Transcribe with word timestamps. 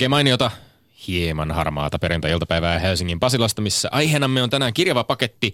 Oikein 0.00 0.10
mainiota, 0.10 0.50
hieman 1.06 1.50
harmaata 1.50 1.98
perjantai-iltapäivää 1.98 2.78
Helsingin 2.78 3.20
Pasilasta, 3.20 3.62
missä 3.62 3.88
aiheenamme 3.92 4.42
on 4.42 4.50
tänään 4.50 4.74
kirjava 4.74 5.04
paketti 5.04 5.52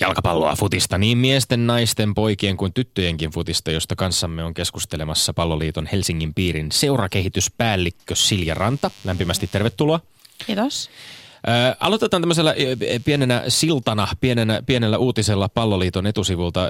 jalkapalloa 0.00 0.56
futista, 0.56 0.98
niin 0.98 1.18
miesten, 1.18 1.66
naisten, 1.66 2.14
poikien 2.14 2.56
kuin 2.56 2.72
tyttöjenkin 2.72 3.30
futista, 3.30 3.70
josta 3.70 3.96
kanssamme 3.96 4.44
on 4.44 4.54
keskustelemassa 4.54 5.34
Palloliiton 5.34 5.88
Helsingin 5.92 6.34
piirin 6.34 6.72
seurakehityspäällikkö 6.72 8.14
Silja 8.14 8.54
Ranta. 8.54 8.90
Lämpimästi 9.04 9.46
tervetuloa. 9.46 10.00
Kiitos. 10.46 10.90
Aloitetaan 11.80 12.22
tämmöisellä 12.22 12.54
pienenä 13.04 13.42
siltana, 13.48 14.08
pienenä, 14.20 14.62
pienellä 14.66 14.98
uutisella 14.98 15.48
Palloliiton 15.48 16.06
etusivulta. 16.06 16.68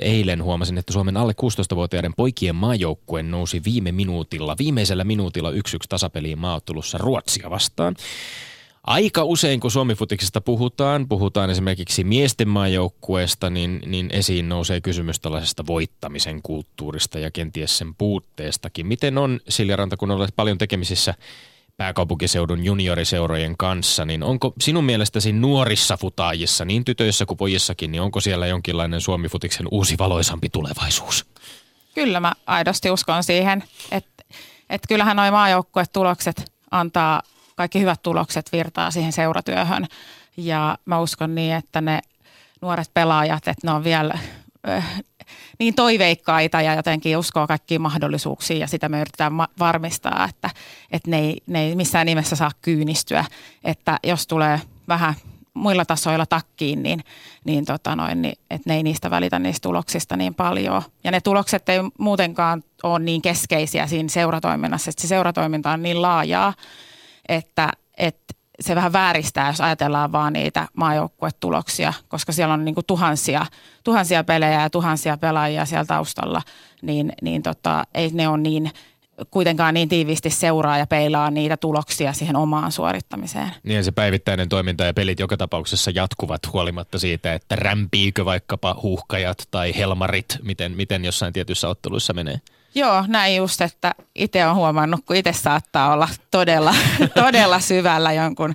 Eilen 0.00 0.42
huomasin, 0.42 0.78
että 0.78 0.92
Suomen 0.92 1.16
alle 1.16 1.34
16-vuotiaiden 1.42 2.14
poikien 2.16 2.56
maajoukkue 2.56 3.22
nousi 3.22 3.62
viime 3.64 3.92
minuutilla, 3.92 4.56
viimeisellä 4.58 5.04
minuutilla 5.04 5.50
1-1 5.50 5.54
tasapeliin 5.88 6.38
maaottelussa 6.38 6.98
Ruotsia 6.98 7.50
vastaan. 7.50 7.96
Aika 8.84 9.24
usein, 9.24 9.60
kun 9.60 9.70
Suomifutiksesta 9.70 10.40
puhutaan, 10.40 11.08
puhutaan 11.08 11.50
esimerkiksi 11.50 12.04
miesten 12.04 12.48
maajoukkueesta, 12.48 13.50
niin, 13.50 13.82
niin 13.86 14.08
esiin 14.12 14.48
nousee 14.48 14.80
kysymys 14.80 15.20
tällaisesta 15.20 15.66
voittamisen 15.66 16.42
kulttuurista 16.42 17.18
ja 17.18 17.30
kenties 17.30 17.78
sen 17.78 17.94
puutteestakin. 17.94 18.86
Miten 18.86 19.18
on, 19.18 19.40
Silja 19.48 19.76
Ranta, 19.76 19.96
kun 19.96 20.10
olet 20.10 20.36
paljon 20.36 20.58
tekemisissä 20.58 21.14
pääkaupunkiseudun 21.76 22.64
junioriseurojen 22.64 23.56
kanssa, 23.56 24.04
niin 24.04 24.22
onko 24.22 24.52
sinun 24.60 24.84
mielestäsi 24.84 25.32
nuorissa 25.32 25.96
futaajissa, 25.96 26.64
niin 26.64 26.84
tytöissä 26.84 27.26
kuin 27.26 27.38
pojissakin, 27.38 27.92
niin 27.92 28.02
onko 28.02 28.20
siellä 28.20 28.46
jonkinlainen 28.46 29.00
Suomifutiksen 29.00 29.66
uusi 29.70 29.94
valoisampi 29.98 30.48
tulevaisuus? 30.48 31.26
Kyllä 31.94 32.20
mä 32.20 32.32
aidosti 32.46 32.90
uskon 32.90 33.24
siihen, 33.24 33.64
että, 33.90 34.24
että 34.70 34.88
kyllähän 34.88 35.16
noin 35.16 35.32
maajoukkuetulokset 35.32 36.52
antaa 36.70 37.22
kaikki 37.56 37.80
hyvät 37.80 38.02
tulokset 38.02 38.52
virtaa 38.52 38.90
siihen 38.90 39.12
seuratyöhön. 39.12 39.86
Ja 40.36 40.78
mä 40.84 41.00
uskon 41.00 41.34
niin, 41.34 41.54
että 41.54 41.80
ne 41.80 42.00
nuoret 42.60 42.90
pelaajat, 42.94 43.48
että 43.48 43.66
ne 43.66 43.72
on 43.72 43.84
vielä 43.84 44.18
niin 45.58 45.74
toiveikkaita 45.74 46.62
ja 46.62 46.74
jotenkin 46.74 47.18
uskoo 47.18 47.46
kaikkiin 47.46 47.80
mahdollisuuksiin 47.80 48.60
ja 48.60 48.66
sitä 48.66 48.88
me 48.88 49.00
yritetään 49.00 49.32
ma- 49.32 49.48
varmistaa, 49.58 50.28
että, 50.30 50.50
että 50.90 51.10
ne, 51.10 51.18
ei, 51.18 51.42
ne 51.46 51.64
ei 51.64 51.74
missään 51.74 52.06
nimessä 52.06 52.36
saa 52.36 52.50
kyynistyä. 52.62 53.24
Että 53.64 53.98
jos 54.04 54.26
tulee 54.26 54.60
vähän 54.88 55.14
muilla 55.54 55.84
tasoilla 55.84 56.26
takkiin, 56.26 56.82
niin, 56.82 57.04
niin, 57.44 57.64
tota 57.64 57.96
noin, 57.96 58.22
niin 58.22 58.38
että 58.50 58.70
ne 58.70 58.76
ei 58.76 58.82
niistä 58.82 59.10
välitä 59.10 59.38
niistä 59.38 59.68
tuloksista 59.68 60.16
niin 60.16 60.34
paljon. 60.34 60.82
Ja 61.04 61.10
ne 61.10 61.20
tulokset 61.20 61.68
ei 61.68 61.78
muutenkaan 61.98 62.64
ole 62.82 62.98
niin 62.98 63.22
keskeisiä 63.22 63.86
siinä 63.86 64.08
seuratoiminnassa, 64.08 64.90
että 64.90 65.02
se 65.02 65.08
seuratoiminta 65.08 65.70
on 65.70 65.82
niin 65.82 66.02
laajaa, 66.02 66.54
että, 67.28 67.72
että 67.96 68.34
se 68.60 68.74
vähän 68.74 68.92
vääristää, 68.92 69.48
jos 69.48 69.60
ajatellaan 69.60 70.12
vaan 70.12 70.32
niitä 70.32 70.68
maajoukkuetuloksia, 70.74 71.92
koska 72.08 72.32
siellä 72.32 72.54
on 72.54 72.64
niin 72.64 72.74
kuin 72.74 72.86
tuhansia, 72.86 73.46
tuhansia 73.84 74.24
pelejä 74.24 74.62
ja 74.62 74.70
tuhansia 74.70 75.16
pelaajia 75.16 75.64
siellä 75.64 75.84
taustalla, 75.84 76.42
niin, 76.82 77.12
niin 77.22 77.42
tota, 77.42 77.84
ei 77.94 78.10
ne 78.12 78.28
ole 78.28 78.38
niin 78.38 78.70
kuitenkaan 79.30 79.74
niin 79.74 79.88
tiiviisti 79.88 80.30
seuraa 80.30 80.78
ja 80.78 80.86
peilaa 80.86 81.30
niitä 81.30 81.56
tuloksia 81.56 82.12
siihen 82.12 82.36
omaan 82.36 82.72
suorittamiseen. 82.72 83.50
Niin 83.62 83.84
se 83.84 83.92
päivittäinen 83.92 84.48
toiminta 84.48 84.84
ja 84.84 84.94
pelit 84.94 85.20
joka 85.20 85.36
tapauksessa 85.36 85.90
jatkuvat 85.94 86.40
huolimatta 86.52 86.98
siitä, 86.98 87.34
että 87.34 87.56
rämpiikö 87.56 88.24
vaikkapa 88.24 88.76
huuhkajat 88.82 89.38
tai 89.50 89.76
helmarit, 89.76 90.38
miten, 90.42 90.72
miten 90.72 91.04
jossain 91.04 91.32
tietyissä 91.32 91.68
otteluissa 91.68 92.12
menee. 92.12 92.40
Joo, 92.76 93.04
näin 93.08 93.36
just, 93.36 93.60
että 93.60 93.94
itse 94.14 94.46
on 94.46 94.56
huomannut, 94.56 95.00
kun 95.06 95.16
itse 95.16 95.32
saattaa 95.32 95.92
olla 95.92 96.08
todella, 96.30 96.74
todella 97.24 97.60
syvällä 97.60 98.12
jonkun, 98.12 98.54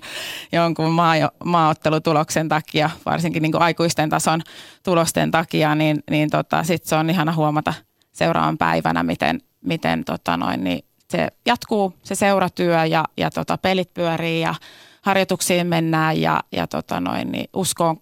jonkun 0.52 0.90
maa, 0.90 1.14
maaottelutuloksen 1.44 2.48
takia, 2.48 2.90
varsinkin 3.06 3.42
niin 3.42 3.52
kuin 3.52 3.62
aikuisten 3.62 4.10
tason 4.10 4.42
tulosten 4.82 5.30
takia, 5.30 5.74
niin, 5.74 6.02
niin 6.10 6.30
tota, 6.30 6.62
sitten 6.62 6.88
se 6.88 6.96
on 6.96 7.10
ihana 7.10 7.32
huomata 7.32 7.74
seuraavan 8.12 8.58
päivänä, 8.58 9.02
miten, 9.02 9.40
miten 9.64 10.04
tota 10.04 10.36
noin, 10.36 10.64
niin 10.64 10.84
se 11.10 11.28
jatkuu 11.46 11.94
se 12.02 12.14
seuratyö 12.14 12.84
ja, 12.84 13.04
ja 13.16 13.30
tota, 13.30 13.58
pelit 13.58 13.94
pyörii 13.94 14.40
ja 14.40 14.54
harjoituksiin 15.02 15.66
mennään 15.66 16.20
ja, 16.20 16.40
ja 16.52 16.66
tota 16.66 17.00
noin, 17.00 17.32
niin 17.32 17.48
usko 17.52 17.96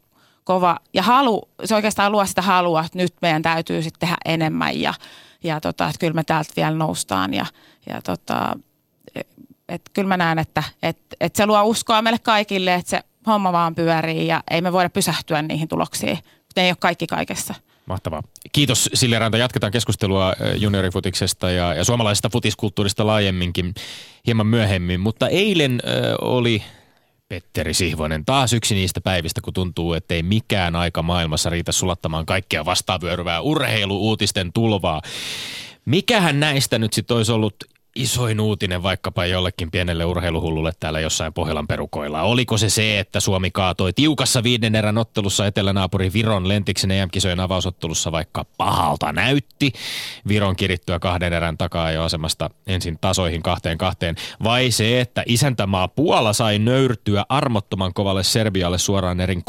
kova. 0.44 0.76
Ja 0.94 1.02
halu, 1.02 1.48
se 1.64 1.74
oikeastaan 1.74 2.12
luo 2.12 2.26
sitä 2.26 2.42
halua, 2.42 2.80
että 2.80 2.98
nyt 2.98 3.14
meidän 3.22 3.42
täytyy 3.42 3.82
sitten 3.82 4.00
tehdä 4.00 4.16
enemmän 4.24 4.80
ja, 4.80 4.94
ja 5.44 5.60
tota, 5.60 5.86
että 5.86 5.98
kyllä 5.98 6.14
me 6.14 6.24
täältä 6.24 6.52
vielä 6.56 6.70
noustaan 6.76 7.34
ja, 7.34 7.46
ja 7.88 8.02
tota, 8.02 8.56
et 9.68 9.82
kyllä 9.92 10.08
mä 10.08 10.16
näen, 10.16 10.38
että 10.38 10.62
et, 10.82 10.98
et 11.20 11.36
se 11.36 11.46
luo 11.46 11.62
uskoa 11.62 12.02
meille 12.02 12.18
kaikille, 12.18 12.74
että 12.74 12.90
se 12.90 13.00
homma 13.26 13.52
vaan 13.52 13.74
pyörii 13.74 14.26
ja 14.26 14.42
ei 14.50 14.60
me 14.60 14.72
voida 14.72 14.90
pysähtyä 14.90 15.42
niihin 15.42 15.68
tuloksiin. 15.68 16.18
Ne 16.56 16.62
ei 16.62 16.70
ole 16.70 16.76
kaikki 16.80 17.06
kaikessa. 17.06 17.54
Mahtavaa. 17.86 18.22
Kiitos 18.52 18.90
Silja 18.94 19.18
Ranta. 19.18 19.38
Jatketaan 19.38 19.72
keskustelua 19.72 20.34
juniorifutiksesta 20.56 21.50
ja, 21.50 21.74
ja 21.74 21.84
suomalaisesta 21.84 22.30
futiskulttuurista 22.30 23.06
laajemminkin 23.06 23.74
hieman 24.26 24.46
myöhemmin. 24.46 25.00
Mutta 25.00 25.28
eilen 25.28 25.72
äh, 25.72 26.14
oli 26.20 26.62
Petteri 27.30 27.74
Sihvonen. 27.74 28.24
Taas 28.24 28.52
yksi 28.52 28.74
niistä 28.74 29.00
päivistä, 29.00 29.40
kun 29.40 29.52
tuntuu, 29.52 29.92
että 29.92 30.14
ei 30.14 30.22
mikään 30.22 30.76
aika 30.76 31.02
maailmassa 31.02 31.50
riitä 31.50 31.72
sulattamaan 31.72 32.26
kaikkea 32.26 32.64
vastaavyöryvää 32.64 33.40
urheiluuutisten 33.40 34.52
tulvaa. 34.52 35.02
Mikähän 35.84 36.40
näistä 36.40 36.78
nyt 36.78 36.92
sitten 36.92 37.16
olisi 37.16 37.32
ollut 37.32 37.54
isoin 37.96 38.40
uutinen 38.40 38.82
vaikkapa 38.82 39.26
jollekin 39.26 39.70
pienelle 39.70 40.04
urheiluhullulle 40.04 40.72
täällä 40.80 41.00
jossain 41.00 41.32
Pohjolan 41.32 41.66
perukoilla? 41.66 42.22
Oliko 42.22 42.58
se 42.58 42.70
se, 42.70 42.98
että 42.98 43.20
Suomi 43.20 43.50
kaatoi 43.50 43.92
tiukassa 43.92 44.42
viiden 44.42 44.74
erän 44.74 44.98
ottelussa 44.98 45.46
etelänaapuri 45.46 46.12
Viron 46.12 46.48
Lentiksen 46.48 46.90
EM-kisojen 46.90 47.40
avausottelussa 47.40 48.12
vaikka 48.12 48.44
pahalta 48.56 49.12
näytti? 49.12 49.72
Viron 50.28 50.56
kirittyä 50.56 50.98
kahden 50.98 51.32
erän 51.32 51.58
takaa 51.58 51.90
jo 51.90 52.02
asemasta 52.02 52.50
ensin 52.66 52.98
tasoihin 53.00 53.42
kahteen 53.42 53.78
kahteen. 53.78 54.14
Vai 54.44 54.70
se, 54.70 55.00
että 55.00 55.22
isäntämaa 55.26 55.88
Puola 55.88 56.32
sai 56.32 56.58
nöyrtyä 56.58 57.24
armottoman 57.28 57.94
kovalle 57.94 58.24
Serbialle 58.24 58.78
suoraan 58.78 59.20
erin 59.20 59.42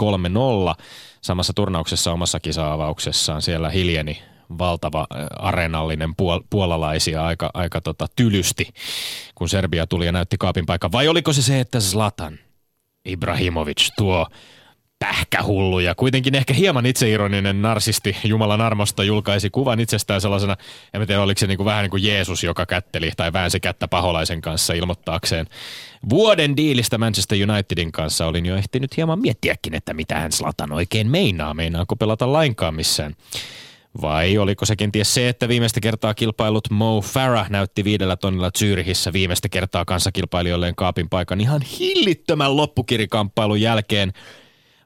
3-0 0.80 0.84
samassa 1.22 1.54
turnauksessa 1.54 2.12
omassa 2.12 2.40
kisa-avauksessaan. 2.40 3.42
Siellä 3.42 3.70
hiljeni 3.70 4.31
valtava 4.58 5.08
areenallinen 5.40 6.10
puol- 6.10 6.44
puolalaisia 6.50 7.26
aika, 7.26 7.52
aika 7.54 7.82
tota 7.82 8.08
tylysti, 8.16 8.68
kun 9.36 9.50
Serbia 9.50 9.88
tuli 9.88 10.06
ja 10.06 10.12
näytti 10.12 10.38
kaapin 10.38 10.66
paikan. 10.66 10.92
Vai 10.92 11.08
oliko 11.08 11.34
se 11.34 11.42
se, 11.42 11.60
että 11.60 11.80
Zlatan 11.80 12.40
Ibrahimovic 13.06 13.90
tuo 13.98 14.28
pähkähullu 15.00 15.80
ja 15.80 15.96
kuitenkin 15.96 16.36
ehkä 16.36 16.54
hieman 16.54 16.86
itseironinen 16.86 17.62
narsisti 17.62 18.18
Jumalan 18.24 18.62
armosta 18.62 19.04
julkaisi 19.04 19.50
kuvan 19.50 19.80
itsestään 19.80 20.22
sellaisena, 20.22 20.58
en 20.94 21.08
tiedä 21.08 21.22
oliko 21.22 21.40
se 21.40 21.48
niin 21.48 21.58
kuin 21.58 21.66
vähän 21.66 21.84
niin 21.84 21.92
kuin 21.92 22.04
Jeesus, 22.04 22.44
joka 22.44 22.66
kätteli 22.66 23.12
tai 23.18 23.34
väänsi 23.34 23.60
kättä 23.60 23.88
paholaisen 23.88 24.42
kanssa 24.42 24.74
ilmoittaakseen 24.74 25.48
vuoden 26.10 26.58
diilistä 26.58 26.98
Manchester 26.98 27.38
Unitedin 27.50 27.92
kanssa. 27.92 28.26
Olin 28.26 28.46
jo 28.46 28.56
ehtinyt 28.56 28.98
hieman 28.98 29.20
miettiäkin, 29.22 29.74
että 29.76 29.94
mitä 29.94 30.20
hän 30.20 30.32
Slatan 30.32 30.72
oikein 30.72 31.08
meinaa, 31.08 31.54
meinaako 31.54 31.96
pelata 31.96 32.34
lainkaan 32.34 32.76
missään 32.76 33.16
vai 34.02 34.38
oliko 34.38 34.66
se 34.66 34.76
kenties 34.76 35.14
se, 35.14 35.30
että 35.30 35.48
viimeistä 35.48 35.80
kertaa 35.80 36.14
kilpailut 36.14 36.70
Mo 36.70 37.02
Farah 37.02 37.50
näytti 37.50 37.84
viidellä 37.84 38.16
tonnilla 38.16 38.52
Zyrihissä 38.58 39.14
viimeistä 39.14 39.50
kertaa 39.50 39.86
kanssakilpailijoilleen 39.86 40.76
kaapin 40.76 41.10
paikan 41.10 41.42
ihan 41.42 41.62
hillittömän 41.62 42.58
loppukirikamppailun 42.58 43.62
jälkeen? 43.62 44.14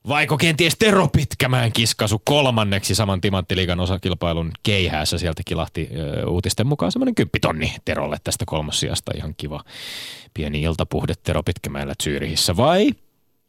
Vaiko 0.07 0.37
kenties 0.37 0.75
Tero 0.79 1.07
Pitkämään 1.07 1.71
kiskasu 1.71 2.21
kolmanneksi 2.25 2.95
saman 2.95 3.21
Timanttiliigan 3.21 3.79
osakilpailun 3.79 4.51
keihäässä? 4.63 5.17
Sieltä 5.17 5.41
kilahti 5.45 5.89
ö, 5.95 6.27
uutisten 6.27 6.67
mukaan 6.67 6.91
semmoinen 6.91 7.15
kymppitonni 7.15 7.75
Terolle 7.85 8.17
tästä 8.23 8.45
kolmossijasta. 8.47 9.11
Ihan 9.15 9.33
kiva 9.37 9.63
pieni 10.33 10.61
iltapuhde 10.61 11.13
Tero 11.23 11.43
Pitkämäellä 11.43 11.93
Zyrihissä. 12.03 12.57
Vai 12.57 12.91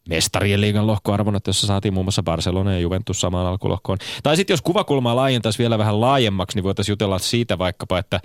mestarien 0.09 0.61
liigan 0.61 0.87
lohkoarvonnat, 0.87 1.47
jossa 1.47 1.67
saatiin 1.67 1.95
muun 1.95 2.07
muassa 2.07 2.23
Barcelona 2.23 2.73
ja 2.73 2.81
Juventus 2.81 3.21
samaan 3.21 3.47
alkulohkoon. 3.47 3.99
Tai 4.23 4.37
sitten 4.37 4.55
jos 4.55 4.63
kuvakulmaa 4.63 5.17
laajentaisi 5.17 5.59
vielä 5.59 5.79
vähän 5.79 6.01
laajemmaksi, 6.01 6.57
niin 6.57 6.65
voitaisiin 6.65 6.93
jutella 6.93 7.19
siitä 7.19 7.59
vaikkapa, 7.59 7.99
että 7.99 8.21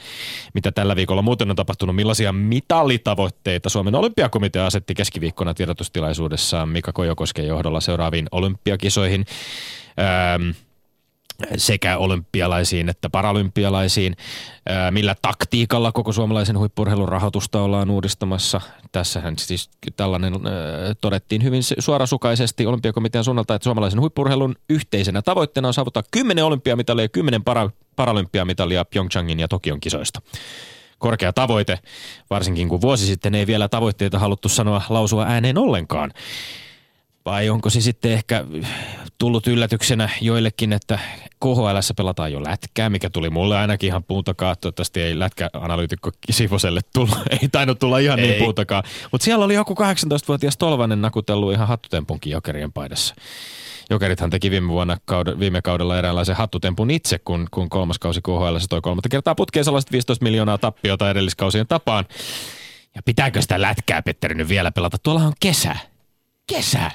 mitä 0.53 0.71
tällä 0.71 0.95
viikolla 0.95 1.21
muuten 1.21 1.49
on 1.49 1.55
tapahtunut, 1.55 1.95
millaisia 1.95 2.33
mitalitavoitteita 2.33 3.69
Suomen 3.69 3.95
olympiakomitea 3.95 4.65
asetti 4.65 4.95
keskiviikkona 4.95 5.53
tiedotustilaisuudessaan 5.53 6.69
Mika 6.69 6.93
Kojokosken 6.93 7.47
johdolla 7.47 7.81
seuraaviin 7.81 8.27
olympiakisoihin. 8.31 9.25
Öö, 9.99 10.53
sekä 11.57 11.97
olympialaisiin 11.97 12.89
että 12.89 13.09
paralympialaisiin. 13.09 14.15
Millä 14.91 15.15
taktiikalla 15.21 15.91
koko 15.91 16.11
suomalaisen 16.11 16.57
huippurheilun 16.57 17.09
rahoitusta 17.09 17.61
ollaan 17.61 17.89
uudistamassa? 17.89 18.61
Tässähän 18.91 19.33
siis 19.37 19.69
tällainen 19.97 20.33
todettiin 21.01 21.43
hyvin 21.43 21.61
suorasukaisesti 21.79 22.65
olympiakomitean 22.65 23.23
suunnalta, 23.23 23.55
että 23.55 23.63
suomalaisen 23.63 23.99
huippurheilun 23.99 24.55
yhteisenä 24.69 25.21
tavoitteena 25.21 25.67
on 25.67 25.73
saavuttaa 25.73 26.03
10 26.11 26.45
olympiamitalia 26.45 27.05
ja 27.05 27.09
10 27.09 27.43
para- 27.43 27.71
paralympiamitalia 27.95 28.85
Pyeongchangin 28.85 29.39
ja 29.39 29.47
Tokion 29.47 29.79
kisoista. 29.79 30.21
korkea 30.97 31.33
tavoite, 31.33 31.79
varsinkin 32.29 32.69
kun 32.69 32.81
vuosi 32.81 33.05
sitten 33.05 33.35
ei 33.35 33.47
vielä 33.47 33.69
tavoitteita 33.69 34.19
haluttu 34.19 34.49
sanoa 34.49 34.81
lausua 34.89 35.25
ääneen 35.25 35.57
ollenkaan. 35.57 36.11
Vai 37.25 37.49
onko 37.49 37.69
se 37.69 37.81
sitten 37.81 38.11
ehkä 38.11 38.45
tullut 39.17 39.47
yllätyksenä 39.47 40.09
joillekin, 40.21 40.73
että 40.73 40.99
KHL 41.39 41.93
pelataan 41.97 42.31
jo 42.31 42.43
lätkää, 42.43 42.89
mikä 42.89 43.09
tuli 43.09 43.29
mulle 43.29 43.57
ainakin 43.57 43.87
ihan 43.87 44.03
puutakaan. 44.03 44.55
Toivottavasti 44.61 45.01
ei 45.01 45.19
lätkäanalyytikko 45.19 46.11
Sivoselle 46.31 46.81
tullut, 46.93 47.17
ei 47.41 47.49
tainnut 47.51 47.79
tulla 47.79 47.97
ihan 47.97 48.17
niin 48.17 48.25
ei. 48.25 48.31
niin 48.31 48.43
puutakaan. 48.43 48.83
Mutta 49.11 49.25
siellä 49.25 49.45
oli 49.45 49.53
joku 49.53 49.73
18-vuotias 49.73 50.57
Tolvanen 50.57 51.01
nakutellut 51.01 51.53
ihan 51.53 51.67
hattutempunkin 51.67 52.31
jokerien 52.31 52.71
paidassa. 52.71 53.15
Jokerithan 53.89 54.29
teki 54.29 54.51
viime, 54.51 54.67
vuonna, 54.67 54.97
viime 55.39 55.61
kaudella 55.61 55.97
eräänlaisen 55.97 56.35
hattutempun 56.35 56.91
itse, 56.91 57.19
kun, 57.19 57.47
kun 57.51 57.69
kolmas 57.69 57.99
kausi 57.99 58.21
KHL 58.21 58.57
se 58.59 58.67
toi 58.67 58.81
kolmatta 58.81 59.09
kertaa 59.09 59.35
putkeen 59.35 59.65
sellaiset 59.65 59.91
15 59.91 60.23
miljoonaa 60.23 60.57
tappiota 60.57 61.09
edelliskausien 61.09 61.67
tapaan. 61.67 62.05
Ja 62.95 63.01
pitääkö 63.05 63.41
sitä 63.41 63.61
lätkää, 63.61 64.01
Petteri, 64.01 64.35
nyt 64.35 64.49
vielä 64.49 64.71
pelata? 64.71 64.97
Tuolla 64.97 65.21
on 65.21 65.33
kesä. 65.39 65.75
Kesä. 66.47 66.91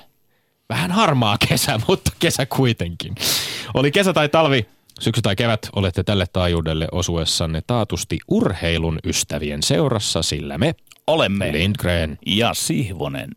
Vähän 0.69 0.91
harmaa 0.91 1.37
kesä, 1.49 1.81
mutta 1.89 2.11
kesä 2.19 2.47
kuitenkin. 2.47 3.15
Oli 3.75 3.91
kesä 3.93 4.13
tai 4.13 4.29
talvi, 4.29 4.67
syksy 5.01 5.23
tai 5.23 5.37
kevät, 5.37 5.69
olette 5.77 6.03
tälle 6.03 6.27
taajuudelle 6.33 6.89
osuessanne 6.93 7.63
taatusti 7.67 8.19
urheilun 8.29 8.99
ystävien 9.05 9.63
seurassa, 9.63 10.23
sillä 10.23 10.59
me 10.59 10.75
olemme 11.07 11.53
Lindgren 11.53 12.19
ja 12.27 12.55
Sihvonen. 12.55 13.31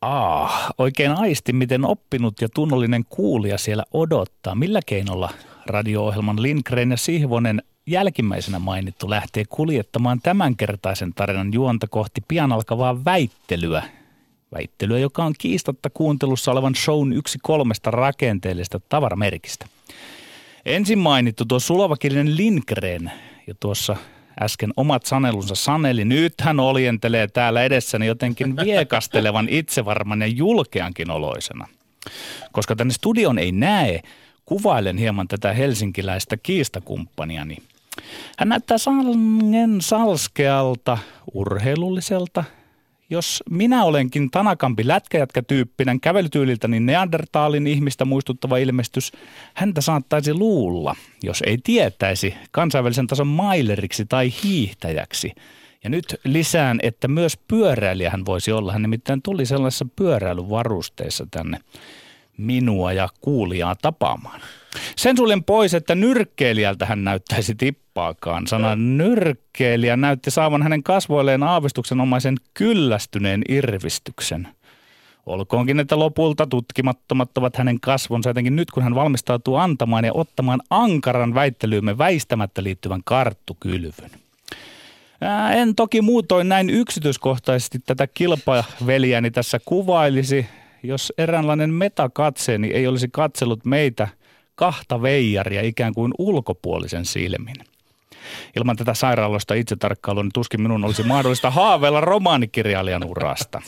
Ah, 0.00 0.70
oikein 0.78 1.12
aisti, 1.12 1.52
miten 1.52 1.84
oppinut 1.84 2.40
ja 2.40 2.48
tunnollinen 2.54 3.04
kuulija 3.08 3.58
siellä 3.58 3.84
odottaa. 3.92 4.54
Millä 4.54 4.80
keinolla 4.86 5.30
radio-ohjelman 5.66 6.42
Lindgren 6.42 6.90
ja 6.90 6.96
Sihvonen 6.96 7.62
jälkimmäisenä 7.86 8.58
mainittu 8.58 9.10
lähtee 9.10 9.44
kuljettamaan 9.48 10.20
tämänkertaisen 10.22 11.14
tarinan 11.14 11.52
juonta 11.52 11.86
kohti 11.86 12.20
pian 12.28 12.52
alkavaa 12.52 13.04
väittelyä. 13.04 13.82
Väittelyä, 14.54 14.98
joka 14.98 15.24
on 15.24 15.34
kiistatta 15.38 15.90
kuuntelussa 15.90 16.52
olevan 16.52 16.74
shown 16.74 17.12
yksi 17.12 17.38
kolmesta 17.42 17.90
rakenteellisesta 17.90 18.80
tavaramerkistä. 18.88 19.66
Ensin 20.64 20.98
mainittu 20.98 21.44
tuo 21.44 21.60
sulovakillinen 21.60 22.36
Lindgren 22.36 23.12
ja 23.46 23.54
tuossa 23.60 23.96
äsken 24.42 24.72
omat 24.76 25.06
sanelunsa 25.06 25.54
saneli. 25.54 26.04
Nyt 26.04 26.34
hän 26.40 26.60
oljentelee 26.60 27.28
täällä 27.28 27.64
edessäni 27.64 28.06
jotenkin 28.06 28.56
viekastelevan, 28.56 29.48
itsevarman 29.48 30.20
ja 30.20 30.26
julkeankin 30.26 31.10
oloisena. 31.10 31.68
Koska 32.52 32.76
tänne 32.76 32.94
studion 32.94 33.38
ei 33.38 33.52
näe, 33.52 34.00
kuvailen 34.44 34.98
hieman 34.98 35.28
tätä 35.28 35.52
helsinkiläistä 35.52 36.36
kiistakumppaniani. 36.36 37.56
Hän 38.38 38.48
näyttää 38.48 38.78
sangen 38.78 39.80
salskealta, 39.80 40.98
urheilulliselta, 41.34 42.44
jos 43.10 43.42
minä 43.50 43.84
olenkin 43.84 44.30
tanakampi 44.30 44.88
lätkäjätkä-tyyppinen 44.88 46.00
kävelytyyliltä, 46.00 46.68
niin 46.68 46.86
Neandertaalin 46.86 47.66
ihmistä 47.66 48.04
muistuttava 48.04 48.56
ilmestys, 48.56 49.12
häntä 49.54 49.80
saattaisi 49.80 50.34
luulla, 50.34 50.96
jos 51.22 51.42
ei 51.46 51.58
tietäisi 51.64 52.34
kansainvälisen 52.50 53.06
tason 53.06 53.26
maileriksi 53.26 54.06
tai 54.06 54.32
hiihtäjäksi. 54.42 55.32
Ja 55.84 55.90
nyt 55.90 56.20
lisään, 56.24 56.78
että 56.82 57.08
myös 57.08 57.36
pyöräilijä 57.48 58.10
hän 58.10 58.26
voisi 58.26 58.52
olla. 58.52 58.72
Hän 58.72 58.82
nimittäin 58.82 59.22
tuli 59.22 59.46
sellaisessa 59.46 59.86
pyöräilyvarusteissa 59.96 61.26
tänne 61.30 61.58
minua 62.36 62.92
ja 62.92 63.08
kuulijaa 63.20 63.74
tapaamaan. 63.74 64.40
Sen 64.96 65.16
suljen 65.16 65.44
pois, 65.44 65.74
että 65.74 65.94
nyrkkeilijältä 65.94 66.86
hän 66.86 67.04
näyttäisi 67.04 67.54
tippaakaan. 67.54 68.46
Sana 68.46 68.76
nyrkkeilijä 68.76 69.96
näytti 69.96 70.30
saavan 70.30 70.62
hänen 70.62 70.82
kasvoilleen 70.82 71.42
aavistuksenomaisen 71.42 72.36
kyllästyneen 72.54 73.42
irvistyksen. 73.48 74.48
Olkoonkin, 75.26 75.80
että 75.80 75.98
lopulta 75.98 76.46
tutkimattomat 76.46 77.38
ovat 77.38 77.56
hänen 77.56 77.80
kasvonsa 77.80 78.30
jotenkin 78.30 78.56
nyt, 78.56 78.70
kun 78.70 78.82
hän 78.82 78.94
valmistautuu 78.94 79.56
antamaan 79.56 80.04
ja 80.04 80.12
ottamaan 80.12 80.60
ankaran 80.70 81.34
väittelyymme 81.34 81.98
väistämättä 81.98 82.62
liittyvän 82.62 83.00
karttukylvyn. 83.04 84.10
En 85.54 85.74
toki 85.74 86.02
muutoin 86.02 86.48
näin 86.48 86.70
yksityiskohtaisesti 86.70 87.78
tätä 87.78 88.06
kilpaveliäni 88.06 89.30
tässä 89.30 89.60
kuvailisi, 89.64 90.46
jos 90.84 91.12
eräänlainen 91.18 91.70
metakatseeni 91.70 92.70
ei 92.70 92.86
olisi 92.86 93.08
katsellut 93.12 93.64
meitä 93.64 94.08
kahta 94.54 95.02
veijaria 95.02 95.62
ikään 95.62 95.94
kuin 95.94 96.12
ulkopuolisen 96.18 97.04
silmin. 97.04 97.56
Ilman 98.56 98.76
tätä 98.76 98.94
sairaaloista 98.94 99.54
itsetarkkailua 99.54 100.22
niin 100.22 100.32
tuskin 100.34 100.62
minun 100.62 100.84
olisi 100.84 101.02
mahdollista 101.02 101.50
haaveilla 101.50 102.00
romaanikirjailijan 102.00 103.04
urasta. 103.04 103.62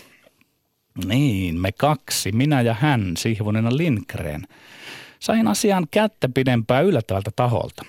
Niin, 1.05 1.61
me 1.61 1.73
kaksi, 1.73 2.33
minä 2.33 2.61
ja 2.63 2.75
hän, 2.75 3.17
Sihvonena 3.17 3.77
Lindgren. 3.77 4.47
Sain 5.21 5.49
asian 5.49 5.87
kättä 5.91 6.29
pidempää 6.35 6.81
yllättävältä 6.81 7.31
taholta. 7.37 7.85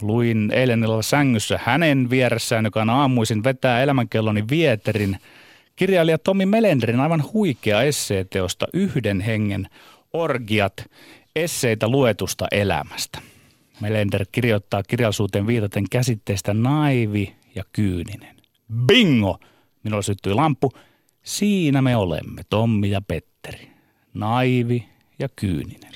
Luin 0.00 0.50
eilen 0.54 0.84
illalla 0.84 1.02
sängyssä 1.02 1.60
hänen 1.62 2.10
vieressään, 2.10 2.64
joka 2.64 2.86
aamuisin 2.88 3.44
vetää 3.44 3.82
elämänkelloni 3.82 4.44
vieterin– 4.50 5.16
Kirjailija 5.78 6.18
Tomi 6.18 6.46
Melendrin 6.46 7.00
aivan 7.00 7.24
huikea 7.32 7.82
esseeteosta 7.82 8.66
Yhden 8.74 9.20
hengen 9.20 9.68
orgiat, 10.12 10.90
esseitä 11.36 11.88
luetusta 11.88 12.46
elämästä. 12.52 13.18
Melender 13.80 14.26
kirjoittaa 14.32 14.82
kirjallisuuteen 14.82 15.46
viitaten 15.46 15.84
käsitteistä 15.90 16.54
naivi 16.54 17.34
ja 17.54 17.64
kyyninen. 17.72 18.36
Bingo! 18.86 19.38
Minulla 19.82 20.02
syttyi 20.02 20.34
lampu. 20.34 20.72
Siinä 21.22 21.82
me 21.82 21.96
olemme, 21.96 22.42
Tommi 22.50 22.90
ja 22.90 23.00
Petteri. 23.00 23.70
Naivi 24.14 24.88
ja 25.18 25.28
kyyninen. 25.36 25.92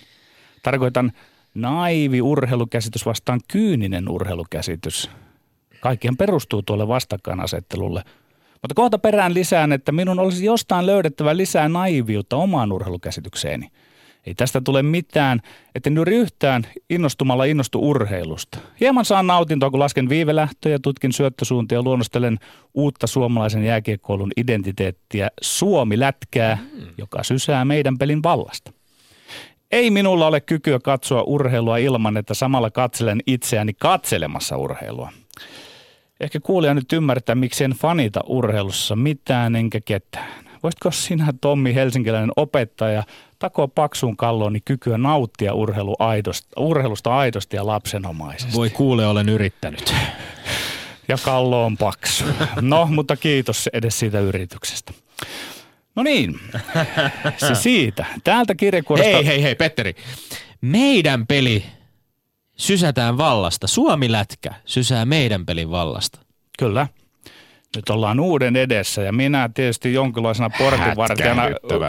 Tarkoitan 0.63 1.13
naivi 1.55 2.23
urheilukäsitys 2.23 3.07
vastaan 3.07 3.41
kyyninen 3.49 4.09
urheilukäsitys. 4.09 5.11
Kaikkien 5.81 6.17
perustuu 6.17 6.63
tuolle 6.63 6.89
vastakkainasettelulle– 6.89 8.03
mutta 8.63 8.75
kohta 8.75 8.99
perään 8.99 9.35
lisään, 9.35 9.73
että 9.73 9.93
minun 9.93 10.19
olisi 10.19 10.45
jostain 10.45 10.87
löydettävä 10.87 11.37
lisää 11.37 11.69
naiviutta 11.69 12.37
omaan 12.37 12.73
urheilukäsitykseeni. 12.73 13.69
Ei 14.27 14.35
tästä 14.35 14.61
tule 14.61 14.83
mitään, 14.83 15.41
että 15.75 15.91
nyt 15.91 16.09
yhtään 16.09 16.67
innostumalla 16.91 17.45
innostu 17.45 17.89
urheilusta. 17.91 18.59
Hieman 18.81 19.05
saan 19.05 19.27
nautintoa, 19.27 19.71
kun 19.71 19.81
lasken 19.81 20.09
viivelähtöjä, 20.09 20.79
tutkin 20.79 21.13
syöttösuuntia 21.13 21.79
ja 21.79 21.83
luonnostelen 21.83 22.39
uutta 22.75 23.07
suomalaisen 23.07 23.65
jääkiekkoulun 23.65 24.33
identiteettiä 24.37 25.29
Suomi-lätkää, 25.41 26.59
mm. 26.73 26.87
joka 26.99 27.23
sysää 27.23 27.65
meidän 27.65 27.99
pelin 27.99 28.23
vallasta. 28.23 28.73
Ei 29.73 29.91
minulla 29.91 30.27
ole 30.27 30.41
kykyä 30.41 30.79
katsoa 30.79 31.23
urheilua 31.23 31.77
ilman, 31.77 32.17
että 32.17 32.35
samalla 32.35 32.71
katselen 32.71 33.21
itseäni 33.27 33.73
katselemassa 33.75 34.57
urheilua. 34.57 35.11
Ehkä 36.23 36.41
kuulija 36.41 36.75
nyt 36.75 36.93
ymmärtää, 36.93 37.35
miksi 37.35 37.65
en 37.65 37.71
fanita 37.71 38.21
urheilussa 38.27 38.97
mitään 38.97 39.57
enkä 39.57 39.81
ketään. 39.85 40.45
Voisitko 40.63 40.91
sinä, 40.91 41.33
Tommi, 41.41 41.75
helsinkiläinen 41.75 42.31
opettaja, 42.37 43.03
takoa 43.39 43.69
paksuun 43.69 44.17
kallooni 44.17 44.61
kykyä 44.65 44.99
nauttia 44.99 45.55
urheilu 45.55 45.97
aidosta, 45.99 46.49
urheilusta 46.57 47.17
aidosti 47.17 47.57
ja 47.57 47.67
lapsenomaisesti? 47.67 48.55
Voi 48.55 48.71
kuule, 48.71 49.07
olen 49.07 49.29
yrittänyt. 49.29 49.95
Ja 51.09 51.19
kallo 51.25 51.65
on 51.65 51.77
paksu. 51.77 52.25
No, 52.61 52.87
mutta 52.87 53.17
kiitos 53.17 53.69
edes 53.73 53.99
siitä 53.99 54.21
yrityksestä. 54.21 54.93
No 55.97 56.03
niin, 56.03 56.41
se 57.37 57.55
siitä. 57.55 58.07
Täältä 58.25 58.55
kirjekuoresta... 58.55 59.17
Hei, 59.17 59.27
hei, 59.27 59.43
hei, 59.43 59.55
Petteri. 59.55 59.95
Meidän 60.61 61.27
peli 61.27 61.65
sysätään 62.57 63.19
vallasta. 63.19 63.67
Suomi-lätkä 63.67 64.55
sysää 64.65 65.05
meidän 65.05 65.47
pelin 65.47 65.71
vallasta. 65.71 66.19
Kyllä. 66.59 66.87
Nyt 67.77 67.91
ollaan 67.91 68.21
uuden 68.21 68.57
edessä 68.57 69.03
ja 69.03 69.13
minä 69.13 69.51
tietysti 69.55 69.93
jonkinlaisena 69.93 70.51
portinvartijana 70.59 71.43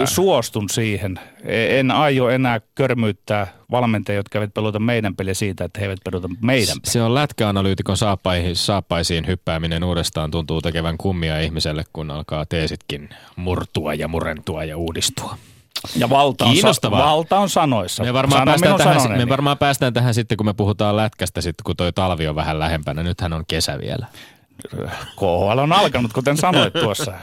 suostun 0.05 0.69
siihen. 0.69 1.19
E- 1.45 1.79
en 1.79 1.91
aio 1.91 2.29
enää 2.29 2.61
körmyyttää 2.75 3.47
valmentajia, 3.71 4.19
jotka 4.19 4.39
eivät 4.39 4.53
peluta 4.53 4.79
meidän 4.79 5.15
peliä 5.15 5.33
siitä, 5.33 5.65
että 5.65 5.79
he 5.79 5.85
eivät 5.85 5.99
peluta 6.03 6.29
meidän 6.41 6.67
peliä. 6.67 6.91
Se 6.91 7.01
on 7.01 7.13
lätkäanalyytikon 7.13 7.97
saappaisiin 8.53 9.27
hyppääminen 9.27 9.83
uudestaan 9.83 10.31
tuntuu 10.31 10.61
tekevän 10.61 10.97
kummia 10.97 11.39
ihmiselle, 11.39 11.83
kun 11.93 12.11
alkaa 12.11 12.45
teesitkin 12.45 13.09
murtua 13.35 13.93
ja 13.93 14.07
murentua 14.07 14.63
ja 14.63 14.77
uudistua. 14.77 15.37
Ja 15.95 16.09
valta 16.09 16.45
on, 16.45 16.55
sa- 16.57 16.91
valta 16.91 17.39
on 17.39 17.49
sanoissa. 17.49 18.03
Me 18.03 18.13
varmaan, 18.13 18.45
päästään 18.45 18.77
tähän, 18.77 19.17
me 19.17 19.29
varmaan 19.29 19.57
päästään 19.57 19.93
tähän 19.93 20.13
sitten, 20.13 20.37
kun 20.37 20.45
me 20.45 20.53
puhutaan 20.53 20.97
lätkästä, 20.97 21.41
sitten 21.41 21.63
kun 21.63 21.75
toi 21.75 21.93
talvi 21.93 22.27
on 22.27 22.35
vähän 22.35 22.59
lähempänä. 22.59 23.03
Nythän 23.03 23.33
on 23.33 23.43
kesä 23.47 23.79
vielä. 23.79 24.07
KHL 25.15 25.57
on 25.57 25.73
alkanut, 25.73 26.13
kuten 26.13 26.37
sanoit 26.37 26.73
tuossa. 26.73 27.13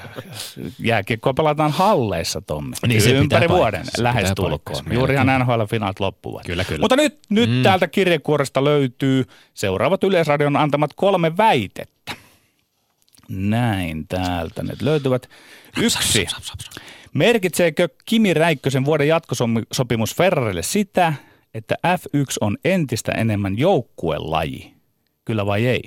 Jääkiekkoa 0.78 1.34
pelataan 1.34 1.72
halleissa, 1.72 2.40
Tommi. 2.40 2.76
Niin 2.86 3.02
se 3.02 3.10
ympäri 3.10 3.48
vuoden 3.48 3.84
lähestulkoon. 3.98 4.84
Juurihan 4.90 5.26
NHL-finaalit 5.26 6.00
loppuvat. 6.00 6.42
Kyllä, 6.46 6.64
kyllä. 6.64 6.80
Mutta 6.80 6.96
nyt, 6.96 7.18
nyt 7.28 7.50
mm. 7.50 7.62
täältä 7.62 7.88
kirjekuoresta 7.88 8.64
löytyy 8.64 9.24
seuraavat 9.54 10.04
Yleisradion 10.04 10.56
antamat 10.56 10.90
kolme 10.96 11.36
väitettä. 11.36 12.12
Näin 13.28 14.06
täältä 14.08 14.62
ne 14.62 14.72
löytyvät. 14.82 15.28
Yksi. 15.76 16.26
Merkitseekö 17.14 17.88
Kimi 18.04 18.34
Räikkösen 18.34 18.84
vuoden 18.84 19.08
jatkosopimus 19.08 20.14
Ferrarille 20.14 20.62
sitä, 20.62 21.14
että 21.54 21.74
F1 21.86 22.36
on 22.40 22.56
entistä 22.64 23.12
enemmän 23.12 23.58
joukkuelaji? 23.58 24.74
Kyllä 25.24 25.46
vai 25.46 25.66
ei? 25.66 25.82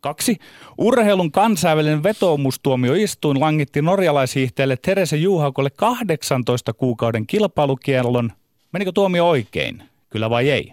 Kaksi. 0.00 0.36
Urheilun 0.78 1.32
kansainvälinen 1.32 2.02
vetoomustuomioistuin 2.02 3.40
langitti 3.40 3.82
norjalaishiihtäjälle 3.82 4.76
Terese 4.76 5.16
Juhaukolle 5.16 5.70
18 5.70 6.72
kuukauden 6.72 7.26
kilpailukiellon. 7.26 8.32
Menikö 8.72 8.92
tuomio 8.92 9.28
oikein? 9.28 9.82
Kyllä 10.10 10.30
vai 10.30 10.50
ei? 10.50 10.72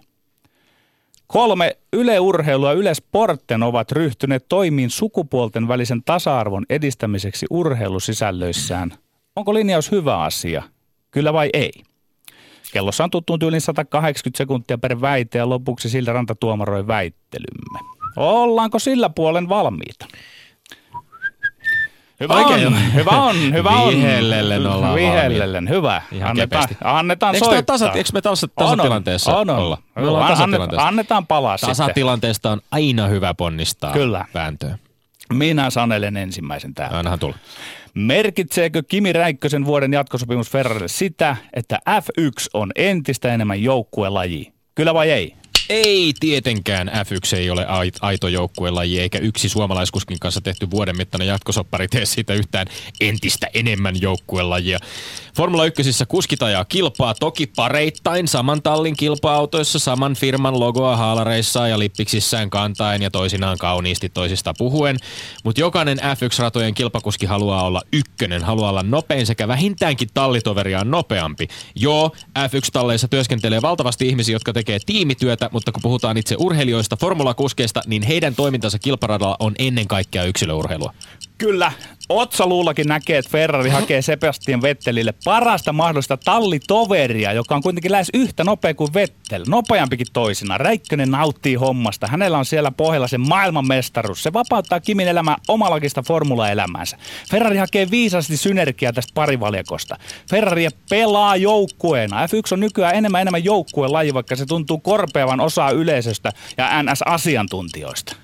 Kolme. 1.26 1.76
Yle 1.92 2.20
Urheilu 2.20 2.66
ja 2.66 2.72
Yle 2.72 2.94
Sporten 2.94 3.62
ovat 3.62 3.92
ryhtyneet 3.92 4.44
toimiin 4.48 4.90
sukupuolten 4.90 5.68
välisen 5.68 6.02
tasa-arvon 6.04 6.66
edistämiseksi 6.70 7.46
urheilusisällöissään. 7.50 8.92
Onko 9.36 9.54
linjaus 9.54 9.90
hyvä 9.90 10.18
asia? 10.22 10.62
Kyllä 11.10 11.32
vai 11.32 11.50
ei? 11.52 11.72
Kellossa 12.72 13.04
on 13.04 13.10
tuttuun 13.10 13.38
yli 13.42 13.60
180 13.60 14.38
sekuntia 14.38 14.78
per 14.78 15.00
väite 15.00 15.38
ja 15.38 15.48
lopuksi 15.48 15.88
sillä 15.88 16.12
ranta 16.12 16.34
tuomaroi 16.34 16.86
väittelymme. 16.86 17.78
Ollaanko 18.16 18.78
sillä 18.78 19.10
puolen 19.10 19.48
valmiita? 19.48 20.06
Hyvä 22.20 22.34
Oikein 22.34 22.66
on, 22.66 22.74
on. 22.74 22.94
hyvä 22.94 23.10
on, 23.10 23.36
hyvä 23.52 23.70
on. 23.70 23.92
Vihellellen 23.94 24.66
ollaan 24.66 24.94
Vihellellen, 24.94 25.68
hyvä. 25.68 26.02
Ihan 26.12 26.30
annetaan, 26.30 26.62
kepeästi. 26.68 26.84
annetaan 26.84 27.34
Eikö, 27.34 27.44
soittaa. 27.44 27.74
tasa, 27.74 27.92
eikö 27.92 28.10
me 28.12 28.20
tasa, 28.20 28.46
On, 28.56 28.66
on. 28.66 28.70
tasatilanteessa 28.78 29.36
on, 29.36 29.50
on. 29.50 29.58
olla? 29.58 29.78
Me 29.96 30.00
Hyvä. 30.02 30.10
ollaan 30.10 30.30
tasatilanteessa. 30.32 30.86
Annetaan 30.88 31.26
palaa 31.26 31.56
sitten. 31.56 31.76
Tasatilanteesta 31.76 32.50
on 32.50 32.60
aina 32.70 33.06
hyvä 33.06 33.34
ponnistaa 33.34 33.92
Kyllä. 33.92 34.24
vääntöön. 34.34 34.78
Minä 35.32 35.70
sanelen 35.70 36.16
ensimmäisen 36.16 36.74
täällä. 36.74 36.98
Annahan 36.98 37.18
tulla. 37.18 37.36
Merkitseekö 37.94 38.82
Kimi 38.88 39.12
Räikkösen 39.12 39.64
vuoden 39.64 39.92
jatkosopimus 39.92 40.50
Ferrarille 40.50 40.88
sitä, 40.88 41.36
että 41.52 41.78
F1 41.90 42.48
on 42.54 42.70
entistä 42.76 43.34
enemmän 43.34 43.62
joukkuelaji? 43.62 44.52
Kyllä 44.74 44.94
vai 44.94 45.10
ei? 45.10 45.34
Ei 45.68 46.14
tietenkään 46.20 46.88
F1 46.88 47.36
ei 47.36 47.50
ole 47.50 47.64
ait- 47.64 47.98
aito 48.00 48.28
joukkuelaji, 48.28 49.00
eikä 49.00 49.18
yksi 49.18 49.48
suomalaiskuskin 49.48 50.18
kanssa 50.20 50.40
tehty 50.40 50.70
vuoden 50.70 50.96
mittainen 50.96 51.28
jatkosoppari 51.28 51.88
tee 51.88 52.06
siitä 52.06 52.34
yhtään 52.34 52.66
entistä 53.00 53.46
enemmän 53.54 54.00
joukkuelajia. 54.00 54.78
Formula 55.36 55.64
1 55.64 56.04
kuskit 56.08 56.42
ajaa 56.42 56.64
kilpaa 56.64 57.14
toki 57.14 57.46
pareittain 57.46 58.28
saman 58.28 58.62
tallin 58.62 58.96
kilpa-autoissa, 58.96 59.78
saman 59.78 60.14
firman 60.14 60.60
logoa 60.60 60.96
haalareissa 60.96 61.68
ja 61.68 61.78
lippiksissään 61.78 62.50
kantaen 62.50 63.02
ja 63.02 63.10
toisinaan 63.10 63.58
kauniisti 63.58 64.08
toisista 64.08 64.54
puhuen. 64.58 64.96
Mutta 65.44 65.60
jokainen 65.60 65.98
F1-ratojen 65.98 66.74
kilpakuski 66.74 67.26
haluaa 67.26 67.64
olla 67.64 67.82
ykkönen, 67.92 68.44
haluaa 68.44 68.70
olla 68.70 68.82
nopein 68.82 69.26
sekä 69.26 69.48
vähintäänkin 69.48 70.08
tallitoveriaan 70.14 70.90
nopeampi. 70.90 71.48
Joo, 71.74 72.12
F1-talleissa 72.38 73.08
työskentelee 73.08 73.62
valtavasti 73.62 74.08
ihmisiä, 74.08 74.34
jotka 74.34 74.52
tekee 74.52 74.78
tiimityötä, 74.86 75.43
mutta 75.52 75.72
kun 75.72 75.82
puhutaan 75.82 76.16
itse 76.16 76.36
urheilijoista, 76.38 76.96
formulakuskeista, 76.96 77.82
niin 77.86 78.02
heidän 78.02 78.34
toimintansa 78.34 78.78
kilparadalla 78.78 79.36
on 79.38 79.54
ennen 79.58 79.88
kaikkea 79.88 80.24
yksilöurheilua. 80.24 80.94
Kyllä. 81.38 81.72
Otsaluullakin 82.08 82.88
näkee, 82.88 83.18
että 83.18 83.30
Ferrari 83.30 83.70
hakee 83.70 84.02
Sebastian 84.02 84.62
Vettelille 84.62 85.14
parasta 85.24 85.72
mahdollista 85.72 86.16
tallitoveria, 86.16 87.32
joka 87.32 87.54
on 87.54 87.62
kuitenkin 87.62 87.92
lähes 87.92 88.08
yhtä 88.14 88.44
nopea 88.44 88.74
kuin 88.74 88.94
Vettel. 88.94 89.44
Nopeampikin 89.48 90.06
toisina. 90.12 90.58
Räikkönen 90.58 91.10
nauttii 91.10 91.54
hommasta. 91.54 92.06
Hänellä 92.06 92.38
on 92.38 92.44
siellä 92.44 92.70
pohjalla 92.70 93.08
se 93.08 93.18
maailmanmestaruus. 93.18 94.22
Se 94.22 94.32
vapauttaa 94.32 94.80
Kimin 94.80 95.08
elämää 95.08 95.36
omalakista 95.48 96.02
formula-elämäänsä. 96.02 96.96
Ferrari 97.30 97.56
hakee 97.56 97.90
viisasti 97.90 98.36
synergiaa 98.36 98.92
tästä 98.92 99.12
parivaljakosta. 99.14 99.96
Ferrari 100.30 100.68
pelaa 100.90 101.36
joukkueena. 101.36 102.26
F1 102.26 102.52
on 102.52 102.60
nykyään 102.60 102.94
enemmän 102.94 103.20
enemmän 103.20 103.44
joukkuelaji, 103.44 104.14
vaikka 104.14 104.36
se 104.36 104.46
tuntuu 104.46 104.78
korpeavan 104.78 105.40
osaa 105.40 105.70
yleisöstä 105.70 106.30
ja 106.56 106.82
NS-asiantuntijoista. 106.82 108.16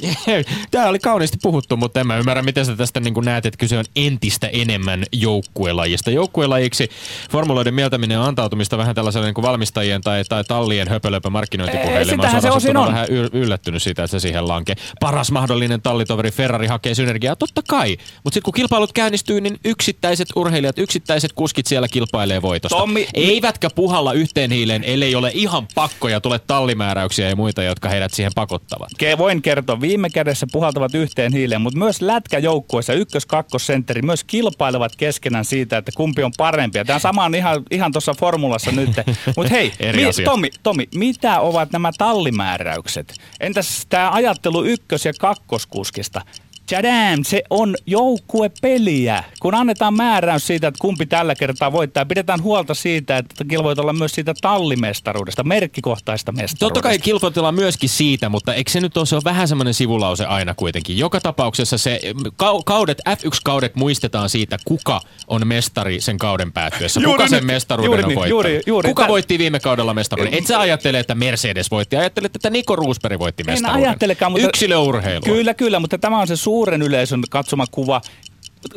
Tämä 0.70 0.88
oli 0.88 0.98
kauniisti 0.98 1.38
puhuttu, 1.42 1.76
mutta 1.76 2.00
en 2.00 2.06
mä 2.06 2.16
ymmärrä, 2.16 2.42
miten 2.42 2.66
sä 2.66 2.76
tästä 2.76 3.00
niin 3.00 3.14
näet, 3.24 3.46
että 3.46 3.58
kyse 3.58 3.78
on 3.78 3.84
entistä 3.96 4.46
enemmän 4.46 5.04
joukkuelajista. 5.12 6.10
Joukkuelajiksi 6.10 6.90
formuloiden 7.30 7.74
mieltäminen 7.74 8.18
on 8.18 8.26
antautumista 8.28 8.78
vähän 8.78 8.94
tällaiselle 8.94 9.26
niin 9.32 9.42
valmistajien 9.42 10.00
tai, 10.00 10.24
tai 10.24 10.44
tallien 10.44 10.88
höpölöpö 10.88 11.30
markkinointipuheille. 11.30 12.16
Mä 12.16 12.40
se 12.40 12.50
osin 12.50 12.76
on. 12.76 12.86
vähän 12.86 13.06
yllättynyt 13.32 13.82
siitä, 13.82 14.04
että 14.04 14.10
se 14.10 14.20
siihen 14.20 14.48
lankee. 14.48 14.74
Paras 15.00 15.30
mahdollinen 15.30 15.82
tallitoveri 15.82 16.30
Ferrari 16.30 16.66
hakee 16.66 16.94
synergiaa, 16.94 17.36
totta 17.36 17.62
kai. 17.68 17.96
Mutta 18.24 18.34
sitten 18.34 18.42
kun 18.42 18.54
kilpailut 18.54 18.92
käynnistyy, 18.92 19.40
niin 19.40 19.58
yksittäiset 19.64 20.28
urheilijat, 20.36 20.78
yksittäiset 20.78 21.32
kuskit 21.32 21.66
siellä 21.66 21.88
kilpailee 21.88 22.42
voitosta. 22.42 22.78
Tommi- 22.78 23.08
Eivätkä 23.14 23.70
puhalla 23.70 24.12
yhteen 24.12 24.50
hiileen, 24.50 24.84
ellei 24.84 25.14
ole 25.14 25.30
ihan 25.34 25.68
pakko 25.74 26.08
ja 26.08 26.20
tule 26.20 26.38
tallimääräyksiä 26.38 27.28
ja 27.28 27.36
muita, 27.36 27.62
jotka 27.62 27.88
heidät 27.88 28.14
siihen 28.14 28.32
pakottavat. 28.34 28.88
Voin 29.18 29.42
kertoa, 29.42 29.80
viime 29.86 30.10
kädessä 30.10 30.46
puhaltavat 30.52 30.94
yhteen 30.94 31.32
hiileen, 31.32 31.60
mutta 31.60 31.78
myös 31.78 32.02
lätkäjoukkueessa 32.02 32.92
ykkös 32.92 33.26
kakkosentteri 33.26 34.02
myös 34.02 34.24
kilpailevat 34.24 34.96
keskenään 34.96 35.44
siitä, 35.44 35.78
että 35.78 35.92
kumpi 35.96 36.22
on 36.22 36.32
parempi. 36.36 36.78
Ja 36.78 36.84
Tämä 36.84 36.98
sama 36.98 37.24
on 37.24 37.34
ihan, 37.34 37.62
ihan 37.70 37.92
tuossa 37.92 38.14
formulassa 38.14 38.72
nyt. 38.72 38.90
Mutta 39.36 39.50
hei, 39.50 39.72
asia. 40.08 40.24
Tomi, 40.24 40.50
Tomi, 40.62 40.88
mitä 40.94 41.40
ovat 41.40 41.72
nämä 41.72 41.90
tallimääräykset? 41.98 43.14
Entäs 43.40 43.86
tämä 43.88 44.10
ajattelu 44.10 44.64
ykkös- 44.64 45.04
ja 45.04 45.12
kakkoskuskista? 45.20 46.20
Tadam, 46.70 47.24
se 47.24 47.42
on 47.50 47.74
joukkuepeliä. 47.86 49.24
Kun 49.40 49.54
annetaan 49.54 49.94
määräys 49.94 50.46
siitä, 50.46 50.68
että 50.68 50.78
kumpi 50.80 51.06
tällä 51.06 51.34
kertaa 51.34 51.72
voittaa, 51.72 52.04
pidetään 52.04 52.42
huolta 52.42 52.74
siitä, 52.74 53.16
että 53.18 53.44
kilvoit 53.44 53.78
olla 53.78 53.92
myös 53.92 54.12
siitä 54.12 54.34
tallimestaruudesta, 54.40 55.44
merkkikohtaista 55.44 56.32
mestaruudesta. 56.32 56.58
Totta 56.66 56.82
kai 56.82 56.98
kilpoitellaan 56.98 57.54
myöskin 57.54 57.88
siitä, 57.88 58.28
mutta 58.28 58.54
eikö 58.54 58.70
se 58.70 58.80
nyt 58.80 58.96
ole, 58.96 59.06
se 59.06 59.16
on 59.16 59.22
vähän 59.24 59.48
semmoinen 59.48 59.74
sivulause 59.74 60.24
aina 60.26 60.54
kuitenkin. 60.54 60.98
Joka 60.98 61.20
tapauksessa 61.20 61.78
se 61.78 62.00
kau- 62.42 62.62
kaudet, 62.64 63.02
F1-kaudet 63.08 63.76
muistetaan 63.76 64.28
siitä, 64.28 64.58
kuka 64.64 65.00
on 65.28 65.46
mestari 65.46 66.00
sen 66.00 66.18
kauden 66.18 66.52
päättyessä. 66.52 67.00
Juuri 67.00 67.16
kuka 67.16 67.28
sen 67.28 67.36
nyt. 67.36 67.46
mestaruuden 67.46 67.86
Juuri 67.88 68.02
on 68.02 68.08
niin, 68.08 68.16
voittanut. 68.16 68.30
juuri- 68.30 68.62
juuri. 68.66 68.88
kuka 68.88 69.02
Tä- 69.02 69.08
voitti 69.08 69.38
viime 69.38 69.60
kaudella 69.60 69.94
mestaruuden? 69.94 70.34
Et 70.34 70.46
sä 70.46 70.60
ajattele, 70.60 70.98
että 70.98 71.14
Mercedes 71.14 71.70
voitti. 71.70 71.96
Ajattelet, 71.96 72.36
että 72.36 72.50
Niko 72.50 72.76
Roosberg 72.76 73.18
voitti 73.18 73.42
En 73.46 73.52
mestaruuden. 73.52 73.88
ajattelekaan, 73.88 74.32
mutta... 74.32 74.48
Yksilöurheilu. 74.48 75.20
Kyllä, 75.24 75.54
kyllä, 75.54 75.80
mutta 75.80 75.98
tämä 75.98 76.18
on 76.18 76.26
se 76.26 76.36
suuren 76.56 76.82
yleisön 76.82 77.22
katsoma 77.30 77.66
kuva. 77.70 78.00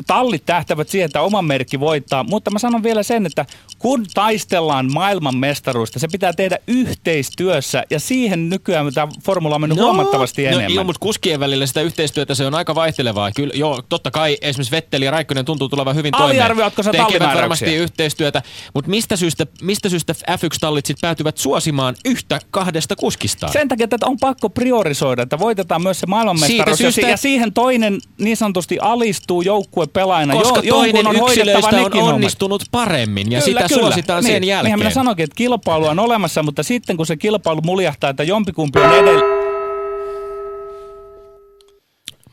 Tallit 0.06 0.46
tähtävät 0.46 0.88
siihen, 0.88 1.06
että 1.06 1.20
oma 1.20 1.42
merkki 1.42 1.80
voittaa, 1.80 2.24
mutta 2.24 2.50
mä 2.50 2.58
sanon 2.58 2.82
vielä 2.82 3.02
sen, 3.02 3.26
että 3.26 3.46
kun 3.78 4.06
taistellaan 4.14 4.92
maailman 4.92 5.36
mestaruudesta, 5.36 5.98
se 5.98 6.08
pitää 6.12 6.32
tehdä 6.32 6.58
yhteistyössä 6.66 7.84
ja 7.90 8.00
siihen 8.00 8.48
nykyään 8.48 8.94
tämä 8.94 9.08
formula 9.24 9.54
on 9.54 9.60
mennyt 9.60 9.78
huomattavasti 9.78 10.42
no, 10.42 10.48
enemmän. 10.48 10.74
Joo, 10.74 10.84
mutta 10.84 11.00
kuskien 11.00 11.40
välillä 11.40 11.66
sitä 11.66 11.80
yhteistyötä 11.80 12.34
se 12.34 12.46
on 12.46 12.54
aika 12.54 12.74
vaihtelevaa. 12.74 13.32
Kyllä, 13.32 13.54
joo, 13.56 13.82
totta 13.88 14.10
kai 14.10 14.38
esimerkiksi 14.40 14.70
Vetteli 14.72 15.04
ja 15.04 15.10
Raikkonen 15.10 15.44
tuntuu 15.44 15.68
tulevan 15.68 15.96
hyvin 15.96 16.12
toimeen. 16.12 16.30
Aliarvioitko 16.30 16.82
sä 16.82 16.92
Tekevät 16.92 17.34
varmasti 17.34 17.74
yhteistyötä, 17.74 18.42
mutta 18.74 18.90
mistä 18.90 19.16
syystä, 19.16 19.46
mistä 19.62 19.88
syystä 19.88 20.12
F1-tallit 20.12 20.86
sitten 20.86 21.00
päätyvät 21.08 21.38
suosimaan 21.38 21.94
yhtä 22.04 22.40
kahdesta 22.50 22.96
kuskistaan? 22.96 23.52
Sen 23.52 23.68
takia, 23.68 23.84
että 23.84 24.06
on 24.06 24.16
pakko 24.20 24.50
priorisoida, 24.50 25.22
että 25.22 25.38
voitetaan 25.38 25.82
myös 25.82 26.00
se 26.00 26.06
maailmanmestaruus. 26.06 26.78
Siitä 26.78 26.92
syystä- 26.92 27.10
Ja 27.10 27.16
siihen 27.16 27.52
toinen 27.52 27.98
niin 28.18 28.36
sanotusti 28.36 28.78
alistuu 28.78 29.42
joukkuepelaajana. 29.80 30.34
Koska 30.34 30.60
jo, 30.62 30.74
toinen 30.74 31.06
on 31.06 31.16
yksilöistä 31.16 31.76
on 31.76 31.92
hommat. 31.92 32.14
onnistunut 32.14 32.64
paremmin 32.70 33.32
ja 33.32 33.40
sitä 33.40 33.68
suositaan 33.68 34.24
niin. 34.24 34.32
sen 34.32 34.44
jälkeen. 34.44 34.64
Niinhän 34.64 34.78
minä 34.78 34.90
sanoinkin, 34.90 35.24
että 35.24 35.36
kilpailu 35.36 35.86
on 35.86 35.98
olemassa, 35.98 36.42
mutta 36.42 36.62
sitten 36.62 36.96
kun 36.96 37.06
se 37.06 37.16
kilpailu 37.16 37.60
muljahtaa, 37.60 38.10
että 38.10 38.22
jompikumpi 38.22 38.80
on 38.80 38.94
edellä... 38.94 39.40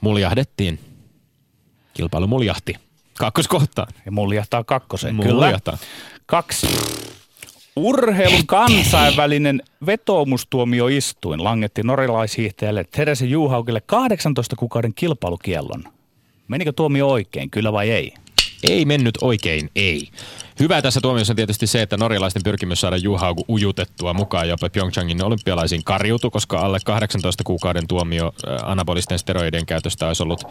Muljahdettiin. 0.01 0.80
Kilpailu 1.94 2.27
muljahti. 2.27 2.75
Kakkoskohtaan. 3.18 3.88
Ja 4.06 4.12
muljahtaa 4.12 4.63
kakkosen, 4.63 5.16
Muljahtaa. 5.16 5.77
kyllä. 5.77 5.88
Kaksi. 6.25 6.68
Urheilun 7.75 8.48
kansainvälinen 8.48 9.62
vetoomustuomioistuin 9.86 11.44
langetti 11.44 11.84
norjalaishiihtäjälle 11.84 12.84
Terese 12.84 13.25
Juhaukille 13.25 13.82
18 13.82 14.56
kuukauden 14.56 14.94
kilpailukiellon. 14.94 15.84
Menikö 16.48 16.72
tuomio 16.72 17.08
oikein, 17.08 17.50
kyllä 17.50 17.74
vai 17.74 17.92
ei? 17.92 18.13
Ei 18.63 18.86
mennyt 18.86 19.18
oikein, 19.22 19.70
ei. 19.75 20.08
Hyvä 20.60 20.82
tässä 20.82 21.02
tuomiossa 21.02 21.32
on 21.32 21.36
tietysti 21.36 21.68
se, 21.68 21.82
että 21.82 21.98
norjalaisten 21.98 22.44
pyrkimys 22.44 22.82
saada 22.82 22.98
Juhauku 22.98 23.46
ujutettua 23.50 24.14
mukaan 24.14 24.50
jopa 24.50 24.70
Pyeongchangin 24.70 25.24
olympialaisiin 25.24 25.84
karjutu, 25.84 26.32
koska 26.32 26.60
alle 26.60 26.80
18 26.86 27.44
kuukauden 27.44 27.88
tuomio 27.88 28.26
äh, 28.26 28.70
anabolisten 28.70 29.20
steroidien 29.20 29.66
käytöstä 29.66 30.08
olisi 30.08 30.24
ollut 30.24 30.44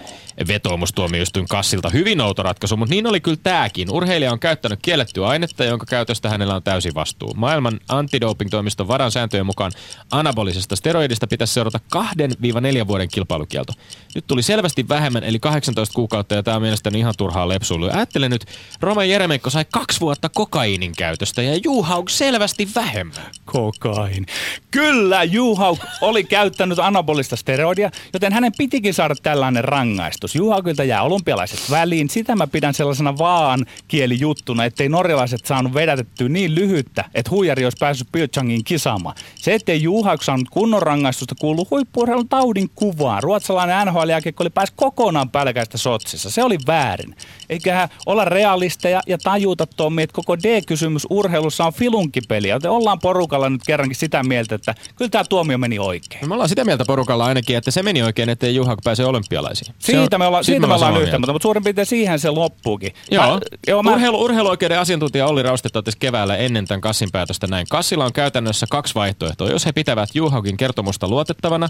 vetoomustuomioistuin 0.49 1.49
kassilta 1.49 1.91
hyvin 1.91 2.21
outo 2.21 2.43
ratkaisu, 2.43 2.77
mutta 2.77 2.95
niin 2.95 3.07
oli 3.07 3.21
kyllä 3.21 3.39
tämäkin. 3.43 3.91
Urheilija 3.91 4.33
on 4.33 4.39
käyttänyt 4.39 4.79
kiellettyä 4.83 5.27
ainetta, 5.27 5.65
jonka 5.65 5.87
käytöstä 5.87 6.29
hänellä 6.29 6.55
on 6.55 6.63
täysi 6.63 6.95
vastuu. 6.95 7.35
Maailman 7.35 7.81
antidoping-toimiston 7.89 8.89
varan 8.89 9.11
sääntöjen 9.11 9.47
mukaan 9.47 9.73
anabolisesta 10.11 10.77
steroidista 10.77 11.27
pitäisi 11.27 11.55
seurata 11.55 11.81
2-4 11.97 12.87
vuoden 12.87 13.09
kilpailukielto. 13.09 13.73
Nyt 14.15 14.27
tuli 14.27 14.43
selvästi 14.43 14.89
vähemmän, 14.89 15.25
eli 15.25 15.39
18 15.39 15.95
kuukautta, 15.95 16.35
ja 16.35 16.43
tämä 16.43 16.57
on 16.57 16.63
mielestäni 16.63 16.99
ihan 16.99 17.15
turhaa 17.19 17.49
lepsuilua. 17.49 17.91
Ajattelen 17.93 18.31
nyt, 18.31 18.45
Roman 18.81 19.09
Jeremenko 19.09 19.51
sai 19.51 19.65
kaksi 19.73 19.96
vuotta 20.01 20.29
kokaiinin 20.29 20.93
käytöstä, 20.97 21.43
ja 21.43 21.61
Juhauk 21.65 22.09
selvästi 22.09 22.69
vähemmän. 22.75 23.31
Kokain. 23.45 24.27
Kyllä, 24.71 25.25
Juhauk 25.25 25.79
oli 26.01 26.25
käyttänyt 26.25 26.79
anabolista 26.79 27.37
steroidia, 27.37 27.91
joten 28.13 28.33
hänen 28.33 28.53
pitikin 28.59 28.95
saada 28.95 29.15
tällainen 29.23 29.65
rangaistus. 29.65 30.35
Juhaukilta 30.35 30.85
jää 30.85 31.03
olympialaiset 31.03 31.71
väliin. 31.71 32.11
Sitä 32.11 32.37
mä 32.37 32.47
pidän 32.47 32.75
sellaisena 32.75 33.19
vaan 33.19 33.67
kielijuttuna, 33.89 34.65
ettei 34.65 34.89
norjalaiset 34.89 35.47
saanut 35.47 35.75
vedätettyä 35.75 36.29
niin 36.29 36.55
lyhyttä, 36.55 37.05
että 37.15 37.31
huijari 37.31 37.65
olisi 37.65 37.77
päässyt 37.81 38.09
Pyeongchangin 38.13 38.65
kisaamaan. 38.65 39.17
Se, 39.35 39.55
ettei 39.55 39.83
Juhauk 39.83 40.23
saanut 40.23 40.49
kunnon 40.51 40.83
rangaistusta, 40.83 41.35
kuuluu 41.41 41.67
huippuurheilun 41.71 42.29
taudin 42.29 42.71
kuvaan. 42.75 43.23
Ruotsalainen 43.23 43.87
nhl 43.87 43.99
oli 44.41 44.51
pääsi 44.51 44.73
kokonaan 44.77 45.31
pälkäistä 45.31 45.79
sotsissa. 45.79 46.31
Se 46.31 46.43
oli 46.43 46.59
väärin. 46.67 47.17
Eiköhän 47.51 47.89
olla 48.07 48.25
realisteja 48.25 49.01
ja 49.07 49.19
tajuta 49.19 49.67
Tommi, 49.87 50.03
että 50.03 50.15
koko 50.15 50.39
D-kysymys 50.39 51.07
urheilussa 51.11 51.65
on 51.65 51.73
filunkipeli. 51.73 52.49
Joten 52.49 52.71
ollaan 52.71 52.99
porukalla 52.99 53.51
nyt 53.51 53.61
kerrankin 53.67 53.97
sitä 53.97 54.23
mieltä, 54.23 54.55
että 54.55 54.75
kyllä 54.97 55.09
tämä 55.09 55.25
tuomio 55.25 55.59
meni 55.59 55.79
oikein. 55.79 56.21
No 56.21 56.29
me 56.29 56.35
ollaan 56.35 56.49
sitä 56.49 56.65
mieltä 56.65 56.85
porukalla 56.87 57.27
ainakin, 57.27 57.57
että 57.57 57.71
se 57.71 57.83
meni 57.83 58.03
oikein, 58.03 58.29
ettei 58.29 58.55
Juhak 58.55 58.79
pääse 58.85 59.05
olympialaisiin. 59.05 59.75
Siitä 59.79 60.17
on, 60.17 60.21
me, 60.21 60.27
olla, 60.27 60.43
siitä 60.43 60.67
me 60.67 60.75
ollaan 60.75 61.03
yhtä, 61.03 61.19
mutta 61.19 61.39
suurin 61.43 61.65
piirtein 61.65 61.87
siihen 61.87 62.19
se 62.19 62.31
loppuukin. 62.31 62.95
Joo, 63.11 63.27
mä, 63.27 63.41
joo 63.67 63.83
mä... 63.83 63.93
Urheilu, 63.93 64.23
urheiluoikeuden 64.23 64.79
asiantuntija 64.79 65.27
Olli 65.27 65.43
Rauste 65.43 65.69
totesi 65.69 65.99
keväällä 65.99 66.37
ennen 66.37 66.67
tämän 66.67 66.81
Kassin 66.81 67.09
päätöstä 67.13 67.47
näin. 67.47 67.67
Kassilla 67.71 68.05
on 68.05 68.13
käytännössä 68.13 68.67
kaksi 68.71 68.95
vaihtoehtoa. 68.95 69.51
Jos 69.51 69.67
he 69.67 69.73
pitävät 69.73 70.09
Juhakin 70.15 70.57
kertomusta 70.57 71.09
luotettavana, 71.09 71.69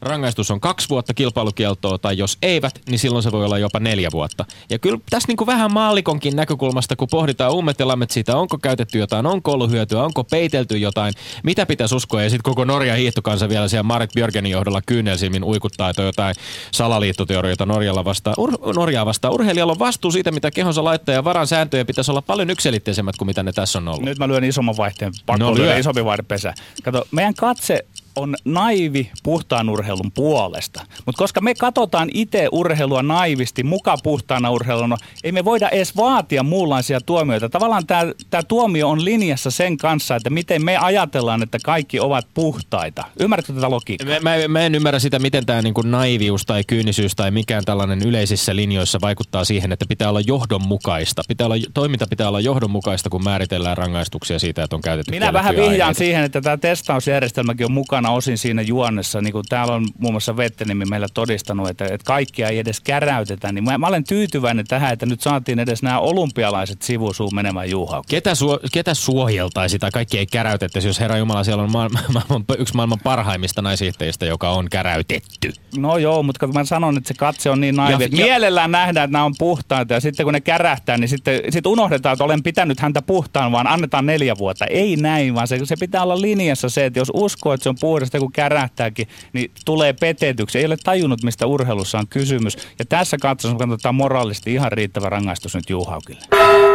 rangaistus 0.00 0.50
on 0.50 0.60
kaksi 0.60 0.88
vuotta 0.88 1.14
kilpailukieltoa, 1.14 1.98
tai 1.98 2.18
jos 2.18 2.38
eivät, 2.42 2.80
niin 2.88 2.98
silloin 2.98 3.22
se 3.22 3.32
voi 3.32 3.44
olla 3.44 3.58
jopa 3.58 3.80
neljä 3.80 4.08
vuotta. 4.12 4.44
Ja 4.70 4.78
kyllä 4.78 4.98
tässä 5.10 5.28
niin 5.28 5.36
kuin 5.36 5.46
vähän 5.46 5.72
maalikonkin 5.72 6.36
näkökulmasta, 6.36 6.96
kun 6.96 7.08
pohditaan 7.10 7.52
ummet 7.52 7.78
ja 7.78 7.88
lammet 7.88 8.10
siitä, 8.10 8.36
onko 8.36 8.58
käytetty 8.58 8.98
jotain, 8.98 9.26
onko 9.26 9.52
ollut 9.52 9.70
hyötyä, 9.70 10.02
onko 10.02 10.24
peitelty 10.24 10.78
jotain, 10.78 11.14
mitä 11.42 11.66
pitäisi 11.66 11.94
uskoa, 11.94 12.22
ja 12.22 12.30
sitten 12.30 12.50
koko 12.50 12.64
Norja 12.64 12.94
hiihtokansa 12.94 13.48
vielä 13.48 13.68
siellä 13.68 13.82
Marit 13.82 14.12
Björgenin 14.14 14.52
johdolla 14.52 14.82
kyynelsilmin 14.86 15.44
uikuttaa, 15.44 15.90
että 15.90 16.02
jotain 16.02 16.34
salaliittoteorioita 16.70 17.66
Norjalla 17.66 18.04
vastaan. 18.04 18.36
Ur- 18.40 18.74
Norjaa 18.74 19.06
vastaan. 19.06 19.34
Urheilijalla 19.34 19.72
on 19.72 19.78
vastuu 19.78 20.12
siitä, 20.12 20.30
mitä 20.30 20.50
kehonsa 20.50 20.84
laittaa, 20.84 21.14
ja 21.14 21.24
varan 21.24 21.46
sääntöjä 21.46 21.84
pitäisi 21.84 22.10
olla 22.10 22.22
paljon 22.22 22.50
yksilitteisemmät 22.50 23.16
kuin 23.16 23.26
mitä 23.26 23.42
ne 23.42 23.52
tässä 23.52 23.78
on 23.78 23.88
ollut. 23.88 24.02
Nyt 24.02 24.18
mä 24.18 24.28
lyön 24.28 24.44
isomman 24.44 24.76
vaihteen, 24.76 25.12
pakko 25.26 25.44
no, 25.44 25.54
lyö. 25.54 25.78
isompi 25.78 26.00
pesä. 26.28 26.54
Kato, 26.82 27.06
meidän 27.10 27.34
katse 27.34 27.84
on 28.16 28.34
naivi 28.44 29.10
puhtaan 29.22 29.68
urheilun 29.68 30.12
puolesta. 30.14 30.86
Mutta 31.06 31.18
koska 31.18 31.40
me 31.40 31.54
katsotaan 31.54 32.08
itse 32.14 32.48
urheilua 32.52 33.02
naivisti, 33.02 33.62
muka 33.62 33.96
puhtaana 34.02 34.50
urheiluna, 34.50 34.96
ei 35.24 35.32
me 35.32 35.44
voida 35.44 35.68
edes 35.68 35.96
vaatia 35.96 36.42
muunlaisia 36.42 37.00
tuomioita. 37.00 37.48
Tavallaan 37.48 37.86
tämä 38.30 38.42
tuomio 38.48 38.88
on 38.88 39.04
linjassa 39.04 39.50
sen 39.50 39.76
kanssa, 39.76 40.16
että 40.16 40.30
miten 40.30 40.64
me 40.64 40.76
ajatellaan, 40.76 41.42
että 41.42 41.58
kaikki 41.64 42.00
ovat 42.00 42.26
puhtaita. 42.34 43.04
Ymmärrätkö 43.20 43.52
tätä 43.52 43.70
logiikkaa? 43.70 44.20
Mä, 44.20 44.36
mä, 44.36 44.48
mä 44.48 44.60
en 44.60 44.74
ymmärrä 44.74 44.98
sitä, 44.98 45.18
miten 45.18 45.46
tämä 45.46 45.62
niinku 45.62 45.82
naivius 45.82 46.46
tai 46.46 46.64
kyynisyys 46.66 47.16
tai 47.16 47.30
mikään 47.30 47.64
tällainen 47.64 48.02
yleisissä 48.02 48.56
linjoissa 48.56 48.98
vaikuttaa 49.00 49.44
siihen, 49.44 49.72
että 49.72 49.84
pitää 49.88 50.08
olla 50.08 50.20
johdonmukaista. 50.20 51.22
Pitää 51.28 51.44
olla, 51.44 51.56
toiminta 51.74 52.06
pitää 52.10 52.28
olla 52.28 52.40
johdonmukaista, 52.40 53.10
kun 53.10 53.24
määritellään 53.24 53.76
rangaistuksia 53.76 54.38
siitä, 54.38 54.64
että 54.64 54.76
on 54.76 54.82
käytetty 54.82 55.10
Minä 55.10 55.32
vähän 55.32 55.56
vihjaan 55.56 55.72
aineita. 55.72 55.98
siihen, 55.98 56.24
että 56.24 56.40
tämä 56.40 56.56
testausjärjestelmäkin 56.56 57.66
on 57.66 57.72
mukana 57.72 58.05
mukana 58.06 58.16
osin 58.16 58.38
siinä 58.38 58.62
juonnessa. 58.62 59.20
Niin 59.20 59.32
kuin 59.32 59.44
täällä 59.48 59.74
on 59.74 59.86
muun 59.98 60.14
muassa 60.14 60.36
Vettenimi 60.36 60.84
meillä 60.84 61.06
todistanut, 61.14 61.68
että, 61.68 61.84
että 61.84 62.04
kaikkia 62.04 62.48
ei 62.48 62.58
edes 62.58 62.80
käräytetä. 62.80 63.52
Niin 63.52 63.64
mä, 63.64 63.78
mä 63.78 63.86
olen 63.86 64.04
tyytyväinen 64.04 64.66
tähän, 64.66 64.92
että 64.92 65.06
nyt 65.06 65.20
saatiin 65.20 65.58
edes 65.58 65.82
nämä 65.82 66.00
olympialaiset 66.00 66.82
sivusuun 66.82 67.34
menemään 67.34 67.70
juuhaan. 67.70 68.04
Ketä, 68.08 68.34
suo, 68.34 68.58
ketä 68.72 68.94
suojeltaisi 68.94 69.78
tai 69.78 69.90
kaikki 69.90 70.18
ei 70.18 70.26
käräytettäisi, 70.26 70.88
jos 70.88 71.00
Herra 71.00 71.16
Jumala 71.16 71.44
siellä 71.44 71.62
on 71.62 71.70
maailman, 71.70 72.02
maailman, 72.14 72.44
yksi 72.58 72.74
maailman 72.74 72.98
parhaimmista 73.02 73.62
naisihteistä, 73.62 74.26
joka 74.26 74.50
on 74.50 74.68
käräytetty? 74.70 75.52
No 75.76 75.98
joo, 75.98 76.22
mutta 76.22 76.46
kun 76.46 76.54
mä 76.54 76.64
sanon, 76.64 76.96
että 76.96 77.08
se 77.08 77.14
katse 77.14 77.50
on 77.50 77.60
niin 77.60 77.76
naivi. 77.76 78.04
Ja, 78.04 78.08
Mielellään 78.10 78.70
nähdään, 78.70 79.04
että 79.04 79.12
nämä 79.12 79.24
on 79.24 79.34
puhtaita 79.38 79.94
ja 79.94 80.00
sitten 80.00 80.26
kun 80.26 80.32
ne 80.32 80.40
kärähtää, 80.40 80.98
niin 80.98 81.08
sitten 81.08 81.40
sit 81.50 81.66
unohdetaan, 81.66 82.12
että 82.12 82.24
olen 82.24 82.42
pitänyt 82.42 82.80
häntä 82.80 83.02
puhtaan, 83.02 83.52
vaan 83.52 83.66
annetaan 83.66 84.06
neljä 84.06 84.34
vuotta. 84.38 84.66
Ei 84.66 84.96
näin, 84.96 85.34
vaan 85.34 85.48
se, 85.48 85.58
se 85.64 85.76
pitää 85.80 86.02
olla 86.02 86.20
linjassa 86.20 86.68
se, 86.68 86.86
että 86.86 86.98
jos 86.98 87.10
uskoo, 87.14 87.52
että 87.52 87.62
se 87.62 87.68
on 87.68 87.76
puhdasta, 87.96 88.18
kun 88.18 88.32
kärähtääkin, 88.32 89.08
niin 89.32 89.50
tulee 89.64 89.92
petetyksi. 89.92 90.58
Ei 90.58 90.66
ole 90.66 90.76
tajunnut, 90.84 91.22
mistä 91.22 91.46
urheilussa 91.46 91.98
on 91.98 92.08
kysymys. 92.08 92.56
Ja 92.78 92.84
tässä 92.84 93.16
katsossa 93.20 93.56
katsotaan 93.56 93.94
moraalisesti 93.94 94.52
ihan 94.52 94.72
riittävä 94.72 95.08
rangaistus 95.08 95.54
nyt 95.54 95.70
Juhaukille. 95.70 96.65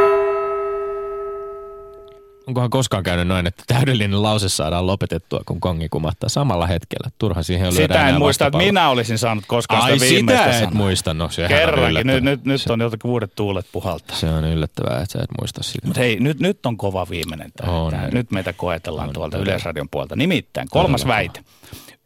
Onkohan 2.47 2.69
koskaan 2.69 3.03
käynyt 3.03 3.27
noin, 3.27 3.47
että 3.47 3.63
täydellinen 3.67 4.23
lause 4.23 4.49
saadaan 4.49 4.87
lopetettua, 4.87 5.41
kun 5.45 5.59
kongi 5.59 5.89
kumahtaa 5.89 6.29
samalla 6.29 6.67
hetkellä? 6.67 7.09
Turha 7.17 7.43
siihen 7.43 7.67
on 7.67 7.73
Sitä 7.73 8.07
en 8.07 8.17
muista, 8.19 8.45
että 8.47 8.57
minä 8.57 8.89
olisin 8.89 9.17
saanut 9.17 9.43
koskaan 9.47 9.83
Ai, 9.83 9.99
sitä 9.99 10.13
viimeistä 10.13 10.53
sitä 10.53 10.63
et 10.63 10.73
muista, 10.73 11.13
no 11.13 11.29
sehän 11.29 11.49
Kerrankin, 11.49 12.07
nyt, 12.07 12.23
nyt, 12.23 12.45
nyt 12.45 12.61
on 12.69 12.79
jotakin 12.81 13.11
uudet 13.11 13.35
tuulet 13.35 13.65
puhaltaa. 13.71 14.15
Se 14.15 14.29
on 14.29 14.45
yllättävää, 14.45 15.01
että 15.01 15.13
sä 15.13 15.19
et 15.19 15.29
muista 15.39 15.63
sitä. 15.63 15.87
Mutta 15.87 15.99
hei, 15.99 16.19
nyt, 16.19 16.39
nyt 16.39 16.65
on 16.65 16.77
kova 16.77 17.07
viimeinen 17.09 17.51
tämä. 17.57 17.71
On, 17.71 17.91
tämä. 17.91 18.07
Nyt 18.07 18.31
meitä 18.31 18.53
koetellaan 18.53 19.07
on, 19.07 19.13
tuolta 19.13 19.37
Yleisradion 19.37 19.89
puolta. 19.89 20.15
Nimittäin, 20.15 20.67
kolmas 20.71 21.07
väite. 21.07 21.43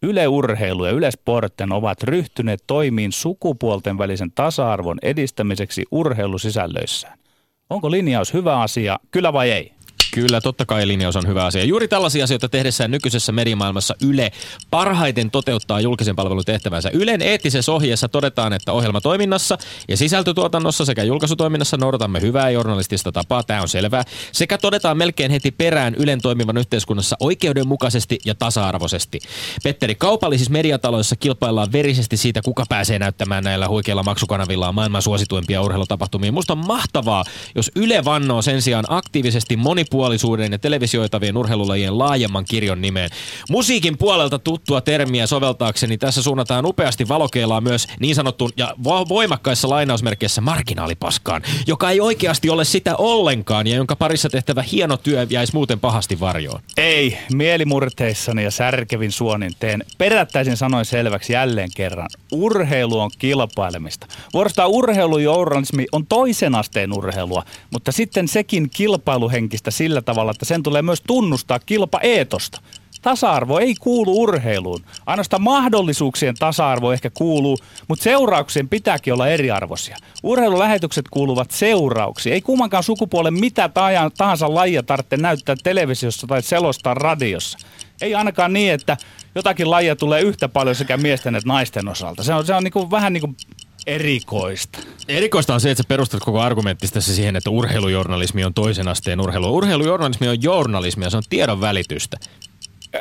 Yle 0.02 0.28
Urheilu 0.28 0.86
ja 0.86 0.92
Yle 0.92 1.12
Sporten 1.12 1.72
ovat 1.72 2.04
ryhtyneet 2.04 2.64
toimiin 2.68 3.12
sukupuolten 3.12 3.98
välisen 3.98 4.32
tasa-arvon 4.32 4.98
edistämiseksi 5.02 5.86
urheilusisällöissään. 5.92 7.18
Onko 7.70 7.92
linjaus 7.92 8.34
hyvä 8.34 8.60
asia, 8.62 9.00
kyllä 9.12 9.34
vai 9.34 9.52
ei? 9.52 9.75
Kyllä, 10.14 10.42
totta 10.42 10.66
kai 10.66 10.88
linjaus 10.88 11.16
on 11.16 11.28
hyvä 11.28 11.46
asia. 11.46 11.64
Juuri 11.64 11.88
tällaisia 11.88 12.24
asioita 12.24 12.50
tehdessään 12.50 12.92
nykyisessä 12.92 13.32
mediamaailmassa 13.32 13.96
Yle 14.02 14.32
parhaiten 14.70 15.32
toteuttaa 15.32 15.82
julkisen 15.82 16.16
palvelun 16.16 16.44
tehtävänsä. 16.46 16.90
Ylen 16.94 17.22
eettisessä 17.22 17.72
ohjeessa 17.72 18.08
todetaan, 18.08 18.54
että 18.54 18.72
ohjelmatoiminnassa 18.74 19.58
ja 19.88 19.98
sisältötuotannossa 19.98 20.86
sekä 20.86 21.04
julkaisutoiminnassa 21.04 21.78
noudatamme 21.78 22.22
hyvää 22.22 22.50
journalistista 22.50 23.12
tapaa. 23.12 23.44
Tämä 23.44 23.62
on 23.62 23.68
selvää. 23.68 24.04
Sekä 24.32 24.58
todetaan 24.58 24.98
melkein 24.98 25.32
heti 25.32 25.52
perään 25.52 25.96
Ylen 25.96 26.22
toimivan 26.22 26.58
yhteiskunnassa 26.58 27.16
oikeudenmukaisesti 27.20 28.20
ja 28.26 28.36
tasa-arvoisesti. 28.36 29.20
Petteri, 29.64 29.96
kaupallisissa 29.96 30.52
mediataloissa 30.52 31.16
kilpaillaan 31.16 31.72
verisesti 31.72 32.18
siitä, 32.18 32.42
kuka 32.42 32.64
pääsee 32.70 33.00
näyttämään 33.00 33.44
näillä 33.44 33.68
huikeilla 33.68 34.04
maksukanavilla 34.04 34.72
maailman 34.72 35.02
suosituimpia 35.02 35.62
urheilutapahtumia. 35.62 36.32
Musta 36.32 36.54
on 36.54 36.68
mahtavaa, 36.68 37.24
jos 37.56 37.72
Yle 37.76 38.06
vannoo 38.06 38.42
sen 38.42 38.62
sijaan 38.62 38.86
aktiivisesti 38.88 39.58
monipuolisesti 39.58 39.95
monipuolisuuden 39.96 40.52
ja 40.52 40.60
televisioitavien 40.60 41.38
urheilulajien 41.38 41.98
laajemman 41.98 42.46
kirjon 42.46 42.82
nimeen. 42.82 43.10
Musiikin 43.50 43.98
puolelta 43.98 44.40
tuttua 44.40 44.82
termiä 44.82 45.28
soveltaakseni 45.28 45.98
tässä 45.98 46.24
suunnataan 46.24 46.66
upeasti 46.66 47.08
valokeilaa 47.08 47.62
myös 47.62 47.88
niin 48.00 48.16
sanottuun 48.16 48.52
ja 48.58 48.76
voimakkaissa 49.10 49.70
lainausmerkeissä 49.70 50.42
marginaalipaskaan, 50.42 51.42
joka 51.68 51.90
ei 51.90 52.00
oikeasti 52.00 52.50
ole 52.50 52.66
sitä 52.66 52.96
ollenkaan 52.96 53.68
ja 53.68 53.76
jonka 53.76 53.96
parissa 53.96 54.30
tehtävä 54.30 54.62
hieno 54.72 54.98
työ 54.98 55.28
jäisi 55.30 55.54
muuten 55.54 55.80
pahasti 55.80 56.20
varjoon. 56.20 56.60
Ei, 56.78 57.18
mielimurteissani 57.34 58.44
ja 58.44 58.52
särkevin 58.52 59.12
suonin 59.12 59.52
teen 59.60 59.84
perättäisin 59.98 60.58
sanoin 60.58 60.86
selväksi 60.86 61.34
jälleen 61.34 61.70
kerran. 61.76 62.10
Urheilu 62.32 63.00
on 63.00 63.12
kilpailemista. 63.20 64.08
Vuorostaan 64.34 64.70
urheilujournalismi 64.70 65.86
on 65.92 66.08
toisen 66.08 66.56
asteen 66.56 66.94
urheilua, 66.94 67.44
mutta 67.72 67.92
sitten 67.92 68.28
sekin 68.28 68.70
kilpailuhenkistä 68.70 69.72
sillä 69.86 70.02
tavalla, 70.02 70.32
että 70.32 70.46
sen 70.46 70.64
tulee 70.64 70.82
myös 70.82 71.02
tunnustaa 71.08 71.60
kilpaeetosta. 71.60 72.62
Tasa-arvo 73.02 73.60
ei 73.60 73.76
kuulu 73.80 74.22
urheiluun. 74.22 74.86
Ainoastaan 75.06 75.42
mahdollisuuksien 75.42 76.36
tasa-arvo 76.40 76.92
ehkä 76.92 77.10
kuuluu, 77.10 77.58
mutta 77.88 78.04
seurauksien 78.04 78.70
pitääkin 78.70 79.14
olla 79.14 79.28
eriarvoisia. 79.28 79.98
Urheilulähetykset 80.24 81.06
kuuluvat 81.12 81.52
seurauksiin. 81.52 82.34
Ei 82.34 82.42
kummankaan 82.42 82.84
sukupuolen 82.84 83.34
mitä 83.34 83.70
tahansa 84.18 84.54
lajia 84.54 84.84
tarvitse 84.84 85.18
näyttää 85.18 85.56
televisiossa 85.64 86.28
tai 86.28 86.42
selostaa 86.42 86.94
radiossa. 86.94 87.58
Ei 88.02 88.16
ainakaan 88.16 88.54
niin, 88.54 88.74
että 88.74 88.98
jotakin 89.36 89.72
lajia 89.72 89.96
tulee 89.96 90.22
yhtä 90.22 90.50
paljon 90.50 90.76
sekä 90.76 90.98
miesten 90.98 91.36
että 91.36 91.50
naisten 91.50 91.88
osalta. 91.88 92.24
Se 92.24 92.34
on, 92.34 92.46
se 92.46 92.54
on 92.54 92.64
niin 92.64 92.74
kuin, 92.74 92.92
vähän 92.92 93.14
niin 93.14 93.22
kuin 93.22 93.36
Erikoista. 93.88 94.80
Erikoista 95.08 95.54
on 95.54 95.62
se, 95.62 95.72
että 95.72 95.84
sä 95.84 95.88
perustat 95.88 96.24
koko 96.24 96.42
argumenttista 96.42 97.02
siihen, 97.02 97.36
että 97.36 97.50
urheilujournalismi 97.50 98.44
on 98.44 98.54
toisen 98.54 98.88
asteen 98.88 99.22
urheilu. 99.22 99.56
Urheilujournalismi 99.56 100.28
on 100.28 100.44
journalismia, 100.44 101.10
se 101.10 101.18
on 101.18 101.24
tiedon 101.30 101.62
välitystä. 101.62 102.18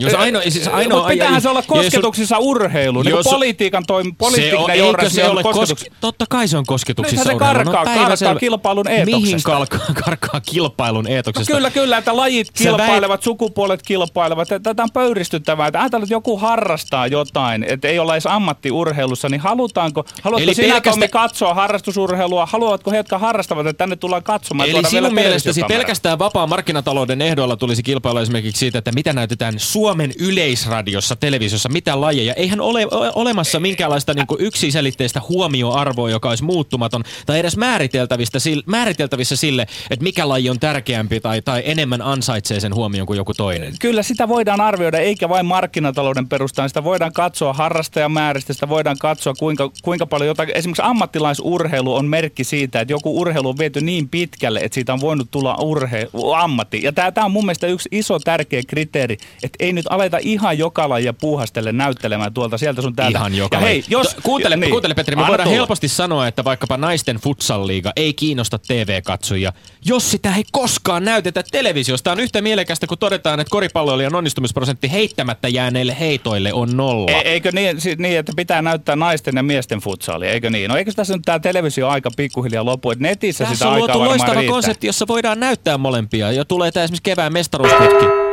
Jos 0.01 0.15
ainoa, 0.15 0.43
siis 0.49 0.69
ainoa, 0.69 0.99
Mutta 0.99 1.13
pitäähän 1.13 1.43
se 1.43 1.49
olla 1.49 1.59
ja 1.61 1.77
jos 1.77 1.85
kosketuksissa 1.85 2.39
urheiluun. 2.39 3.05
Niin 3.05 3.17
politiikan 3.25 3.85
toimi, 3.87 4.11
se 4.11 4.17
politiikan 4.19 4.61
on, 4.61 5.11
se 5.11 5.25
on 5.25 5.31
ole 5.31 5.43
kosketuksissa. 5.43 5.91
kos, 5.91 5.99
Totta 6.01 6.25
kai 6.29 6.49
se 6.49 6.57
on 6.59 6.67
kosketuksissa 6.67 7.21
Nythän 7.33 7.35
se 7.35 7.39
karkaa- 7.39 7.75
karkaa 7.75 7.95
päivänselvä. 7.95 8.41
kilpailun 8.41 8.85
Mihin 8.89 8.99
eetoksesta. 9.09 9.51
karkaa, 9.51 9.81
karkaa 10.05 10.41
kilpailun 10.41 11.05
No 11.05 11.11
eetoksesta? 11.11 11.53
kyllä, 11.55 11.71
kyllä, 11.71 11.99
että 11.99 12.17
lajit 12.17 12.49
väit- 12.49 12.53
kilpailevat, 12.59 13.23
sukupuolet 13.23 13.83
kilpailevat. 13.83 14.49
Tätä 14.63 14.83
on 14.83 14.91
pöyristyttävää. 14.93 15.67
Että 15.69 15.81
ajatellaan, 15.81 16.05
että 16.05 16.15
joku 16.15 16.37
harrastaa 16.39 17.07
jotain, 17.07 17.65
että 17.69 17.89
ei 17.89 17.99
olla 17.99 18.15
edes 18.15 18.27
ammattiurheilussa, 18.27 19.29
niin 19.29 19.41
halutaanko, 19.41 20.05
haluatko 20.23 20.43
Eli 20.45 20.55
sinä 20.55 20.69
pelkästä- 20.69 20.91
Tommi 20.91 21.09
katsoa 21.09 21.55
harrastusurheilua? 21.55 22.47
Haluatko 22.47 22.91
he, 22.91 22.97
jotka 22.97 23.19
harrastavat, 23.19 23.67
että 23.67 23.79
tänne 23.79 23.97
tullaan 23.97 24.23
katsomaan? 24.23 24.69
Eli 24.69 24.85
sinun 24.91 25.15
mielestäsi 25.15 25.63
pelkästään 25.69 26.19
vapaan 26.19 26.49
markkinatalouden 26.49 27.23
ehdoilla 27.23 27.57
tulisi 27.57 27.83
kilpailla 27.83 28.21
esimerkiksi 28.21 28.59
siitä, 28.59 28.79
että 28.79 28.93
mitä 28.93 29.13
näytetään 29.13 29.55
Suomen 29.85 30.13
yleisradiossa, 30.19 31.17
televisiossa, 31.17 31.69
mitä 31.69 32.01
lajeja. 32.01 32.35
Eihän 32.35 32.61
ole 32.61 32.87
ole 32.91 33.13
olemassa 33.15 33.61
minkäänlaista 33.61 34.15
niin 34.15 34.27
kuin 34.27 34.41
yksiselitteistä 34.41 35.21
huomioarvoa, 35.29 36.11
joka 36.11 36.29
olisi 36.29 36.45
muuttumaton 36.45 37.05
tai 37.27 37.39
edes 37.39 37.57
määriteltävistä, 37.57 38.39
määriteltävissä 38.67 39.37
sille, 39.37 39.63
että 39.91 40.03
mikä 40.03 40.29
laji 40.29 40.51
on 40.51 40.61
tärkeämpi 40.61 41.21
tai, 41.21 41.43
tai 41.43 41.63
enemmän 41.67 42.03
ansaitsee 42.03 42.61
sen 42.61 42.75
huomion 42.75 43.07
kuin 43.07 43.17
joku 43.17 43.35
toinen. 43.35 43.75
Kyllä 43.81 44.03
sitä 44.03 44.29
voidaan 44.29 44.61
arvioida, 44.61 44.99
eikä 44.99 45.29
vain 45.29 45.47
markkinatalouden 45.47 46.29
perustaan. 46.29 46.69
Sitä 46.69 46.85
voidaan 46.85 47.13
katsoa 47.13 47.53
harrastajamääristä, 47.53 48.53
sitä 48.53 48.69
voidaan 48.69 48.97
katsoa 49.01 49.35
kuinka, 49.35 49.71
kuinka 49.83 50.07
paljon 50.07 50.29
jotain. 50.29 50.51
Esimerkiksi 50.55 50.83
ammattilaisurheilu 50.85 51.95
on 51.95 52.07
merkki 52.07 52.45
siitä, 52.45 52.81
että 52.81 52.93
joku 52.93 53.21
urheilu 53.21 53.49
on 53.49 53.59
viety 53.59 53.81
niin 53.81 54.09
pitkälle, 54.09 54.61
että 54.61 54.75
siitä 54.75 54.93
on 54.93 55.01
voinut 55.01 55.31
tulla 55.31 55.57
urheilu, 55.63 56.33
ammatti. 56.33 56.83
Ja 56.83 56.93
tämä 56.93 57.25
on 57.25 57.31
mun 57.31 57.45
mielestä 57.45 57.67
yksi 57.67 57.89
iso 57.93 58.19
tärkeä 58.19 58.63
kriteeri, 58.67 59.17
että 59.43 59.57
ei 59.61 59.74
nyt 59.75 59.87
aleta 59.91 60.19
ihan 60.21 60.59
joka 60.59 60.89
lajia 60.89 61.13
puuhastelle 61.13 61.73
näyttelemään 61.73 62.35
tuolta 62.35 62.59
sieltä 62.59 62.83
sun 62.83 62.97
täältä. 62.97 63.19
Ihan 63.19 63.35
joka 63.35 63.57
ja 63.57 63.61
hei, 63.61 63.85
jos, 63.89 64.07
To- 64.15 64.21
kuuntele, 64.23 64.57
niin, 64.57 64.71
kuuntele 64.71 64.95
Petri, 64.95 65.17
me 65.17 65.23
anna 65.23 65.29
voidaan 65.29 65.47
tulla. 65.47 65.57
helposti 65.57 65.89
sanoa, 65.89 66.27
että 66.27 66.45
vaikkapa 66.45 66.77
naisten 66.77 67.17
futsal-liiga 67.17 67.93
ei 67.97 68.15
kiinnosta 68.15 68.59
TV-katsojia, 68.59 69.53
jos 69.85 70.11
sitä 70.11 70.35
ei 70.37 70.45
koskaan 70.53 71.05
näytetä 71.05 71.43
televisiosta. 71.53 72.13
On 72.13 72.21
yhtä 72.21 72.41
mielekästä, 72.43 72.87
kun 72.87 72.99
todetaan, 72.99 73.41
että 73.41 73.51
koripalloilijan 73.51 74.15
onnistumisprosentti 74.15 74.93
heittämättä 74.93 75.49
jääneille 75.49 75.97
heitoille 76.01 76.53
on 76.53 76.77
nolla. 76.77 77.13
E- 77.13 77.21
eikö 77.25 77.51
niin, 77.53 77.81
si- 77.81 77.97
niin, 77.99 78.19
että 78.19 78.33
pitää 78.37 78.63
näyttää 78.63 78.97
naisten 78.97 79.37
ja 79.37 79.43
miesten 79.43 79.79
futsalia, 79.79 80.31
eikö 80.31 80.51
niin? 80.51 80.69
No 80.69 80.77
eikö 80.77 80.93
tässä 80.93 81.15
nyt 81.15 81.23
tämä 81.25 81.39
televisio 81.39 81.89
aika 81.89 82.11
pikkuhiljaa 82.17 82.65
lopu, 82.65 82.91
että 82.91 83.03
netissä 83.03 83.45
Tässä 83.45 83.55
sitä 83.55 83.69
on 83.69 83.75
aikaa 83.75 83.97
luotu 83.99 84.19
varmaan 84.19 84.47
konsepti, 84.47 84.87
jossa 84.87 85.07
voidaan 85.09 85.41
näyttää 85.41 85.79
molempia. 85.79 86.33
Ja 86.33 86.45
tulee 86.45 86.71
tämä 86.73 86.85
esimerkiksi 86.85 87.03
kevään 87.03 87.33
mestaruusputki. 87.33 88.24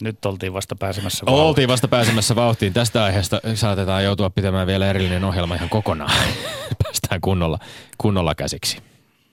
Nyt 0.00 0.24
oltiin 0.24 0.52
vasta 0.52 0.76
pääsemässä 0.76 1.26
vauhtiin. 1.26 1.46
Oltiin 1.46 1.68
vasta 1.68 1.88
pääsemässä 1.88 2.36
vauhtiin. 2.36 2.72
Tästä 2.72 3.04
aiheesta 3.04 3.40
saatetaan 3.54 4.04
joutua 4.04 4.30
pitämään 4.30 4.66
vielä 4.66 4.90
erillinen 4.90 5.24
ohjelma 5.24 5.54
ihan 5.54 5.68
kokonaan. 5.68 6.12
Päästään 6.82 7.20
kunnolla, 7.20 7.58
kunnolla 7.98 8.34
käsiksi. 8.34 8.78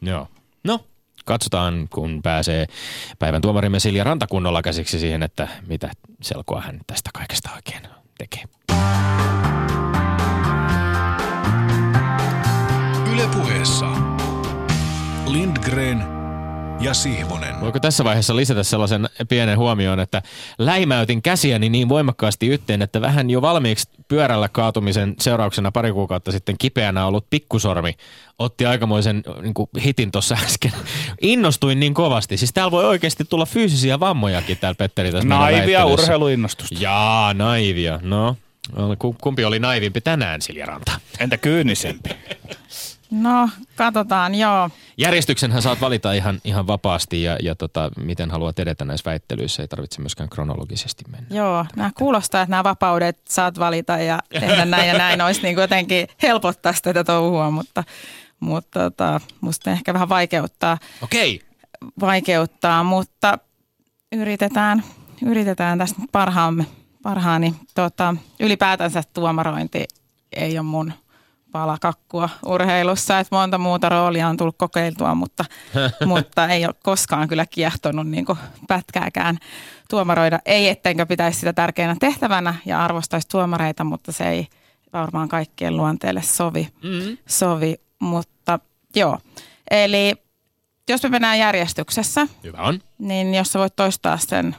Joo. 0.02 0.28
No, 0.64 0.80
katsotaan, 1.26 1.88
kun 1.90 2.22
pääsee 2.24 2.66
päivän 3.20 3.42
tuomarimme 3.42 3.80
Silja 3.80 4.04
Ranta 4.04 4.28
kunnolla 4.28 4.62
käsiksi 4.62 5.00
siihen, 5.00 5.24
että 5.24 5.48
mitä 5.68 5.92
selkoa 6.22 6.62
hän 6.62 6.80
tästä 6.88 7.10
kaikesta 7.14 7.50
oikein 7.56 7.82
tekee. 8.18 8.44
Ylepuheessa 13.14 13.86
Lindgren 15.28 16.17
ja 16.80 16.94
Sihvonen. 16.94 17.62
Voiko 17.62 17.80
tässä 17.80 18.04
vaiheessa 18.04 18.36
lisätä 18.36 18.64
sellaisen 18.64 19.10
pienen 19.30 19.58
huomioon, 19.58 20.00
että 20.00 20.22
läimäytin 20.58 21.22
käsiäni 21.22 21.70
niin 21.70 21.90
voimakkaasti 21.90 22.48
yhteen, 22.48 22.82
että 22.82 23.02
vähän 23.02 23.30
jo 23.30 23.42
valmiiksi 23.42 23.90
pyörällä 24.08 24.50
kaatumisen 24.50 25.16
seurauksena 25.20 25.72
pari 25.72 25.92
kuukautta 25.92 26.32
sitten 26.32 26.56
kipeänä 26.58 27.06
ollut 27.06 27.30
pikkusormi 27.30 27.94
otti 28.40 28.66
aikamoisen 28.66 29.24
niin 29.42 29.54
kuin 29.54 29.70
hitin 29.84 30.12
tuossa 30.12 30.38
äsken. 30.46 30.72
Innostuin 31.22 31.80
niin 31.80 31.94
kovasti. 31.94 32.38
Siis 32.38 32.54
täällä 32.54 32.72
voi 32.72 32.86
oikeasti 32.86 33.26
tulla 33.26 33.46
fyysisiä 33.46 34.00
vammojakin 34.00 34.58
täällä 34.58 34.76
Petteri 34.76 35.12
tässä 35.12 35.28
Naivia 35.28 35.86
urheiluinnostusta. 35.86 36.76
Jaa, 36.80 37.34
naivia. 37.34 38.00
No, 38.04 38.36
ku- 39.00 39.16
kumpi 39.22 39.46
oli 39.46 39.60
naivimpi 39.60 40.02
tänään, 40.02 40.42
Silja 40.42 40.66
Ranta? 40.66 40.92
Entä 41.20 41.38
kyynisempi? 41.38 42.10
No, 43.12 43.50
katsotaan, 43.76 44.36
joo. 44.36 44.70
Järjestyksenhän 44.98 45.62
saat 45.62 45.82
valita 45.82 46.14
ihan, 46.14 46.40
ihan 46.44 46.68
vapaasti 46.68 47.24
ja, 47.24 47.38
ja 47.44 47.56
tota, 47.56 47.92
miten 47.98 48.32
haluat 48.32 48.60
edetä 48.60 48.86
näissä 48.86 49.10
väittelyissä. 49.10 49.64
Ei 49.64 49.68
tarvitse 49.68 50.02
myöskään 50.02 50.30
kronologisesti 50.30 51.04
mennä. 51.12 51.36
Joo, 51.36 51.66
nämä 51.76 51.92
kuulostaa, 51.98 52.42
että 52.42 52.52
nämä 52.52 52.64
vapaudet 52.64 53.20
saat 53.30 53.60
valita 53.60 53.98
ja 53.98 54.20
tehdä 54.40 54.66
näin 54.66 54.88
ja 54.88 54.98
näin 54.98 55.22
olisi 55.22 55.42
niin 55.42 55.58
jotenkin 55.58 56.08
helpottaa 56.22 56.74
tätä 56.84 57.04
touhua, 57.04 57.52
mutta, 57.52 57.84
mutta 58.40 58.80
tota, 58.80 59.22
musta 59.42 59.72
ehkä 59.72 59.94
vähän 59.94 60.10
vaikeuttaa, 60.10 60.78
Okei. 61.02 61.42
vaikeuttaa 62.00 62.84
mutta 62.84 63.38
yritetään, 64.12 64.84
yritetään 65.26 65.78
tästä 65.78 66.02
parhaamme, 66.12 66.66
parhaani. 67.04 67.54
Tota, 67.76 68.16
ylipäätänsä 68.40 69.04
tuomarointi 69.14 69.86
ei 70.36 70.58
ole 70.58 70.66
mun 70.66 70.94
pala 71.52 71.78
kakkua 71.82 72.30
urheilussa, 72.46 73.20
että 73.20 73.36
monta 73.36 73.58
muuta 73.58 73.90
roolia 73.90 74.28
on 74.28 74.38
tullut 74.38 74.58
kokeiltua, 74.58 75.16
mutta, 75.16 75.46
mutta 76.06 76.48
ei 76.48 76.66
ole 76.66 76.76
koskaan 76.84 77.28
kyllä 77.28 77.46
kiehtonut 77.46 78.08
niin 78.08 78.26
pätkääkään 78.68 79.38
tuomaroida. 79.90 80.40
Ei 80.46 80.70
ettenkö 80.70 81.06
pitäisi 81.06 81.40
sitä 81.40 81.54
tärkeänä 81.54 81.96
tehtävänä 82.00 82.56
ja 82.66 82.84
arvostaisi 82.84 83.28
tuomareita, 83.28 83.84
mutta 83.84 84.12
se 84.12 84.30
ei 84.30 84.48
varmaan 84.94 85.30
kaikkien 85.30 85.78
luonteelle 85.78 86.22
sovi, 86.22 86.70
mm. 86.84 87.18
sovi. 87.28 87.76
mutta 88.00 88.60
joo. 88.96 89.18
Eli 89.72 90.14
jos 90.90 91.04
me 91.04 91.10
mennään 91.10 91.40
järjestyksessä, 91.40 92.28
Hyvä 92.44 92.62
on. 92.62 92.80
niin 92.98 93.36
jos 93.36 93.52
sä 93.52 93.60
voit 93.60 93.76
toistaa 93.76 94.18
sen 94.18 94.56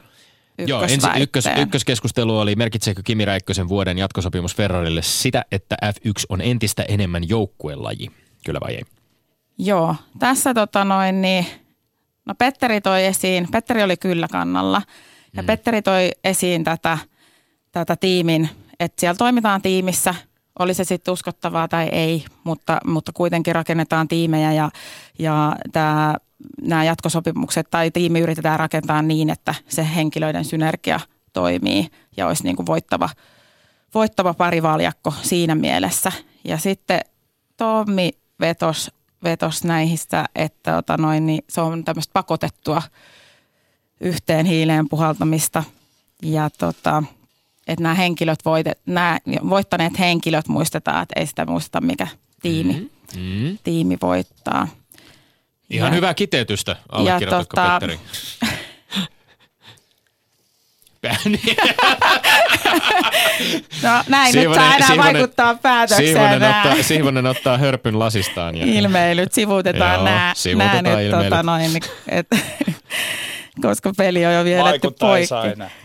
Joo, 0.67 0.81
ensin 0.81 1.21
ykkös, 1.21 1.45
ykköskeskustelu 1.57 2.39
oli, 2.39 2.55
merkitseekö 2.55 3.01
Kimi 3.03 3.25
Räikkösen 3.25 3.69
vuoden 3.69 3.97
jatkosopimus 3.97 4.55
Ferrarille 4.55 5.01
sitä, 5.01 5.45
että 5.51 5.75
F1 5.85 6.25
on 6.29 6.41
entistä 6.41 6.83
enemmän 6.87 7.29
joukkuelaji? 7.29 8.11
Kyllä 8.45 8.59
vai 8.59 8.75
ei? 8.75 8.83
Joo, 9.57 9.95
tässä 10.19 10.53
tota 10.53 10.85
noin 10.85 11.21
niin, 11.21 11.45
no 12.25 12.35
Petteri 12.35 12.81
toi 12.81 13.05
esiin, 13.05 13.47
Petteri 13.51 13.83
oli 13.83 13.97
kyllä 13.97 14.27
kannalla 14.31 14.81
ja 15.35 15.41
mm. 15.41 15.45
Petteri 15.45 15.81
toi 15.81 16.11
esiin 16.23 16.63
tätä, 16.63 16.97
tätä 17.71 17.95
tiimin, 17.95 18.49
että 18.79 18.99
siellä 18.99 19.17
toimitaan 19.17 19.61
tiimissä, 19.61 20.15
oli 20.59 20.73
se 20.73 20.83
sitten 20.83 21.11
uskottavaa 21.11 21.67
tai 21.67 21.89
ei, 21.91 22.25
mutta, 22.43 22.77
mutta 22.85 23.11
kuitenkin 23.13 23.55
rakennetaan 23.55 24.07
tiimejä 24.07 24.53
ja, 24.53 24.69
ja 25.19 25.55
tämä, 25.71 26.15
nämä 26.61 26.83
jatkosopimukset 26.83 27.67
tai 27.71 27.91
tiimi 27.91 28.19
yritetään 28.19 28.59
rakentaa 28.59 29.01
niin, 29.01 29.29
että 29.29 29.55
se 29.67 29.87
henkilöiden 29.95 30.45
synergia 30.45 30.99
toimii 31.33 31.89
ja 32.17 32.27
olisi 32.27 32.43
niin 32.43 32.55
kuin 32.55 32.65
voittava, 32.65 33.09
voittava 33.93 34.33
parivaljakko 34.33 35.13
siinä 35.21 35.55
mielessä. 35.55 36.11
Ja 36.43 36.57
sitten 36.57 37.01
Tommi 37.57 38.11
vetos, 38.39 38.91
vetos 39.23 39.63
näihistä, 39.63 40.25
että 40.35 40.77
ota 40.77 40.97
noin, 40.97 41.25
niin 41.25 41.43
se 41.49 41.61
on 41.61 41.83
tämmöistä 41.83 42.13
pakotettua 42.13 42.81
yhteen 44.01 44.45
hiileen 44.45 44.89
puhaltamista. 44.89 45.63
Ja 46.21 46.49
tota, 46.49 47.03
että 47.67 47.83
nämä 47.83 47.95
henkilöt, 47.95 48.45
voite, 48.45 48.71
nämä 48.85 49.19
voittaneet 49.49 49.99
henkilöt 49.99 50.47
muistetaan, 50.47 51.03
että 51.03 51.19
ei 51.19 51.27
sitä 51.27 51.45
muisteta 51.45 51.81
mikä 51.81 52.07
tiimi, 52.41 52.73
mm-hmm. 52.73 53.49
Mm. 53.49 53.57
tiimi 53.63 53.97
voittaa. 54.01 54.67
Ihan 55.69 55.87
Ja- 55.89 55.95
hyvää 55.95 56.13
kiteytystä, 56.13 56.75
allekirjoitatko 56.91 57.61
tota- 57.61 57.79
Petteri? 57.79 57.99
No 63.83 63.89
näin 64.07 64.35
nyt 64.35 64.53
saa 64.55 64.75
enää 64.75 64.97
vaikuttaa 64.97 65.55
päätökseen. 65.55 66.07
Sihvonen 66.07 66.39
nämä 66.41 66.63
ottaa, 66.63 66.83
Sihvonen 66.83 67.25
ottaa 67.25 67.57
hörpyn 67.57 67.99
lasistaan. 67.99 68.57
Ja, 68.57 68.65
ilmeilyt, 68.65 69.33
sivuutetaan 69.33 69.95
Joo, 69.95 70.03
nämä, 70.03 70.31
sivuutetaan 70.35 70.83
nämä 70.83 70.97
nyt, 70.97 71.11
tota 71.11 71.43
noin, 71.43 71.61
niin, 71.73 71.83
et, 72.09 72.27
koska 73.61 73.91
peli 73.97 74.25
on 74.25 74.33
jo 74.33 74.43
vieletty 74.43 74.87
poikki. 74.99 75.35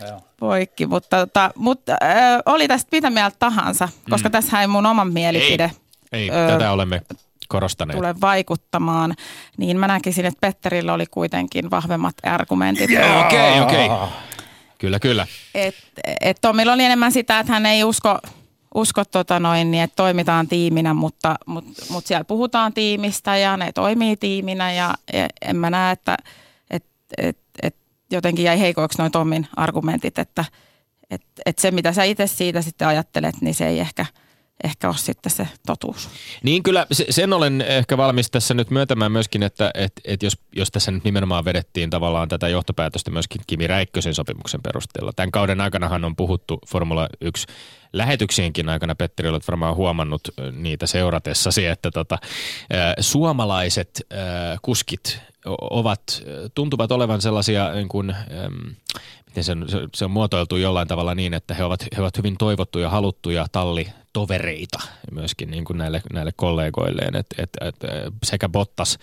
Joo. 0.08 0.20
poikki. 0.36 0.86
Mutta, 0.86 1.16
tota, 1.16 1.50
mutta 1.56 1.92
äh, 1.92 2.40
oli 2.46 2.68
tästä 2.68 2.88
mitä 2.92 3.10
mieltä 3.10 3.36
tahansa, 3.38 3.88
koska 4.10 4.28
mm. 4.28 4.32
tässä 4.32 4.60
ei 4.60 4.66
mun 4.66 4.86
oman 4.86 5.12
mielipide 5.12 5.70
ei, 6.12 6.30
Öö, 6.30 6.48
tätä 6.48 6.72
olemme 6.72 7.02
korostaneet. 7.48 7.98
tule 7.98 8.14
vaikuttamaan, 8.20 9.14
niin 9.56 9.78
mä 9.78 9.88
näkisin, 9.88 10.26
että 10.26 10.40
Petterillä 10.40 10.92
oli 10.92 11.06
kuitenkin 11.06 11.70
vahvemmat 11.70 12.14
argumentit. 12.22 12.90
Okei, 13.26 13.60
okei. 13.60 13.88
Kyllä, 14.78 14.98
kyllä. 14.98 15.26
Et, 15.54 15.74
et 16.20 16.38
Tomilla 16.40 16.72
oli 16.72 16.84
enemmän 16.84 17.12
sitä, 17.12 17.40
että 17.40 17.52
hän 17.52 17.66
ei 17.66 17.84
usko, 17.84 18.18
usko 18.74 19.04
tota 19.04 19.40
noin, 19.40 19.70
niin, 19.70 19.82
että 19.82 19.96
toimitaan 19.96 20.48
tiiminä, 20.48 20.94
mutta, 20.94 21.36
mutta, 21.46 21.82
mutta 21.90 22.08
siellä 22.08 22.24
puhutaan 22.24 22.72
tiimistä 22.72 23.36
ja 23.36 23.56
ne 23.56 23.72
toimii 23.72 24.16
tiiminä 24.16 24.72
ja, 24.72 24.94
ja 25.12 25.28
en 25.42 25.56
mä 25.56 25.70
näe, 25.70 25.92
että 25.92 26.16
et, 26.70 26.84
et, 27.18 27.38
et 27.62 27.76
jotenkin 28.10 28.44
jäi 28.44 28.60
heikoiksi 28.60 28.98
noin 28.98 29.12
Tommin 29.12 29.46
argumentit, 29.56 30.18
että 30.18 30.44
et, 31.10 31.22
et 31.46 31.58
se 31.58 31.70
mitä 31.70 31.92
sä 31.92 32.04
itse 32.04 32.26
siitä 32.26 32.62
sitten 32.62 32.88
ajattelet, 32.88 33.34
niin 33.40 33.54
se 33.54 33.68
ei 33.68 33.80
ehkä– 33.80 34.06
ehkä 34.64 34.88
ole 34.88 34.96
sitten 34.96 35.32
se 35.32 35.48
totuus. 35.66 36.08
Niin 36.42 36.62
kyllä, 36.62 36.86
sen 37.10 37.32
olen 37.32 37.60
ehkä 37.60 37.96
valmis 37.96 38.30
tässä 38.30 38.54
nyt 38.54 38.70
myöntämään 38.70 39.12
myöskin, 39.12 39.42
että, 39.42 39.70
että, 39.74 40.00
että 40.04 40.26
jos, 40.26 40.38
jos 40.56 40.70
tässä 40.70 40.90
nyt 40.90 41.04
nimenomaan 41.04 41.44
vedettiin 41.44 41.90
tavallaan 41.90 42.28
tätä 42.28 42.48
johtopäätöstä 42.48 43.10
myöskin 43.10 43.40
Kimi 43.46 43.66
Räikkösen 43.66 44.14
sopimuksen 44.14 44.62
perusteella. 44.62 45.12
Tämän 45.16 45.30
kauden 45.30 45.60
aikanahan 45.60 46.04
on 46.04 46.16
puhuttu 46.16 46.58
Formula 46.68 47.08
1 47.20 47.46
lähetyksienkin 47.92 48.68
aikana, 48.68 48.94
Petteri, 48.94 49.28
olet 49.28 49.48
varmaan 49.48 49.76
huomannut 49.76 50.20
niitä 50.52 50.86
seuratessasi, 50.86 51.66
että 51.66 51.90
tota, 51.90 52.18
suomalaiset 53.00 54.06
kuskit 54.62 55.20
ovat, 55.60 56.22
tuntuvat 56.54 56.92
olevan 56.92 57.20
sellaisia 57.20 57.72
niin 57.72 57.88
kuin, 57.88 58.16
miten 59.26 59.44
se 59.44 59.52
on, 59.52 59.66
se 59.94 60.04
on 60.04 60.10
muotoiltu 60.10 60.56
jollain 60.56 60.88
tavalla 60.88 61.14
niin, 61.14 61.34
että 61.34 61.54
he 61.54 61.64
ovat, 61.64 61.86
he 61.96 62.02
ovat 62.02 62.18
hyvin 62.18 62.36
toivottuja, 62.38 62.90
haluttuja 62.90 63.46
talli, 63.52 63.86
tovereita 64.14 64.78
myöskin 65.10 65.50
niin 65.50 65.64
kuin 65.64 65.78
näille, 65.78 66.02
näille 66.12 66.32
kollegoilleen. 66.36 67.16
Et, 67.16 67.26
et, 67.38 67.50
et, 67.60 67.76
sekä 68.22 68.48
Bottas, 68.48 68.98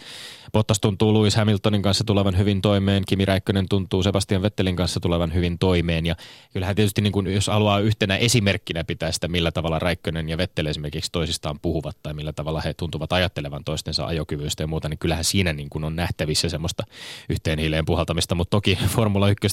Bottas 0.53 0.79
tuntuu 0.79 1.13
Lewis 1.13 1.35
Hamiltonin 1.35 1.81
kanssa 1.81 2.03
tulevan 2.03 2.37
hyvin 2.37 2.61
toimeen, 2.61 3.03
Kimi 3.07 3.25
Räikkönen 3.25 3.65
tuntuu 3.69 4.03
Sebastian 4.03 4.41
Vettelin 4.41 4.75
kanssa 4.75 4.99
tulevan 4.99 5.33
hyvin 5.33 5.59
toimeen. 5.59 6.05
Ja 6.05 6.15
kyllähän 6.53 6.75
tietysti 6.75 7.01
niin 7.01 7.13
kuin, 7.13 7.33
jos 7.33 7.47
haluaa 7.47 7.79
yhtenä 7.79 8.17
esimerkkinä 8.17 8.83
pitää 8.83 9.11
sitä, 9.11 9.27
millä 9.27 9.51
tavalla 9.51 9.79
Räikkönen 9.79 10.29
ja 10.29 10.37
Vettel 10.37 10.65
esimerkiksi 10.65 11.11
toisistaan 11.11 11.59
puhuvat 11.59 11.97
tai 12.03 12.13
millä 12.13 12.33
tavalla 12.33 12.61
he 12.61 12.73
tuntuvat 12.73 13.13
ajattelevan 13.13 13.63
toistensa 13.63 14.05
ajokyvyistä 14.05 14.63
ja 14.63 14.67
muuta, 14.67 14.89
niin 14.89 14.99
kyllähän 14.99 15.23
siinä 15.23 15.53
niin 15.53 15.69
kuin 15.69 15.83
on 15.83 15.95
nähtävissä 15.95 16.49
semmoista 16.49 16.83
yhteen 17.29 17.59
hiileen 17.59 17.85
puhaltamista. 17.85 18.35
Mutta 18.35 18.51
toki 18.51 18.77
Formula 18.95 19.29
1 19.29 19.47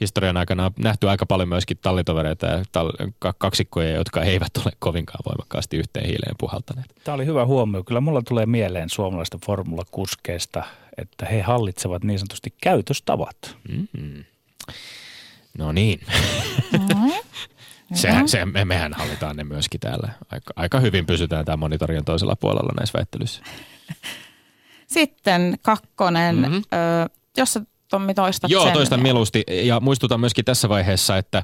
historian 0.00 0.36
aikana 0.36 0.64
on 0.64 0.72
nähty 0.78 1.08
aika 1.08 1.26
paljon 1.26 1.48
myöskin 1.48 1.78
tallitovereita 1.82 2.46
ja 2.46 2.62
tall- 2.72 3.32
kaksikkoja, 3.38 3.90
jotka 3.90 4.22
eivät 4.22 4.56
ole 4.56 4.72
kovin 4.78 4.95
kovinkaan 4.96 5.22
voimakkaasti 5.26 5.76
yhteen 5.76 6.06
hiileen 6.06 6.34
puhaltaneet. 6.38 6.86
Tämä 7.04 7.14
oli 7.14 7.26
hyvä 7.26 7.46
huomio. 7.46 7.84
Kyllä 7.84 8.00
mulla 8.00 8.22
tulee 8.22 8.46
mieleen 8.46 8.90
suomalaista 8.90 9.38
formulakuskeista, 9.46 10.64
että 10.98 11.26
he 11.26 11.42
hallitsevat 11.42 12.04
niin 12.04 12.18
sanotusti 12.18 12.54
käytöstavat. 12.60 13.56
Mm-hmm. 13.68 14.24
No 15.58 15.72
niin. 15.72 16.00
Mm-hmm. 16.72 17.12
Sehän, 17.94 18.28
se, 18.28 18.44
me, 18.44 18.64
mehän 18.64 18.92
hallitaan 18.92 19.36
ne 19.36 19.44
myöskin 19.44 19.80
täällä. 19.80 20.12
Aika, 20.32 20.52
aika 20.56 20.80
hyvin 20.80 21.06
pysytään 21.06 21.44
tämä 21.44 21.56
monitorian 21.56 22.04
toisella 22.04 22.36
puolella 22.36 22.72
näissä 22.76 22.98
väittelyissä. 22.98 23.42
Sitten 24.86 25.58
kakkonen, 25.62 26.36
mm-hmm. 26.36 26.56
ö, 26.56 27.08
jossa 27.36 27.60
Tommi 27.90 28.14
toistat 28.14 28.50
Joo, 28.50 28.64
sen. 28.64 28.72
toistan 28.72 29.02
mieluusti 29.02 29.44
ja 29.62 29.80
muistutan 29.80 30.20
myöskin 30.20 30.44
tässä 30.44 30.68
vaiheessa, 30.68 31.16
että 31.16 31.42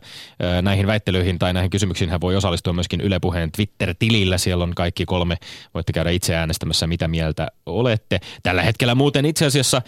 näihin 0.62 0.86
väittelyihin 0.86 1.38
tai 1.38 1.52
näihin 1.52 1.70
kysymyksiin 1.70 2.10
hän 2.10 2.20
voi 2.20 2.36
osallistua 2.36 2.72
myöskin 2.72 3.00
Yle 3.00 3.18
Puheen 3.20 3.52
Twitter-tilillä. 3.52 4.38
Siellä 4.38 4.64
on 4.64 4.74
kaikki 4.74 5.04
kolme. 5.04 5.36
Voitte 5.74 5.92
käydä 5.92 6.10
itse 6.10 6.34
äänestämässä, 6.34 6.86
mitä 6.86 7.08
mieltä 7.08 7.48
olette. 7.66 8.20
Tällä 8.42 8.62
hetkellä 8.62 8.94
muuten 8.94 9.24
itse 9.24 9.46
asiassa 9.46 9.82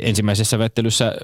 ensimmäisessä 0.00 0.58
väittelyssä 0.58 1.14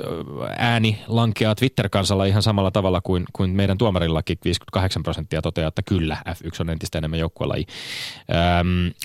ääni 0.58 0.98
lankeaa 1.08 1.54
Twitter-kansalla 1.54 2.24
ihan 2.24 2.42
samalla 2.42 2.70
tavalla 2.70 3.00
kuin, 3.00 3.24
kuin 3.32 3.50
meidän 3.50 3.78
tuomarillakin. 3.78 4.38
58 4.44 5.02
prosenttia 5.02 5.42
toteaa, 5.42 5.68
että 5.68 5.82
kyllä, 5.82 6.16
F1 6.28 6.60
on 6.60 6.70
entistä 6.70 6.98
enemmän 6.98 7.20
joukkuelaji. 7.20 7.66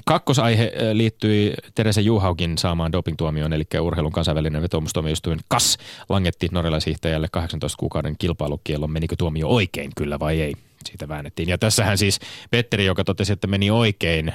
kakkosaihe 0.05 0.71
liittyi 0.93 1.53
Terese 1.75 2.01
Juhaukin 2.01 2.57
saamaan 2.57 2.91
dopingtuomioon, 2.91 3.53
eli 3.53 3.63
urheilun 3.81 4.11
kansainvälinen 4.11 4.42
kansainvälinen 4.43 4.62
vetoomustuomioistuin 4.62 5.39
KAS 5.47 5.77
langetti 6.10 6.49
norjalaishiihtäjälle 6.51 7.27
18 7.32 7.77
kuukauden 7.77 8.15
kilpailukielon. 8.19 8.91
Menikö 8.91 9.15
tuomio 9.17 9.47
oikein, 9.47 9.91
kyllä 9.95 10.19
vai 10.19 10.41
ei? 10.41 10.53
Siitä 10.86 11.08
väännettiin. 11.08 11.49
Ja 11.49 11.58
tässähän 11.58 11.97
siis 11.97 12.19
Petteri, 12.51 12.86
joka 12.86 13.03
totesi, 13.03 13.34
että 13.34 13.47
meni 13.47 13.71
oikein, 13.71 14.34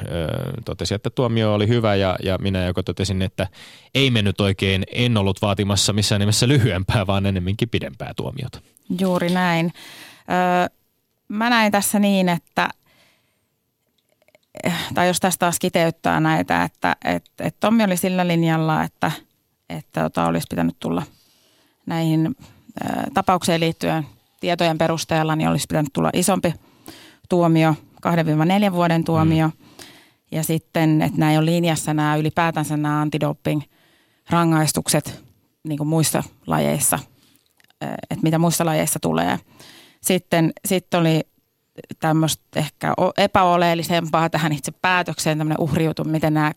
totesi, 0.64 0.94
että 0.94 1.10
tuomio 1.10 1.54
oli 1.54 1.68
hyvä 1.68 1.94
ja, 1.94 2.16
ja 2.22 2.38
minä, 2.38 2.64
joka 2.64 2.82
totesin, 2.82 3.22
että 3.22 3.46
ei 3.94 4.10
mennyt 4.10 4.40
oikein, 4.40 4.84
en 4.92 5.16
ollut 5.16 5.42
vaatimassa 5.42 5.92
missään 5.92 6.20
nimessä 6.20 6.48
lyhyempää, 6.48 7.06
vaan 7.06 7.26
enemmänkin 7.26 7.68
pidempää 7.68 8.12
tuomiota. 8.16 8.60
Juuri 9.00 9.28
näin. 9.28 9.72
Öö, 10.30 10.76
mä 11.28 11.50
näin 11.50 11.72
tässä 11.72 11.98
niin, 11.98 12.28
että 12.28 12.68
tai 14.94 15.06
jos 15.06 15.20
tästä 15.20 15.38
taas 15.38 15.58
kiteyttää 15.58 16.20
näitä, 16.20 16.62
että 16.62 16.96
että 17.04 17.44
että 17.44 17.60
Tommi 17.60 17.84
oli 17.84 17.96
sillä 17.96 18.26
linjalla, 18.26 18.82
että– 18.82 19.12
että 19.68 20.02
tota, 20.02 20.26
olisi 20.26 20.46
pitänyt 20.50 20.76
tulla 20.80 21.02
näihin 21.86 22.36
ä, 22.84 23.06
tapaukseen 23.14 23.60
liittyen 23.60 24.06
tietojen 24.40 24.78
perusteella, 24.78 25.36
niin 25.36 25.48
olisi 25.48 25.66
pitänyt 25.68 25.92
tulla 25.92 26.10
isompi 26.12 26.54
tuomio, 27.28 27.74
2-4 28.68 28.72
vuoden 28.72 29.04
tuomio. 29.04 29.48
Mm. 29.48 29.52
Ja 30.30 30.42
sitten, 30.42 31.02
että 31.02 31.18
näin 31.18 31.38
on 31.38 31.46
linjassa 31.46 31.94
nämä 31.94 32.16
ylipäätänsä 32.16 32.76
nämä 32.76 33.00
antidoping 33.00 33.62
rangaistukset 34.30 35.24
niin 35.64 35.78
kuin 35.78 35.88
muissa 35.88 36.22
lajeissa, 36.46 36.98
että 37.80 38.22
mitä 38.22 38.38
muissa 38.38 38.64
lajeissa 38.64 38.98
tulee. 39.02 39.38
Sitten, 40.00 40.52
sitten 40.64 41.00
oli 41.00 41.20
tämmöistä 42.00 42.44
ehkä 42.56 42.94
epäoleellisempaa 43.16 44.30
tähän 44.30 44.52
itse 44.52 44.72
päätökseen, 44.82 45.38
tämmöinen 45.38 45.60
uhriutuminen, 45.60 46.12
miten 46.12 46.34
nämä 46.34 46.52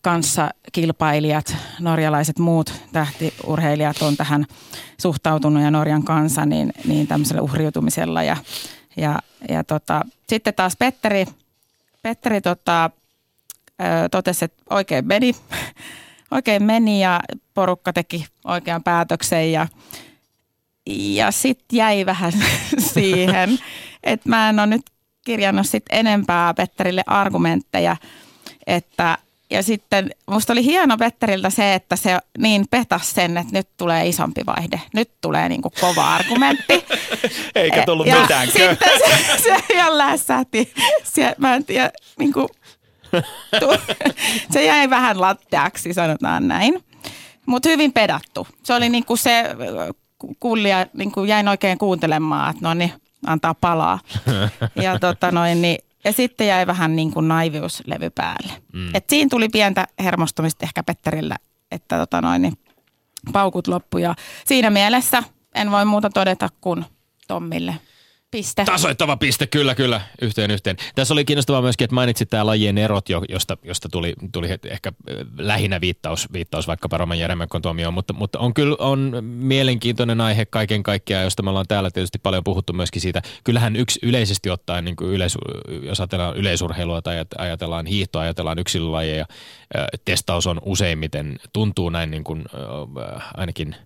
kanssa 0.00 0.50
kilpailijat, 0.72 1.56
norjalaiset 1.80 2.38
muut 2.38 2.72
tähtiurheilijat 2.92 4.02
on 4.02 4.16
tähän 4.16 4.46
suhtautunut 5.00 5.62
ja 5.62 5.70
Norjan 5.70 6.02
kanssa 6.02 6.46
niin, 6.46 6.72
niin 6.84 7.06
tämmöisellä 7.06 7.42
uhriutumisella. 7.42 8.22
Ja, 8.22 8.36
ja, 8.96 9.18
ja 9.48 9.64
tota, 9.64 10.04
sitten 10.28 10.54
taas 10.54 10.76
Petteri, 10.76 11.26
Petteri 12.02 12.40
tota, 12.40 12.90
totesi, 14.10 14.44
että 14.44 14.62
oikein 14.70 15.06
meni, 15.06 15.32
oikein 16.30 16.62
meni 16.62 17.02
ja 17.02 17.20
porukka 17.54 17.92
teki 17.92 18.26
oikean 18.44 18.82
päätöksen 18.82 19.52
ja, 19.52 19.66
ja 20.86 21.30
sitten 21.30 21.76
jäi 21.76 22.06
vähän 22.06 22.32
siihen, 22.94 23.58
että 24.02 24.28
mä 24.28 24.48
en 24.48 24.58
ole 24.58 24.66
nyt 24.66 24.82
kirjannut 25.24 25.66
sit 25.66 25.84
enempää 25.90 26.54
Petterille 26.54 27.02
argumentteja, 27.06 27.96
että 28.66 29.18
ja 29.50 29.62
sitten 29.62 30.10
musta 30.30 30.52
oli 30.52 30.64
hieno 30.64 30.96
Petteriltä 30.96 31.50
se, 31.50 31.74
että 31.74 31.96
se 31.96 32.18
niin 32.38 32.64
petas 32.70 33.10
sen, 33.10 33.36
että 33.36 33.52
nyt 33.52 33.68
tulee 33.76 34.08
isompi 34.08 34.46
vaihde. 34.46 34.80
Nyt 34.94 35.10
tulee 35.20 35.48
niin 35.48 35.62
kuin 35.62 35.72
kova 35.80 36.14
argumentti. 36.14 36.84
Eikä 37.54 37.82
tullut 37.86 38.06
ja 38.06 38.20
mitään. 38.20 38.46
Sitten 38.46 38.88
se, 38.98 39.42
se 39.42 39.56
ihan 39.72 39.98
lässähti. 39.98 40.72
Se, 41.04 41.34
mä 41.38 41.54
en 41.54 41.64
tiedä, 41.64 41.90
niin 42.18 42.32
kuin, 42.32 42.48
se 44.52 44.64
jäi 44.64 44.90
vähän 44.90 45.20
latteaksi, 45.20 45.94
sanotaan 45.94 46.48
näin. 46.48 46.84
Mutta 47.46 47.68
hyvin 47.68 47.92
pedattu. 47.92 48.46
Se 48.62 48.74
oli 48.74 48.88
niin 48.88 49.04
kuin 49.04 49.18
se 49.18 49.44
kuulija, 50.40 50.86
niin 50.92 51.12
kuin 51.12 51.28
jäin 51.28 51.48
oikein 51.48 51.78
kuuntelemaan, 51.78 52.50
että 52.50 52.68
no 52.68 52.74
niin, 52.74 52.92
antaa 53.26 53.54
palaa. 53.54 53.98
Ja 54.82 54.98
tota 54.98 55.30
noin, 55.30 55.62
niin 55.62 55.78
ja 56.06 56.12
sitten 56.12 56.46
jäi 56.46 56.66
vähän 56.66 56.96
niin 56.96 57.12
kuin 57.12 57.28
naiviuslevy 57.28 58.10
päälle. 58.10 58.52
Mm. 58.72 58.94
Et 58.94 59.04
siinä 59.10 59.28
tuli 59.28 59.48
pientä 59.48 59.86
hermostumista 59.98 60.66
ehkä 60.66 60.82
Petterillä, 60.82 61.36
että 61.70 61.98
tota 61.98 62.20
noin, 62.20 62.42
niin 62.42 62.58
paukut 63.32 63.66
loppu. 63.66 63.98
Ja 63.98 64.14
siinä 64.44 64.70
mielessä 64.70 65.22
en 65.54 65.70
voi 65.70 65.84
muuta 65.84 66.10
todeta 66.10 66.48
kuin 66.60 66.84
Tommille 67.28 67.74
Piste. 68.30 68.64
Tasoittava 68.64 69.16
piste, 69.16 69.46
kyllä, 69.46 69.74
kyllä, 69.74 70.00
yhteen 70.22 70.50
yhteen. 70.50 70.76
Tässä 70.94 71.14
oli 71.14 71.24
kiinnostavaa 71.24 71.62
myöskin, 71.62 71.84
että 71.84 71.94
mainitsit 71.94 72.30
tämä 72.30 72.46
lajien 72.46 72.78
erot, 72.78 73.08
josta, 73.28 73.56
josta 73.62 73.88
tuli, 73.88 74.14
tuli 74.32 74.48
ehkä 74.70 74.92
lähinnä 75.38 75.80
viittaus, 75.80 76.32
viittaus 76.32 76.66
vaikkapa 76.66 76.98
Roman 76.98 77.18
Jeremekon 77.18 77.62
tuomioon, 77.62 77.94
mutta, 77.94 78.12
mutta 78.12 78.38
on 78.38 78.54
kyllä 78.54 78.76
on 78.78 79.12
mielenkiintoinen 79.22 80.20
aihe 80.20 80.46
kaiken 80.46 80.82
kaikkiaan, 80.82 81.24
josta 81.24 81.42
me 81.42 81.50
ollaan 81.50 81.66
täällä 81.68 81.90
tietysti 81.90 82.18
paljon 82.18 82.44
puhuttu 82.44 82.72
myöskin 82.72 83.02
siitä. 83.02 83.22
Kyllähän 83.44 83.76
yksi 83.76 83.98
yleisesti 84.02 84.50
ottaen, 84.50 84.84
niin 84.84 84.96
kuin 84.96 85.10
yleis, 85.10 85.38
jos 85.82 86.00
ajatellaan 86.00 86.36
yleisurheilua 86.36 87.02
tai 87.02 87.24
ajatellaan 87.38 87.86
hiihtoa, 87.86 88.22
ajatellaan 88.22 88.58
yksilölajeja, 88.58 89.26
testaus 90.04 90.46
on 90.46 90.60
useimmiten, 90.64 91.38
tuntuu 91.52 91.90
näin 91.90 92.10
niin 92.10 92.24
kuin, 92.24 92.44
ainakin 93.34 93.76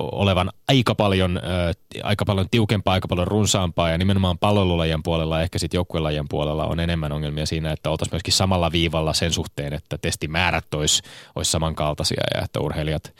olevan 0.00 0.50
aika 0.68 0.94
paljon, 0.94 1.40
aika 2.02 2.24
paljon 2.24 2.46
tiukempaa, 2.50 2.94
aika 2.94 3.08
paljon 3.08 3.28
runsaampaa 3.28 3.87
ja 3.90 3.98
nimenomaan 3.98 4.38
palvelulajien 4.38 5.02
puolella 5.02 5.36
ja 5.36 5.42
ehkä 5.42 5.58
sitten 5.58 5.78
joukkuelajien 5.78 6.28
puolella 6.28 6.66
on 6.66 6.80
enemmän 6.80 7.12
ongelmia 7.12 7.46
siinä, 7.46 7.72
että 7.72 7.90
oltaisiin 7.90 8.14
myöskin 8.14 8.32
samalla 8.32 8.72
viivalla 8.72 9.12
sen 9.12 9.32
suhteen, 9.32 9.72
että 9.72 9.98
testimäärät 9.98 10.74
olisi, 10.74 11.02
olisi 11.34 11.50
samankaltaisia 11.50 12.22
ja 12.34 12.42
että 12.44 12.60
urheilijat 12.60 13.12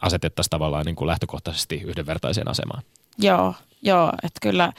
asetettaisiin 0.00 0.50
tavallaan 0.50 0.86
niin 0.86 0.96
kuin 0.96 1.08
lähtökohtaisesti 1.08 1.80
yhdenvertaiseen 1.84 2.48
asemaan. 2.48 2.82
Joo, 3.18 3.54
joo 3.82 4.12
että 4.22 4.40
kyllä 4.42 4.72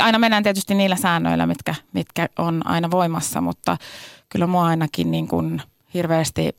aina 0.00 0.18
mennään 0.18 0.42
tietysti 0.42 0.74
niillä 0.74 0.96
säännöillä, 0.96 1.46
mitkä, 1.46 1.74
mitkä 1.92 2.28
on 2.38 2.66
aina 2.66 2.90
voimassa, 2.90 3.40
mutta 3.40 3.76
kyllä 4.28 4.46
mua 4.46 4.66
ainakin 4.66 5.10
niin 5.10 5.28
kuin 5.28 5.62
hirveästi 5.94 6.56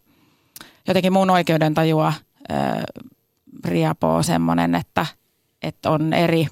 jotenkin 0.88 1.14
mun 1.14 1.30
oikeudentajua 1.30 2.14
ää, 2.50 2.84
riapoo 3.66 4.24
semmoinen, 4.24 4.76
että, 4.76 5.06
että 5.64 5.90
on 5.92 6.14
eri, 6.14 6.48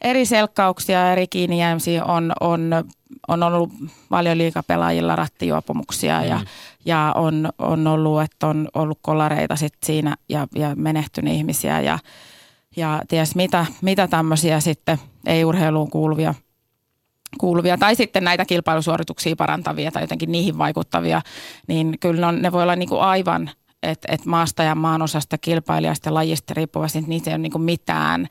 eri 0.00 0.24
selkkauksia, 0.24 1.12
eri 1.12 1.26
kiinnijäämisiä, 1.26 2.04
on, 2.04 2.32
on, 2.40 2.70
on 3.28 3.42
ollut 3.42 3.70
paljon 4.08 4.38
liikapelaajilla 4.38 5.16
rattijuopumuksia 5.16 6.24
ja, 6.24 6.36
mm. 6.36 6.46
ja 6.84 7.12
on, 7.16 7.48
on 7.58 7.86
ollut, 7.86 8.22
että 8.22 8.46
on 8.46 8.68
ollut 8.74 8.98
kolareita 9.02 9.56
sit 9.56 9.74
siinä 9.84 10.16
ja, 10.28 10.46
ja 10.54 10.74
menehtyneitä 10.76 11.36
ihmisiä 11.36 11.80
ja, 11.80 11.98
ja 12.76 13.02
ties 13.08 13.34
mitä, 13.34 13.66
mitä 13.82 14.08
tämmöisiä 14.08 14.60
sitten 14.60 14.98
ei-urheiluun 15.26 15.90
kuuluvia– 15.90 16.34
kuuluvia 17.38 17.78
tai 17.78 17.94
sitten 17.94 18.24
näitä 18.24 18.44
kilpailusuorituksia 18.44 19.36
parantavia 19.36 19.90
tai 19.90 20.02
jotenkin 20.02 20.32
niihin 20.32 20.58
vaikuttavia, 20.58 21.22
niin 21.66 21.96
kyllä 22.00 22.20
ne, 22.20 22.26
on, 22.26 22.42
ne 22.42 22.52
voi 22.52 22.62
olla 22.62 22.76
niin 22.76 22.88
kuin 22.88 23.00
aivan, 23.00 23.50
että 23.90 24.08
et 24.12 24.26
maasta 24.26 24.62
ja 24.62 24.74
maanosasta 24.74 25.38
kilpailijasta 25.38 26.08
ja 26.08 26.14
lajista 26.14 26.54
riippuvasti, 26.54 26.98
että 26.98 27.08
niitä 27.08 27.30
ei 27.30 27.34
ole 27.34 27.42
niin 27.42 27.60
mitään 27.60 28.26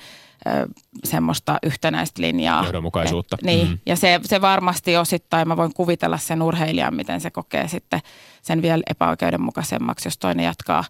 ö, 0.47 0.67
semmoista 1.03 1.57
yhtenäistä 1.63 2.21
linjaa. 2.21 2.63
Johdonmukaisuutta. 2.63 3.35
Et, 3.39 3.45
niin, 3.45 3.67
mm-hmm. 3.67 3.79
ja 3.85 3.95
se, 3.95 4.19
se 4.23 4.41
varmasti 4.41 4.97
osittain, 4.97 5.47
mä 5.47 5.57
voin 5.57 5.73
kuvitella 5.73 6.17
sen 6.17 6.41
urheilijan, 6.41 6.95
miten 6.95 7.21
se 7.21 7.31
kokee 7.31 7.67
sitten 7.67 7.99
sen 8.41 8.61
vielä 8.61 8.83
epäoikeudenmukaisemmaksi, 8.89 10.07
jos 10.07 10.17
toinen 10.17 10.45
jatkaa 10.45 10.83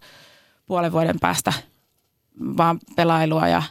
puolen 0.65 0.91
vuoden 0.91 1.19
päästä 1.19 1.53
vaan 2.57 2.79
pelailua 2.95 3.47
ja 3.47 3.63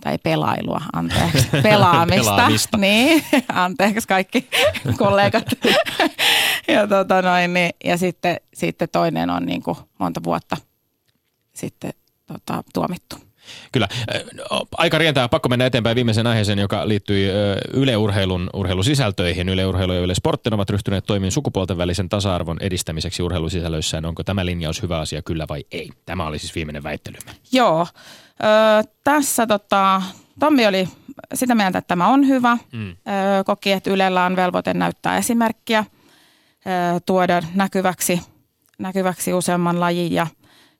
tai 0.00 0.18
pelailua, 0.18 0.80
anteeksi, 0.92 1.48
pelaamista. 1.62 2.30
Pelaamista. 2.30 2.78
Niin, 2.78 3.24
anteeksi 3.48 4.08
kaikki 4.08 4.48
kollegat. 4.98 5.46
ja, 6.68 6.86
tota 6.86 7.22
noin, 7.22 7.54
niin, 7.54 7.70
ja 7.84 7.96
sitten, 7.98 8.36
sitten 8.54 8.88
toinen 8.92 9.30
on 9.30 9.46
niin 9.46 9.62
kuin 9.62 9.76
monta 9.98 10.20
vuotta 10.24 10.56
sitten 11.54 11.92
tota, 12.26 12.64
tuomittu. 12.74 13.16
Kyllä. 13.72 13.88
Aika 14.76 14.98
rientää. 14.98 15.28
Pakko 15.28 15.48
mennä 15.48 15.66
eteenpäin 15.66 15.94
viimeisen 15.94 16.26
aiheeseen, 16.26 16.58
joka 16.58 16.88
liittyy 16.88 17.32
yleurheilun 17.72 18.50
urheilusisältöihin. 18.54 19.48
Yleurheilu 19.48 19.92
ja 19.92 20.00
Yle 20.00 20.14
Sportin 20.14 20.54
ovat 20.54 20.70
ryhtyneet 20.70 21.04
toimiin 21.06 21.32
sukupuolten 21.32 21.78
välisen 21.78 22.08
tasa-arvon 22.08 22.56
edistämiseksi 22.60 23.22
urheilusisällöissään. 23.22 24.04
Onko 24.04 24.24
tämä 24.24 24.46
linjaus 24.46 24.82
hyvä 24.82 24.98
asia, 24.98 25.22
kyllä 25.22 25.46
vai 25.48 25.64
ei? 25.72 25.90
Tämä 26.06 26.26
oli 26.26 26.38
siis 26.38 26.54
viimeinen 26.54 26.82
väittelymme. 26.82 27.32
Joo. 27.52 27.86
Tässä 29.04 29.46
tota, 29.46 30.02
Tommi 30.40 30.66
oli 30.66 30.88
sitä 31.34 31.54
mieltä, 31.54 31.78
että 31.78 31.88
tämä 31.88 32.08
on 32.08 32.28
hyvä. 32.28 32.58
Mm. 32.72 32.90
Ö, 32.90 32.94
koki, 33.44 33.72
että 33.72 33.90
Ylellä 33.90 34.24
on 34.24 34.36
velvoite 34.36 34.74
näyttää 34.74 35.16
esimerkkiä, 35.16 35.84
tuoda 37.06 37.42
näkyväksi, 37.54 38.20
näkyväksi 38.78 39.32
useamman 39.32 39.80
lajin 39.80 40.12
ja, 40.12 40.26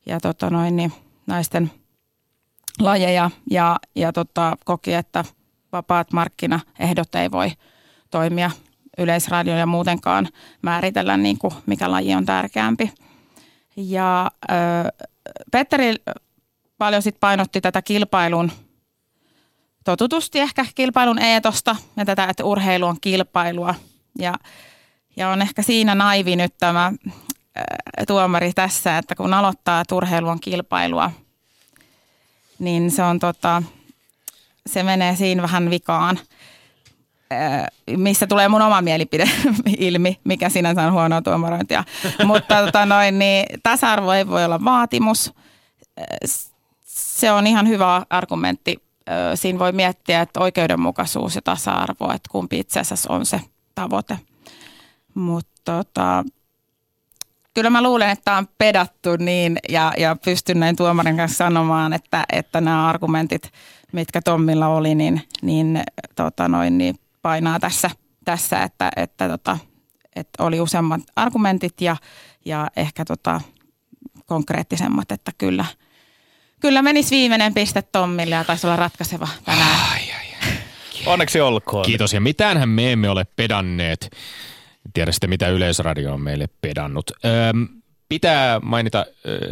ja 0.07 0.21
tota 0.21 0.51
noin, 0.51 0.77
niin 0.77 0.93
naisten– 1.27 1.71
lajeja 2.81 3.31
ja, 3.51 3.77
ja 3.95 4.13
tota, 4.13 4.57
koki, 4.65 4.95
että 4.95 5.25
vapaat 5.73 6.13
markkinaehdot 6.13 7.15
ei 7.15 7.31
voi 7.31 7.53
toimia 8.11 8.51
yleisradio 8.99 9.57
ja 9.57 9.67
muutenkaan 9.67 10.29
määritellä, 10.63 11.17
niin 11.17 11.39
kuin 11.39 11.55
mikä 11.67 11.91
laji 11.91 12.15
on 12.15 12.27
tärkeämpi. 12.27 12.93
Ja 13.77 14.31
ö, 14.51 14.55
Petteri 15.53 15.95
paljon 16.79 17.03
sit 17.03 17.17
painotti 17.21 17.61
tätä 17.61 17.83
kilpailun 17.83 18.53
totutusti 19.85 20.41
ehkä 20.41 20.67
kilpailun 20.75 21.19
eetosta 21.19 21.77
ja 21.97 22.05
tätä, 22.05 22.25
että 22.25 22.45
urheilu 22.45 22.87
on 22.87 22.97
kilpailua. 23.01 23.75
Ja, 24.19 24.35
ja 25.17 25.29
on 25.29 25.43
ehkä 25.43 25.63
siinä 25.63 25.95
naivi 25.95 26.37
nyt 26.37 26.55
tämä 26.59 26.93
tuomari 28.07 28.53
tässä, 28.53 28.99
että 28.99 29.15
kun 29.15 29.35
aloittaa, 29.35 29.81
että 29.81 29.95
urheilu 29.95 30.29
on 30.29 30.41
kilpailua– 30.41 31.11
niin 32.59 32.91
se 32.91 33.03
on 33.03 33.19
tota, 33.19 33.63
se 34.67 34.83
menee 34.83 35.17
siinä 35.17 35.43
vähän 35.43 35.71
vikaan, 35.71 36.19
missä 37.97 38.27
tulee 38.27 38.49
mun 38.49 38.63
oma 38.63 38.83
mielipide 38.83 39.29
ilmi, 39.79 40.21
mikä 40.25 40.49
sinänsä 40.49 40.83
on 40.83 40.93
huonoa 40.93 41.23
tuomarointia. 41.23 41.85
Mutta 42.25 42.65
tota 42.65 42.87
noin, 42.87 43.19
niin 43.19 43.47
tasa-arvo 43.63 44.13
ei 44.13 44.27
voi 44.27 44.45
olla 44.45 44.65
vaatimus. 44.65 45.33
Se 46.95 47.33
on 47.33 47.47
ihan 47.47 47.69
hyvä 47.69 48.03
argumentti. 48.11 48.85
Siinä 49.35 49.59
voi 49.59 49.73
miettiä, 49.73 50.21
että 50.21 50.41
oikeudenmukaisuus 50.41 51.35
ja 51.35 51.43
tasa-arvo, 51.43 52.13
että 52.13 52.29
kumpi 52.31 52.59
itse 52.59 52.81
asiassa 52.81 53.13
on 53.13 53.27
se 53.27 53.41
tavoite. 53.75 54.19
Mutta 55.15 55.53
tota, 55.65 56.25
kyllä 57.55 57.71
mä 57.71 57.83
luulen, 57.83 58.11
että 58.11 58.37
on 58.37 58.49
pedattu 58.59 59.17
niin 59.17 59.59
ja, 59.69 59.93
ja 59.99 60.17
pystyn 60.25 60.61
näin 60.61 60.77
tuomarin 60.77 61.17
kanssa 61.17 61.37
sanomaan, 61.37 61.93
että, 61.93 62.25
että 62.33 62.61
nämä 62.61 62.89
argumentit, 62.89 63.53
mitkä 63.93 64.23
Tommilla 64.23 64.69
oli, 64.69 64.95
niin, 64.95 65.23
niin, 65.43 65.83
tota 66.17 66.49
noin, 66.49 66.79
niin 66.79 66.95
painaa 67.23 67.61
tässä, 67.61 67.91
tässä 68.25 68.63
että, 68.63 68.91
että, 68.97 69.29
tota, 69.29 69.59
että 70.17 70.45
oli 70.45 70.61
useammat 70.61 71.01
argumentit 71.17 71.81
ja, 71.81 71.97
ja 72.45 72.69
ehkä 72.77 73.05
tota, 73.05 73.41
konkreettisemmat, 74.27 75.13
että 75.13 75.33
kyllä, 75.39 75.65
kyllä 76.61 76.83
menisi 76.83 77.17
viimeinen 77.17 77.55
piste 77.55 77.83
Tommille 77.83 78.35
ja 78.35 78.45
taisi 78.45 78.67
olla 78.67 78.77
ratkaiseva 78.77 79.29
tänään. 79.45 79.91
Ai, 79.93 80.01
ai, 80.01 80.27
ai. 80.43 80.53
Onneksi 81.07 81.41
olkoon. 81.41 81.85
Kiitos 81.85 82.13
ja 82.13 82.21
mitäänhän 82.21 82.69
me 82.69 82.93
emme 82.93 83.11
ole 83.11 83.27
pedanneet 83.37 84.11
tiedä 84.95 85.13
sitten, 85.13 85.31
mitä 85.31 85.49
Yleisradio 85.49 86.15
on 86.15 86.21
meille 86.21 86.49
pedannut. 86.61 87.11
Öm, 87.11 87.69
pitää 88.09 88.61
mainita 88.61 89.07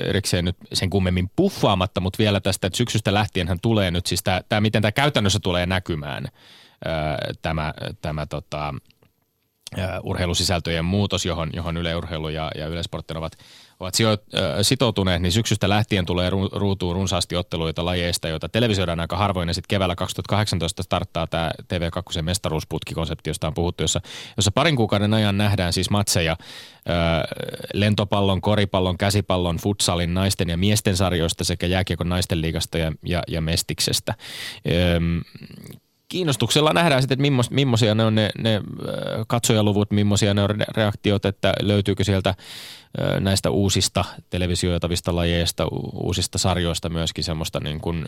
erikseen 0.06 0.44
nyt 0.44 0.56
sen 0.72 0.90
kummemmin 0.90 1.30
puffaamatta, 1.36 2.00
mutta 2.00 2.18
vielä 2.18 2.40
tästä, 2.40 2.66
että 2.66 2.76
syksystä 2.76 3.14
lähtien 3.14 3.48
hän 3.48 3.58
tulee 3.62 3.90
nyt 3.90 4.06
siis 4.06 4.22
tämä, 4.22 4.40
tämä 4.48 4.60
miten 4.60 4.82
tämä 4.82 4.92
käytännössä 4.92 5.38
tulee 5.42 5.66
näkymään, 5.66 6.24
öö, 6.86 6.92
tämä, 7.42 7.74
tämä 8.00 8.26
tota, 8.26 8.74
urheilusisältöjen 10.02 10.84
muutos, 10.84 11.26
johon, 11.26 11.50
johon 11.52 11.76
Yle 11.76 11.96
Urheilu 11.96 12.28
ja, 12.28 12.50
ja 12.54 12.66
Yle 12.66 12.82
Sportin 12.82 13.16
ovat 13.16 13.32
ovat 13.82 13.94
sitoutuneet, 14.62 15.22
niin 15.22 15.32
syksystä 15.32 15.68
lähtien 15.68 16.06
tulee 16.06 16.30
ruutuun 16.52 16.94
runsaasti 16.94 17.36
otteluita 17.36 17.84
lajeista, 17.84 18.28
joita 18.28 18.48
televisioidaan 18.48 19.00
aika 19.00 19.16
harvoin. 19.16 19.48
Ja 19.48 19.54
sitten 19.54 19.68
keväällä 19.68 19.94
2018 19.94 20.82
starttaa 20.82 21.26
tämä 21.26 21.50
TV2 21.62 22.22
mestaruusputkikonsepti, 22.22 23.30
josta 23.30 23.46
on 23.46 23.54
puhuttu, 23.54 23.82
jossa, 23.82 24.00
jossa 24.36 24.50
parin 24.50 24.76
kuukauden 24.76 25.14
ajan 25.14 25.38
nähdään 25.38 25.72
siis 25.72 25.90
matseja 25.90 26.36
lentopallon, 27.74 28.40
koripallon, 28.40 28.98
käsipallon, 28.98 29.56
futsalin, 29.56 30.14
naisten 30.14 30.48
ja 30.48 30.56
miesten 30.56 30.96
sarjoista 30.96 31.44
sekä 31.44 31.66
jääkiekon 31.66 32.08
naisten 32.08 32.40
liigasta 32.40 32.78
ja, 32.78 32.92
ja, 33.06 33.22
ja 33.28 33.40
mestiksestä 33.40 34.14
kiinnostuksella 36.12 36.72
nähdään 36.72 37.02
sitten, 37.02 37.24
että 37.24 37.54
millaisia 37.54 37.94
ne 37.94 38.04
on 38.04 38.14
ne, 38.14 38.30
ne 38.38 38.60
katsojaluvut, 39.26 39.90
millaisia 39.90 40.34
ne 40.34 40.42
on 40.42 40.50
reaktiot, 40.76 41.24
että 41.24 41.52
löytyykö 41.60 42.04
sieltä 42.04 42.34
näistä 43.20 43.50
uusista 43.50 44.04
televisioitavista 44.30 45.16
lajeista, 45.16 45.66
uusista 45.92 46.38
sarjoista 46.38 46.88
myöskin 46.88 47.24
semmoista 47.24 47.60
niin 47.60 47.80
kuin 47.80 48.04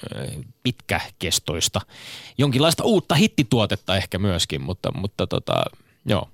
pitkäkestoista, 0.63 1.81
jonkinlaista 2.39 2.85
uutta 2.85 3.15
hittituotetta 3.15 3.97
ehkä 3.97 4.19
myöskin, 4.19 4.63
mutta, 4.63 4.93
mutta 4.95 5.27
tota, 5.27 5.65
joo. 6.07 6.29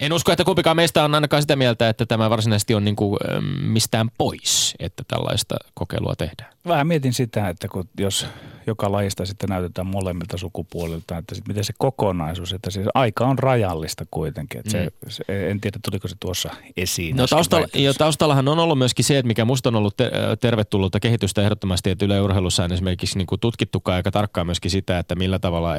En 0.00 0.12
usko, 0.12 0.32
että 0.32 0.44
kumpikaan 0.44 0.76
meistä 0.76 1.04
on 1.04 1.14
ainakaan 1.14 1.42
sitä 1.42 1.56
mieltä, 1.56 1.88
että 1.88 2.06
tämä 2.06 2.30
varsinaisesti 2.30 2.74
on 2.74 2.84
niin 2.84 2.96
kuin 2.96 3.18
mistään 3.62 4.08
pois, 4.18 4.74
että 4.78 5.02
tällaista 5.08 5.54
kokeilua 5.74 6.14
tehdään. 6.18 6.52
Vähän 6.68 6.86
mietin 6.86 7.12
sitä, 7.12 7.48
että 7.48 7.68
kun 7.68 7.88
jos 7.98 8.26
joka 8.66 8.92
lajista 8.92 9.26
sitten 9.26 9.48
näytetään 9.48 9.86
molemmilta 9.86 10.38
sukupuolilta, 10.38 11.18
että 11.18 11.34
sit 11.34 11.48
miten 11.48 11.64
se 11.64 11.72
kokonaisuus, 11.78 12.52
että 12.52 12.70
siis 12.70 12.86
aika 12.94 13.26
on 13.26 13.38
rajallista 13.38 14.04
kuitenkin. 14.10 14.58
Että 14.58 14.70
se, 14.70 14.84
mm. 14.84 15.10
se, 15.10 15.50
en 15.50 15.60
tiedä, 15.60 15.78
tuliko 15.84 16.08
se 16.08 16.16
tuossa 16.20 16.50
esiin. 16.76 17.16
No 17.16 17.26
taustalla, 17.26 17.66
ja 17.74 17.94
taustallahan 17.94 18.48
on 18.48 18.58
ollut 18.58 18.78
myöskin 18.78 19.04
se, 19.04 19.18
että 19.18 19.26
mikä 19.26 19.44
musta 19.44 19.68
on 19.68 19.76
ollut 19.76 19.96
te- 19.96 20.10
tervetullutta 20.40 21.00
kehitystä 21.00 21.42
ehdottomasti, 21.42 21.90
että 21.90 22.04
yleurheilussa 22.04 22.64
on 22.64 22.72
esimerkiksi 22.72 23.18
niin 23.18 23.26
tutkittukaan 23.40 23.96
aika 23.96 24.10
tarkkaan 24.10 24.46
myöskin 24.46 24.70
sitä, 24.70 24.98
että 24.98 25.14
millä 25.14 25.38
tavalla 25.38 25.74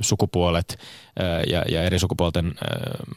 sukupuolet 0.00 0.78
ja, 1.50 1.62
ja 1.70 1.82
eri 1.82 1.98
sukupuolten 1.98 2.54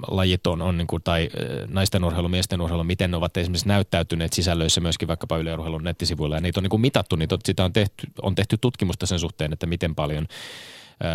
lajit 0.08 0.48
on, 0.48 0.62
on 0.62 0.78
niin 0.78 0.88
kuin, 0.88 1.04
tai 1.04 1.30
naisten 1.68 2.04
urheilu, 2.04 2.30
miesten 2.30 2.62
urheilu, 2.62 2.84
miten 2.84 3.12
ne 3.12 3.18
ovat 3.18 3.38
esimerkiksi 3.38 3.68
näyttäytyneet 3.68 4.34
sisällöissä 4.34 4.82
myöskin 4.82 5.08
vaikkapa 5.08 5.38
yleurheilun 5.38 5.84
nettisivuilla. 5.84 6.36
Ja 6.36 6.42
niitä 6.42 6.60
on 6.60 6.64
niin 6.64 6.70
kuin 6.70 6.82
mitattu, 6.82 7.16
niitä 7.16 7.36
on, 7.36 7.42
sitä 7.46 7.66
on 7.66 7.74
tehty, 7.74 8.08
on 8.22 8.36
tehty 8.36 8.58
tutkimusta 8.58 9.06
sen 9.12 9.20
suhteen, 9.20 9.54
että 9.54 9.66
miten 9.66 9.96
paljon 9.96 10.28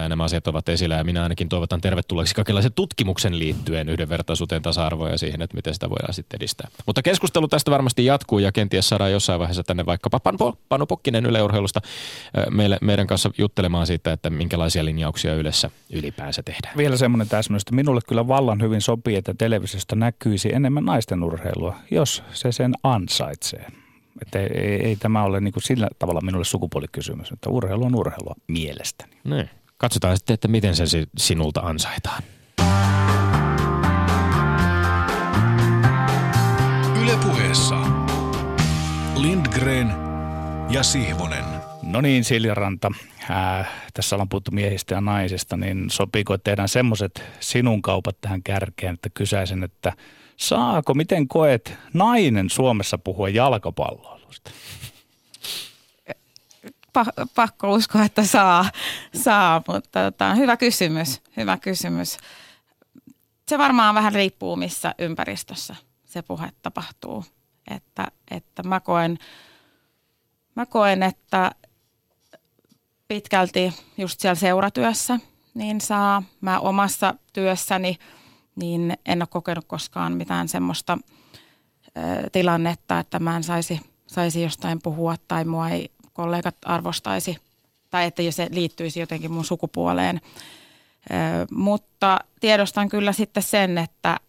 nämä 0.09 0.25
asiat 0.25 0.47
ovat 0.47 0.69
esillä 0.69 0.95
ja 0.95 1.05
minä 1.05 1.23
ainakin 1.23 1.49
toivotan 1.49 1.81
tervetulleeksi 1.81 2.35
kaikenlaisen 2.35 2.73
tutkimuksen 2.73 3.39
liittyen 3.39 3.89
yhdenvertaisuuteen, 3.89 4.63
tasa-arvoon 4.63 5.11
ja 5.11 5.19
siihen, 5.19 5.43
että 5.43 5.57
miten 5.57 5.75
sitä 5.75 5.91
voidaan 5.91 6.15
sitten 6.15 6.39
edistää. 6.39 6.69
Mutta 6.87 7.03
keskustelu 7.03 7.49
tästä 7.49 7.71
varmasti 7.71 8.05
jatkuu 8.05 8.39
ja 8.39 8.53
kenties 8.53 8.89
saadaan 8.89 9.13
jossain 9.13 9.41
vaiheessa 9.41 9.63
tänne 9.63 9.87
vaikkapa 9.87 10.21
Panu 10.69 10.87
Pokkinen 10.87 11.27
yleurheilusta 11.27 11.81
meille, 12.51 12.79
meidän 12.81 13.07
kanssa 13.07 13.31
juttelemaan 13.39 13.87
siitä, 13.87 14.13
että 14.13 14.31
minkälaisia 14.31 14.85
linjauksia 14.85 15.35
yleensä 15.35 15.71
ylipäänsä 15.93 16.43
tehdään. 16.43 16.77
Vielä 16.77 16.97
semmoinen 16.97 17.29
täsmennys, 17.29 17.63
että 17.63 17.75
minulle 17.75 18.01
kyllä 18.09 18.29
vallan 18.29 18.63
hyvin 18.63 18.81
sopii, 18.81 19.17
että 19.17 19.35
televisiosta 19.39 19.97
näkyisi 19.97 20.55
enemmän 20.55 20.85
naisten 20.85 21.23
urheilua, 21.23 21.77
jos 21.91 22.23
se 22.33 22.53
sen 22.53 22.73
ansaitsee. 22.83 23.67
Että 24.23 24.39
ei, 24.41 24.47
ei, 24.55 24.87
ei 24.87 24.97
tämä 24.97 25.23
ole 25.23 25.41
niin 25.41 25.53
kuin 25.53 25.63
sillä 25.63 25.89
tavalla 25.99 26.21
minulle 26.21 26.45
sukupuolikysymys, 26.45 27.33
että 27.33 27.51
urheilu 27.51 27.85
on 27.85 27.95
urheilua 27.95 28.35
mielestäni. 28.49 29.13
Niin. 29.25 29.51
Katsotaan 29.79 30.17
sitten, 30.17 30.35
että 30.35 30.49
miten 30.49 30.77
se 30.77 30.85
sinulta 31.19 31.61
ansaitaan. 31.61 32.23
Ylepuheessa 37.03 37.77
Lindgren 39.17 39.93
ja 40.71 40.83
Sihvonen. 40.83 41.45
No 41.83 42.01
niin, 42.01 42.25
Siljaranta. 42.25 42.91
Äh, 43.31 43.69
tässä 43.95 44.17
ollaan 44.17 44.29
puhuttu 44.29 44.51
miehistä 44.51 44.95
ja 44.95 45.01
naisista, 45.01 45.57
niin 45.57 45.91
sopiiko, 45.91 46.35
että 46.35 46.51
tehdään 46.51 46.69
semmoiset 46.69 47.23
sinun 47.41 47.83
kaupat 47.83 48.21
tähän 48.21 48.43
kärkeen, 48.43 48.95
että 48.95 49.11
kysäisen, 49.15 49.63
että 49.63 49.93
saako, 50.37 50.95
miten 50.95 51.29
koet 51.29 51.75
nainen 51.93 52.51
Suomessa 52.51 52.99
puhua 52.99 53.29
jalkapalloilusta? 53.29 54.51
pakko 57.35 57.73
uskoa, 57.73 58.05
että 58.05 58.25
saa, 58.25 58.71
saa 59.15 59.63
mutta 59.69 60.11
tota, 60.11 60.35
hyvä 60.35 60.57
kysymys, 60.57 61.23
hyvä 61.37 61.57
kysymys. 61.57 62.17
Se 63.49 63.59
varmaan 63.59 63.95
vähän 63.95 64.13
riippuu, 64.13 64.57
missä 64.57 64.95
ympäristössä 64.99 65.77
se 66.05 66.23
puhe 66.23 66.53
tapahtuu. 66.63 67.25
Että, 67.71 68.07
että 68.31 68.63
mä, 68.63 68.81
koen, 68.81 69.19
mä 70.55 70.67
koen, 70.67 71.03
että 71.03 71.51
pitkälti 73.09 73.73
just 73.99 74.21
siellä 74.21 74.35
seuratyössä 74.35 75.19
niin 75.55 75.81
saa. 75.81 76.23
Mä 76.41 76.61
omassa 76.61 77.15
työssäni 77.33 77.99
niin 78.57 78.97
en 79.07 79.23
ole 79.23 79.29
kokenut 79.31 79.65
koskaan 79.65 80.13
mitään 80.13 80.49
semmoista 80.49 80.99
tilannetta, 82.33 82.99
että 82.99 83.19
mä 83.19 83.37
en 83.37 83.45
saisi, 83.45 83.81
saisi 84.07 84.43
jostain 84.43 84.83
puhua 84.83 85.17
tai 85.29 85.45
mua 85.45 85.69
ei 85.69 85.91
kollegat 86.13 86.57
arvostaisi 86.65 87.39
tai 87.91 88.05
että 88.05 88.23
se 88.31 88.49
liittyisi 88.51 89.01
jotenkin 89.01 89.33
mun 89.33 89.45
sukupuoleen. 89.45 90.21
Mutta 91.51 92.19
tiedostan 92.41 92.89
kyllä 92.89 93.13
sitten 93.13 93.43
sen, 93.43 93.79
että, 93.79 94.21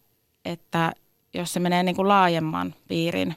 että 0.44 0.92
jos 1.34 1.52
se 1.52 1.60
menee 1.60 1.82
niin 1.82 1.96
kuin 1.96 2.08
laajemman 2.08 2.74
piirin, 2.88 3.36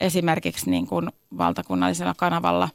esimerkiksi 0.00 0.70
niin 0.70 0.86
kuin 0.86 1.10
valtakunnallisella 1.38 2.14
kanavalla, 2.14 2.68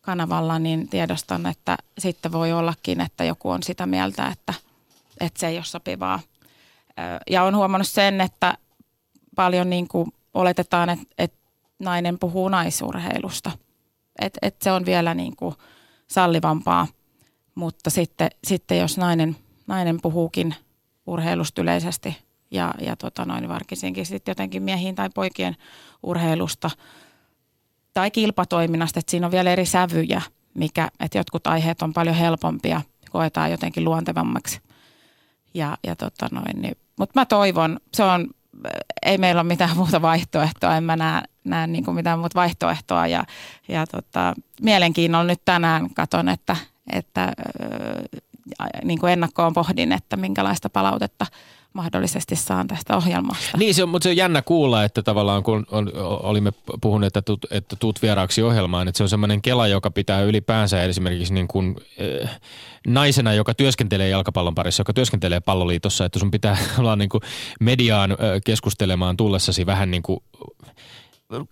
kanavalla, 0.00 0.58
niin 0.58 0.88
tiedostan, 0.88 1.46
että 1.46 1.76
sitten 1.98 2.32
voi 2.32 2.52
ollakin, 2.52 3.00
että 3.00 3.24
joku 3.24 3.50
on 3.50 3.62
sitä 3.62 3.86
mieltä, 3.86 4.26
että, 4.26 4.54
että 5.20 5.40
se 5.40 5.46
ei 5.46 5.56
ole 5.56 5.64
sopivaa. 5.64 6.20
Ja 7.30 7.42
on 7.42 7.56
huomannut 7.56 7.88
sen, 7.88 8.20
että 8.20 8.54
paljon 9.36 9.70
niin 9.70 9.88
kuin 9.88 10.12
oletetaan, 10.34 10.88
että, 10.88 11.06
että 11.18 11.38
nainen 11.78 12.18
puhuu 12.18 12.48
naisurheilusta– 12.48 13.50
että 14.18 14.38
et 14.42 14.62
se 14.62 14.72
on 14.72 14.86
vielä 14.86 15.14
niin 15.14 15.36
kuin 15.36 15.54
sallivampaa. 16.06 16.86
Mutta 17.54 17.90
sitten, 17.90 18.30
sitten 18.44 18.78
jos 18.78 18.98
nainen, 18.98 19.36
nainen 19.66 20.00
puhuukin 20.02 20.54
urheilusta 21.06 21.62
yleisesti 21.62 22.16
ja, 22.50 22.74
ja 22.80 22.96
tota 22.96 23.24
noin, 23.24 23.48
varkisinkin 23.48 24.06
sitten 24.06 24.30
jotenkin 24.30 24.62
miehiin 24.62 24.94
tai 24.94 25.10
poikien 25.14 25.56
urheilusta 26.02 26.70
tai 27.94 28.10
kilpatoiminnasta, 28.10 29.00
että 29.00 29.10
siinä 29.10 29.26
on 29.26 29.32
vielä 29.32 29.52
eri 29.52 29.66
sävyjä, 29.66 30.22
mikä, 30.54 30.88
että 31.00 31.18
jotkut 31.18 31.46
aiheet 31.46 31.82
on 31.82 31.92
paljon 31.92 32.16
helpompia, 32.16 32.82
koetaan 33.10 33.50
jotenkin 33.50 33.84
luontevammaksi. 33.84 34.60
Ja, 35.54 35.78
ja 35.86 35.96
tota 35.96 36.28
noin, 36.32 36.62
niin, 36.62 36.76
mutta 36.98 37.20
mä 37.20 37.26
toivon, 37.26 37.80
se 37.94 38.04
on, 38.04 38.26
ei 39.02 39.18
meillä 39.18 39.40
ole 39.40 39.48
mitään 39.48 39.76
muuta 39.76 40.02
vaihtoehtoa, 40.02 40.76
en 40.76 40.84
mä 40.84 40.96
näe, 40.96 41.22
näe 41.44 41.66
niin 41.66 41.84
kuin 41.84 41.94
mitään 41.94 42.18
muuta 42.18 42.40
vaihtoehtoa. 42.40 43.06
Ja, 43.06 43.24
ja 43.68 43.86
tota, 43.86 44.34
mielenkiinnolla 44.62 45.26
nyt 45.26 45.42
tänään 45.44 45.94
katon, 45.94 46.28
että, 46.28 46.56
että 46.92 47.32
niin 48.84 48.98
kuin 48.98 49.12
ennakkoon 49.12 49.52
pohdin, 49.52 49.92
että 49.92 50.16
minkälaista 50.16 50.70
palautetta 50.70 51.26
mahdollisesti 51.76 52.36
saan 52.36 52.66
tästä 52.66 52.96
ohjelmasta. 52.96 53.58
Niin, 53.58 53.74
se 53.74 53.82
on, 53.82 53.88
mutta 53.88 54.02
se 54.02 54.08
on 54.08 54.16
jännä 54.16 54.42
kuulla, 54.42 54.84
että 54.84 55.02
tavallaan 55.02 55.42
kun 55.42 55.66
on, 55.70 55.92
olimme 56.22 56.52
puhuneet, 56.80 57.16
että, 57.16 57.22
tuut, 57.22 57.46
että 57.50 57.76
tuut 57.76 58.02
vieraaksi 58.02 58.42
ohjelmaan, 58.42 58.88
että 58.88 58.96
se 58.96 59.02
on 59.02 59.08
semmoinen 59.08 59.42
kela, 59.42 59.66
joka 59.66 59.90
pitää 59.90 60.22
ylipäänsä 60.22 60.82
esimerkiksi 60.82 61.34
niin 61.34 61.48
kuin, 61.48 61.76
äh, 62.24 62.40
naisena, 62.86 63.34
joka 63.34 63.54
työskentelee 63.54 64.08
jalkapallon 64.08 64.54
parissa, 64.54 64.80
joka 64.80 64.92
työskentelee 64.92 65.40
palloliitossa, 65.40 66.04
että 66.04 66.18
sun 66.18 66.30
pitää 66.30 66.56
olla 66.78 66.96
niin 66.96 67.08
kuin 67.08 67.22
mediaan 67.60 68.10
äh, 68.10 68.16
keskustelemaan 68.44 69.16
tullessasi 69.16 69.66
vähän 69.66 69.90
niin 69.90 70.02
kuin 70.02 70.20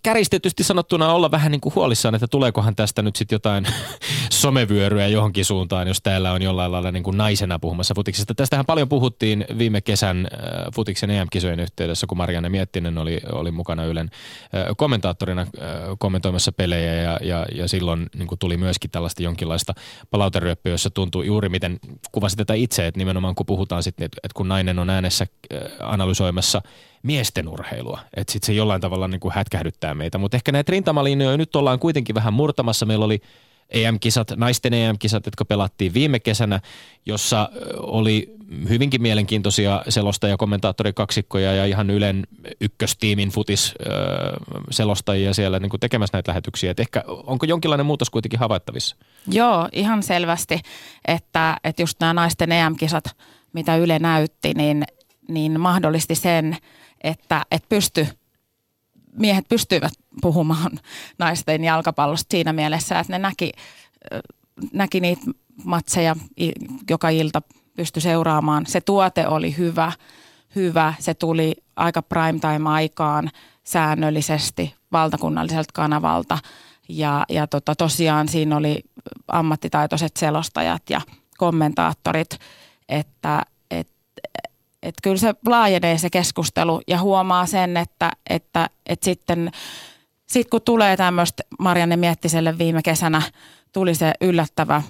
käristetysti 0.03 0.65
sanottuna 0.65 1.13
olla 1.13 1.31
vähän 1.31 1.53
niin 1.53 1.61
kuin 1.61 1.75
huolissaan, 1.75 2.15
että 2.15 2.27
tuleekohan 2.27 2.77
tästä 2.77 3.03
nyt 3.03 3.17
sitten 3.17 3.37
jotain 3.37 3.67
somevyöryä 4.31 5.07
johonkin 5.07 5.45
suuntaan, 5.45 5.89
jos 5.89 6.01
täällä 6.03 6.33
on 6.33 6.43
jollain 6.43 6.73
lailla 6.73 6.93
niin 6.93 7.03
kuin 7.03 7.17
naisena 7.17 7.59
puhumassa 7.59 7.95
futiksesta. 7.95 8.35
Tästähän 8.35 8.67
paljon 8.67 8.89
puhuttiin 8.89 9.45
viime 9.59 9.81
kesän 9.81 10.29
äh, 10.33 10.41
futiksen 10.75 11.11
EM-kisojen 11.11 11.61
yhteydessä, 11.61 12.07
kun 12.07 12.19
Marianne 12.19 12.49
Miettinen 12.49 12.99
oli, 12.99 13.21
oli 13.33 13.51
mukana 13.51 13.85
Ylen 13.85 14.11
äh, 14.55 14.65
kommentaattorina 14.77 15.41
äh, 15.41 15.49
kommentoimassa 15.99 16.53
pelejä 16.53 16.95
ja, 16.95 17.19
ja, 17.23 17.47
ja 17.55 17.69
silloin 17.69 18.07
niin 18.15 18.29
kuin 18.29 18.39
tuli 18.39 18.57
myöskin 18.57 18.91
tällaista 18.91 19.23
jonkinlaista 19.23 19.75
palauteryöppöä, 20.11 20.73
jossa 20.73 20.91
tuntuu 20.91 21.23
juuri 21.23 21.49
miten 21.49 21.79
kuvasit 22.13 22.37
tätä 22.37 22.55
itse, 22.55 22.87
että 22.87 22.99
nimenomaan 22.99 23.35
kun 23.35 23.47
puhutaan 23.47 23.83
sitten, 23.83 24.05
että 24.05 24.35
kun 24.35 24.49
nainen 24.49 24.79
on 24.79 24.91
äänessä 24.91 25.27
analysoimassa– 25.81 26.63
miesten 27.05 27.49
urheilua. 27.49 28.01
Että 28.17 28.33
sitten 28.33 28.47
se 28.47 28.53
jollain 28.53 28.81
tavalla 28.81 29.09
niin 29.09 29.21
kuin 29.21 29.35
hätkähdyttää 29.35 29.95
meitä. 29.95 30.19
Mutta 30.19 30.37
ehkä 30.37 30.53
näitä 30.53 30.71
rintamalinjoja 30.71 31.37
nyt 31.37 31.57
ollaan 31.57 31.79
kuitenkin 31.79 32.15
vähän 32.15 32.33
murtamassa. 32.33 32.87
Meillä 32.87 33.05
oli 33.05 33.21
EM-kisat, 33.71 34.33
naisten 34.37 34.75
EM-kisat, 34.75 35.27
jotka 35.27 35.45
pelattiin 35.45 35.95
viime 35.95 36.21
kesänä, 36.21 36.61
jossa 37.07 37.49
oli 37.77 38.35
hyvinkin 38.69 39.03
mielenkiintoisia 39.03 39.83
selosta- 39.89 40.29
ja 40.29 40.37
kommentaattorikaksikkoja 40.37 41.55
ja 41.55 41.67
ihan 41.67 41.91
Ylen 41.91 42.27
ykköstiimin 42.61 43.29
futis 43.29 43.75
selostajia 44.71 45.35
siellä 45.35 45.59
niin 45.59 45.71
kuin 45.71 45.81
tekemässä 45.81 46.17
näitä 46.17 46.31
lähetyksiä. 46.31 46.71
Et 46.71 46.81
ehkä 46.81 47.05
onko 47.07 47.47
jonkinlainen 47.47 47.87
muutos 47.87 48.11
kuitenkin 48.11 48.41
havaittavissa? 48.41 48.97
Joo, 49.27 49.69
ihan 49.73 50.03
selvästi, 50.03 50.61
että, 51.05 51.57
että 51.65 51.83
just 51.83 52.01
nämä 52.01 52.15
naisten 52.15 52.53
EM-kisat, 52.53 53.05
mitä 53.53 53.77
Yle 53.77 53.99
näytti, 53.99 54.53
niin, 54.55 54.85
niin 55.29 55.61
mahdollisti 55.61 56.15
sen, 56.15 56.57
että, 57.05 57.43
että 57.51 57.69
pysty, 57.69 58.09
miehet 59.13 59.49
pystyivät 59.49 59.93
puhumaan 60.21 60.71
naisten 61.19 61.65
jalkapallosta 61.65 62.31
siinä 62.31 62.53
mielessä, 62.53 62.99
että 62.99 63.13
ne 63.13 63.19
näki, 63.19 63.53
näki 64.73 65.01
niitä 65.01 65.23
matseja 65.65 66.17
joka 66.91 67.09
ilta 67.09 67.43
pysty 67.77 68.01
seuraamaan. 68.01 68.67
Se 68.67 68.81
tuote 68.81 69.27
oli 69.27 69.57
hyvä, 69.57 69.93
hyvä. 70.57 70.95
Se 70.99 71.15
tuli 71.15 71.55
aika 71.77 72.03
prime 72.03 72.39
time 72.39 72.71
aikaan 72.71 73.31
säännöllisesti 73.65 74.75
valtakunnalliselta 74.93 75.71
kanavalta. 75.75 76.39
Ja, 76.89 77.25
ja 77.29 77.47
tota, 77.47 77.75
tosiaan 77.75 78.29
siinä 78.29 78.57
oli 78.57 78.83
ammattitaitoiset 79.29 80.17
selostajat 80.17 80.83
ja 80.91 81.01
kommentaattorit, 81.39 82.39
että, 82.89 83.43
että 84.85 85.01
kyllä 85.03 85.17
se 85.17 85.35
laajenee 85.47 85.99
se 85.99 86.11
keskustelu 86.11 86.81
ja 86.89 87.01
huomaa 87.01 87.47
sen, 87.47 87.77
että, 87.77 88.11
että, 88.31 88.71
että 88.87 89.05
sitten 89.05 89.51
sit 90.27 90.51
kun 90.51 90.63
tulee 90.63 90.97
tämmöistä, 90.97 91.43
Marianne 91.59 91.97
Miettiselle 91.97 92.59
viime 92.59 92.83
kesänä 92.83 93.23
tuli 93.73 93.95
se 93.95 94.13
yllättävä 94.21 94.83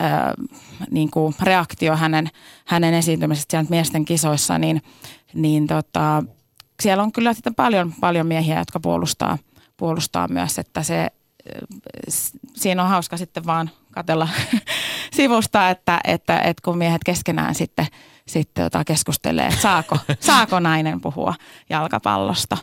ää, 0.00 0.34
niin 0.90 1.10
kuin 1.10 1.34
reaktio 1.42 1.96
hänen, 1.96 2.30
hänen 2.66 2.94
esiintymisestä 2.94 3.50
sieltä 3.50 3.70
miesten 3.70 4.04
kisoissa, 4.04 4.58
niin, 4.58 4.82
niin 5.34 5.66
tota, 5.66 6.22
siellä 6.82 7.02
on 7.02 7.12
kyllä 7.12 7.34
sitten 7.34 7.54
paljon, 7.54 7.92
paljon 8.00 8.26
miehiä, 8.26 8.58
jotka 8.58 8.80
puolustaa, 8.80 9.38
puolustaa 9.76 10.28
myös, 10.28 10.58
että 10.58 10.82
se, 10.82 11.08
siinä 12.54 12.82
on 12.82 12.88
hauska 12.88 13.16
sitten 13.16 13.46
vaan 13.46 13.70
katella 13.90 14.28
sivusta, 15.16 15.70
että, 15.70 16.00
että, 16.04 16.38
että 16.38 16.62
kun 16.64 16.78
miehet 16.78 17.04
keskenään 17.04 17.54
sitten– 17.54 17.86
sitten 18.30 18.62
jota 18.62 18.84
keskustelee, 18.84 19.46
että 19.46 19.60
saako, 19.60 19.98
saako 20.20 20.60
nainen 20.60 21.00
puhua 21.00 21.34
jalkapallosta. 21.70 22.56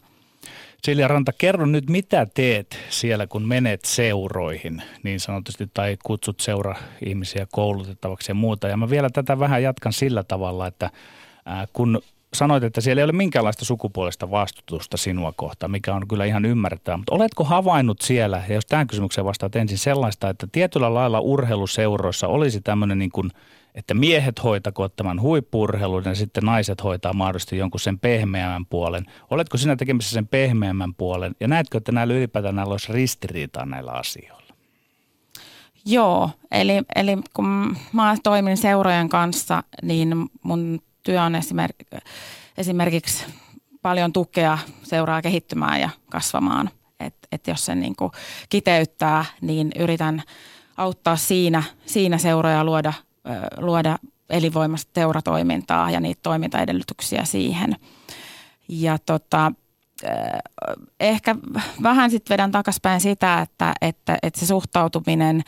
Silja 0.84 1.08
Ranta, 1.08 1.32
kerro 1.38 1.66
nyt, 1.66 1.90
mitä 1.90 2.28
teet 2.34 2.80
siellä, 2.90 3.28
kun 3.28 3.48
menet 3.48 3.86
seuroihin 3.86 4.82
niin 5.04 5.20
sanotusti, 5.20 5.70
tai 5.74 5.98
kutsut 6.04 6.40
seura-ihmisiä 6.40 7.48
koulutettavaksi 7.52 8.32
ja 8.32 8.36
muuta. 8.36 8.68
Ja 8.68 8.78
mä 8.78 8.90
vielä 8.90 9.10
tätä 9.10 9.40
vähän 9.40 9.64
jatkan 9.64 9.94
sillä 9.94 10.24
tavalla, 10.24 10.68
että 10.68 10.90
kun 11.74 12.02
sanoit, 12.34 12.64
että 12.64 12.82
siellä 12.82 13.00
ei 13.00 13.04
ole 13.04 13.12
minkäänlaista 13.12 13.66
sukupuolesta 13.66 14.32
vastutusta 14.32 14.98
sinua 14.98 15.34
kohtaan, 15.36 15.72
mikä 15.72 15.94
on 15.94 16.08
kyllä 16.08 16.26
ihan 16.26 16.46
ymmärrettävää. 16.46 16.98
Mutta 16.98 17.16
oletko 17.16 17.44
havainnut 17.44 18.02
siellä, 18.02 18.44
ja 18.50 18.56
jos 18.56 18.66
tähän 18.66 18.88
kysymykseen 18.88 19.26
vastaat 19.26 19.56
ensin 19.56 19.78
sellaista, 19.78 20.30
että 20.30 20.48
tietyllä 20.52 20.94
lailla 20.94 21.20
urheiluseuroissa 21.20 22.28
olisi 22.28 22.62
tämmöinen 22.62 23.00
niin 23.00 23.12
kuin, 23.12 23.32
että 23.78 23.94
miehet 23.94 24.44
hoitakoot 24.44 24.96
tämän 24.96 25.22
huippurheilun 25.22 26.04
ja 26.06 26.16
sitten 26.16 26.44
naiset 26.44 26.84
hoitaa 26.84 27.14
mahdollisesti 27.14 27.58
jonkun 27.58 27.80
sen 27.80 28.00
pehmeämmän 28.00 28.66
puolen. 28.66 29.06
Oletko 29.30 29.58
sinä 29.58 29.76
tekemässä 29.76 30.12
sen 30.12 30.28
pehmeämmän 30.28 30.96
puolen 30.96 31.36
ja 31.40 31.48
näetkö, 31.48 31.78
että 31.78 31.92
näillä 31.92 32.14
ylipäätään 32.14 32.56
näillä 32.56 32.72
olisi 32.72 32.94
ristiriitaa 32.94 33.66
näillä 33.66 33.92
asioilla? 33.92 34.54
Joo, 35.86 36.30
eli, 36.52 36.74
eli 36.96 37.18
kun 37.34 37.78
mä 37.94 38.16
toimin 38.24 38.58
seurojen 38.58 39.10
kanssa, 39.10 39.64
niin 39.82 40.30
mun 40.44 40.80
työ 41.04 41.22
on 41.22 41.34
esimerkiksi 42.58 43.26
paljon 43.82 44.14
tukea 44.14 44.58
seuraa 44.84 45.22
kehittymään 45.22 45.82
ja 45.82 45.90
kasvamaan. 46.10 46.70
Et, 47.00 47.16
et 47.32 47.48
jos 47.48 47.66
sen 47.66 47.80
niin 47.80 47.96
kiteyttää, 48.50 49.26
niin 49.42 49.72
yritän 49.80 50.24
auttaa 50.78 51.16
siinä, 51.16 51.64
siinä 51.86 52.18
seuroja 52.18 52.64
luoda, 52.64 52.94
luoda 53.58 53.98
elinvoimasta 54.30 54.92
seuratoimintaa 54.96 55.92
ja 55.92 56.00
niitä 56.00 56.20
toimintaedellytyksiä 56.24 57.26
siihen. 57.26 57.76
Ja 58.70 58.98
tota, 59.06 59.52
ehkä 61.00 61.36
vähän 61.84 62.12
sitten 62.12 62.34
vedän 62.34 62.52
takaspäin 62.52 63.02
sitä, 63.02 63.42
että, 63.42 63.74
että, 63.82 64.18
että 64.24 64.40
se 64.40 64.46
suhtautuminen, 64.46 65.44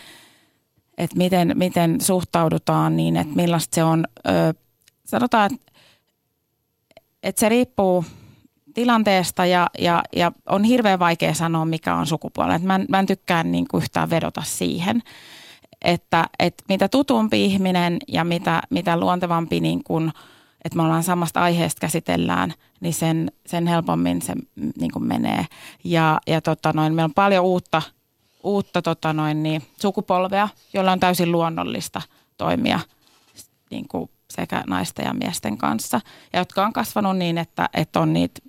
että 0.98 1.18
miten, 1.18 1.52
miten 1.56 2.02
suhtaudutaan 2.02 2.98
niin, 2.98 3.18
että 3.18 3.36
millaista 3.36 3.76
se 3.76 3.84
on 3.84 4.06
sanotaan, 5.06 5.54
että, 5.54 5.72
että 7.24 7.40
se 7.40 7.50
riippuu 7.50 8.06
tilanteesta 8.74 9.46
ja, 9.46 9.70
ja, 9.80 10.04
ja 10.16 10.32
on 10.50 10.64
hirveän 10.64 11.00
vaikea 11.00 11.34
sanoa, 11.34 11.66
mikä 11.66 11.96
on 11.96 12.08
sukupuoli. 12.08 12.58
mä, 12.60 12.76
en, 12.76 12.86
mä 12.90 13.00
en 13.00 13.06
tykkää 13.06 13.44
niin 13.44 13.68
kuin 13.68 13.82
yhtään 13.84 14.10
vedota 14.10 14.42
siihen, 14.46 15.02
että, 15.82 16.26
että 16.40 16.64
mitä 16.70 16.88
tutumpi 16.88 17.46
ihminen 17.46 17.98
ja 18.08 18.24
mitä, 18.24 18.62
mitä 18.70 19.00
luontevampi, 19.00 19.60
niin 19.60 19.84
kuin, 19.84 20.12
että 20.66 20.76
me 20.78 20.84
ollaan 20.84 21.04
samasta 21.04 21.42
aiheesta 21.42 21.80
käsitellään, 21.80 22.54
niin 22.80 22.94
sen, 22.94 23.32
sen 23.46 23.68
helpommin 23.68 24.22
se 24.22 24.34
niin 24.80 24.92
kuin 24.92 25.08
menee. 25.08 25.46
Ja, 25.84 26.20
ja 26.28 26.42
tota 26.42 26.74
noin, 26.74 26.94
meillä 26.94 27.06
on 27.06 27.14
paljon 27.14 27.46
uutta, 27.46 27.82
uutta 28.44 28.82
tota 28.82 29.14
noin, 29.14 29.44
niin, 29.44 29.62
sukupolvea, 29.82 30.50
jolla 30.74 30.92
on 30.92 31.00
täysin 31.00 31.32
luonnollista 31.32 32.02
toimia 32.38 32.80
niin 33.72 33.88
kuin 33.88 34.10
sekä 34.30 34.64
naisten 34.68 35.06
ja 35.06 35.14
miesten 35.14 35.58
kanssa, 35.58 36.02
ja 36.34 36.40
jotka 36.40 36.66
on 36.66 36.74
kasvanut 36.74 37.18
niin, 37.18 37.38
että, 37.38 37.70
että 37.74 38.00
on 38.00 38.14
niitä 38.14 38.42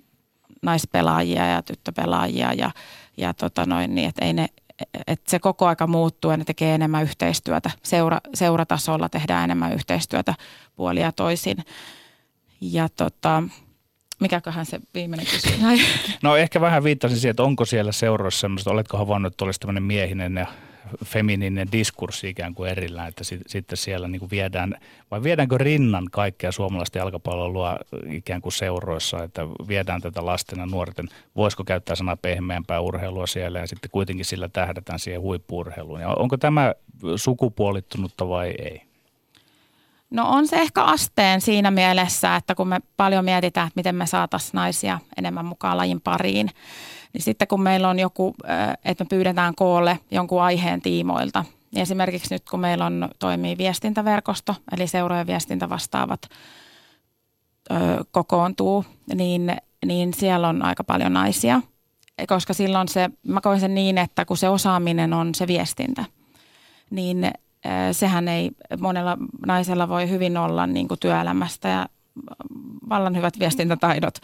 naispelaajia 0.61 1.45
ja 1.47 1.61
tyttöpelaajia 1.61 2.53
ja, 2.53 2.71
ja 3.17 3.33
tota 3.33 3.65
noin, 3.65 3.95
niin, 3.95 4.09
että 4.09 4.25
ei 4.25 4.33
ne, 4.33 4.47
että 5.07 5.31
se 5.31 5.39
koko 5.39 5.67
aika 5.67 5.87
muuttuu 5.87 6.31
ja 6.31 6.37
ne 6.37 6.43
tekee 6.43 6.75
enemmän 6.75 7.03
yhteistyötä. 7.03 7.71
Seura, 7.83 8.21
seuratasolla 8.33 9.09
tehdään 9.09 9.43
enemmän 9.43 9.73
yhteistyötä 9.73 10.35
puolia 10.75 11.11
toisin. 11.11 11.57
Ja 12.61 12.89
tota, 12.89 13.43
mikäköhän 14.19 14.65
se 14.65 14.79
viimeinen 14.93 15.25
kysymys 15.25 15.81
No 16.23 16.35
ehkä 16.35 16.61
vähän 16.61 16.83
viittasin 16.83 17.17
siihen, 17.17 17.31
että 17.31 17.43
onko 17.43 17.65
siellä 17.65 17.91
seuroissa 17.91 18.39
semmoista, 18.41 18.71
oletko 18.71 18.97
havainnut, 18.97 19.33
että 19.33 19.45
olisi 19.45 19.59
tämmöinen 19.59 19.83
miehinen 19.83 20.35
ja 20.35 20.47
feminiininen 21.05 21.71
diskurssi 21.71 22.29
ikään 22.29 22.53
kuin 22.53 22.71
erillään, 22.71 23.07
että 23.07 23.23
sit, 23.23 23.41
sitten 23.47 23.77
siellä 23.77 24.07
niin 24.07 24.19
kuin 24.19 24.31
viedään, 24.31 24.75
vai 25.11 25.23
viedäänkö 25.23 25.57
rinnan 25.57 26.07
kaikkea 26.11 26.51
suomalaista 26.51 26.97
jalkapallolua 26.97 27.77
ikään 28.09 28.41
kuin 28.41 28.53
seuroissa, 28.53 29.23
että 29.23 29.47
viedään 29.67 30.01
tätä 30.01 30.25
lasten 30.25 30.59
ja 30.59 30.65
nuorten, 30.65 31.09
voisiko 31.35 31.63
käyttää 31.63 31.95
sanaa 31.95 32.17
pehmeämpää 32.17 32.79
urheilua 32.79 33.27
siellä 33.27 33.59
ja 33.59 33.67
sitten 33.67 33.91
kuitenkin 33.91 34.25
sillä 34.25 34.49
tähdätään 34.49 34.99
siihen 34.99 35.21
huippuurheiluun. 35.21 36.01
Ja 36.01 36.09
onko 36.09 36.37
tämä 36.37 36.73
sukupuolittunutta 37.15 38.29
vai 38.29 38.53
ei? 38.59 38.91
No 40.09 40.29
on 40.29 40.47
se 40.47 40.55
ehkä 40.55 40.83
asteen 40.83 41.41
siinä 41.41 41.71
mielessä, 41.71 42.35
että 42.35 42.55
kun 42.55 42.67
me 42.67 42.79
paljon 42.97 43.25
mietitään, 43.25 43.67
että 43.67 43.79
miten 43.79 43.95
me 43.95 44.05
saataisiin 44.05 44.51
naisia 44.53 44.99
enemmän 45.17 45.45
mukaan 45.45 45.77
lajin 45.77 46.01
pariin, 46.01 46.49
niin 47.13 47.21
sitten 47.21 47.47
kun 47.47 47.61
meillä 47.61 47.89
on 47.89 47.99
joku, 47.99 48.35
että 48.85 49.03
me 49.03 49.07
pyydetään 49.09 49.55
koolle 49.55 49.99
jonkun 50.11 50.41
aiheen 50.41 50.81
tiimoilta, 50.81 51.45
niin 51.71 51.81
esimerkiksi 51.81 52.35
nyt 52.35 52.49
kun 52.49 52.59
meillä 52.59 52.85
on 52.85 53.09
toimii 53.19 53.57
viestintäverkosto, 53.57 54.55
eli 54.71 54.87
seurojen 54.87 55.27
viestintävastaavat 55.27 56.21
kokoontuu, 58.11 58.85
niin, 59.15 59.55
niin 59.85 60.13
siellä 60.13 60.47
on 60.47 60.65
aika 60.65 60.83
paljon 60.83 61.13
naisia, 61.13 61.61
koska 62.27 62.53
silloin 62.53 62.87
se, 62.87 63.09
mä 63.27 63.41
koen 63.41 63.59
sen 63.59 63.75
niin, 63.75 63.97
että 63.97 64.25
kun 64.25 64.37
se 64.37 64.49
osaaminen 64.49 65.13
on 65.13 65.35
se 65.35 65.47
viestintä, 65.47 66.05
niin 66.89 67.31
sehän 67.91 68.27
ei 68.27 68.51
monella 68.79 69.17
naisella 69.45 69.89
voi 69.89 70.09
hyvin 70.09 70.37
olla 70.37 70.67
niin 70.67 70.87
kuin 70.87 70.99
työelämästä 70.99 71.67
ja 71.67 71.85
vallan 72.89 73.15
hyvät 73.15 73.39
viestintätaidot, 73.39 74.17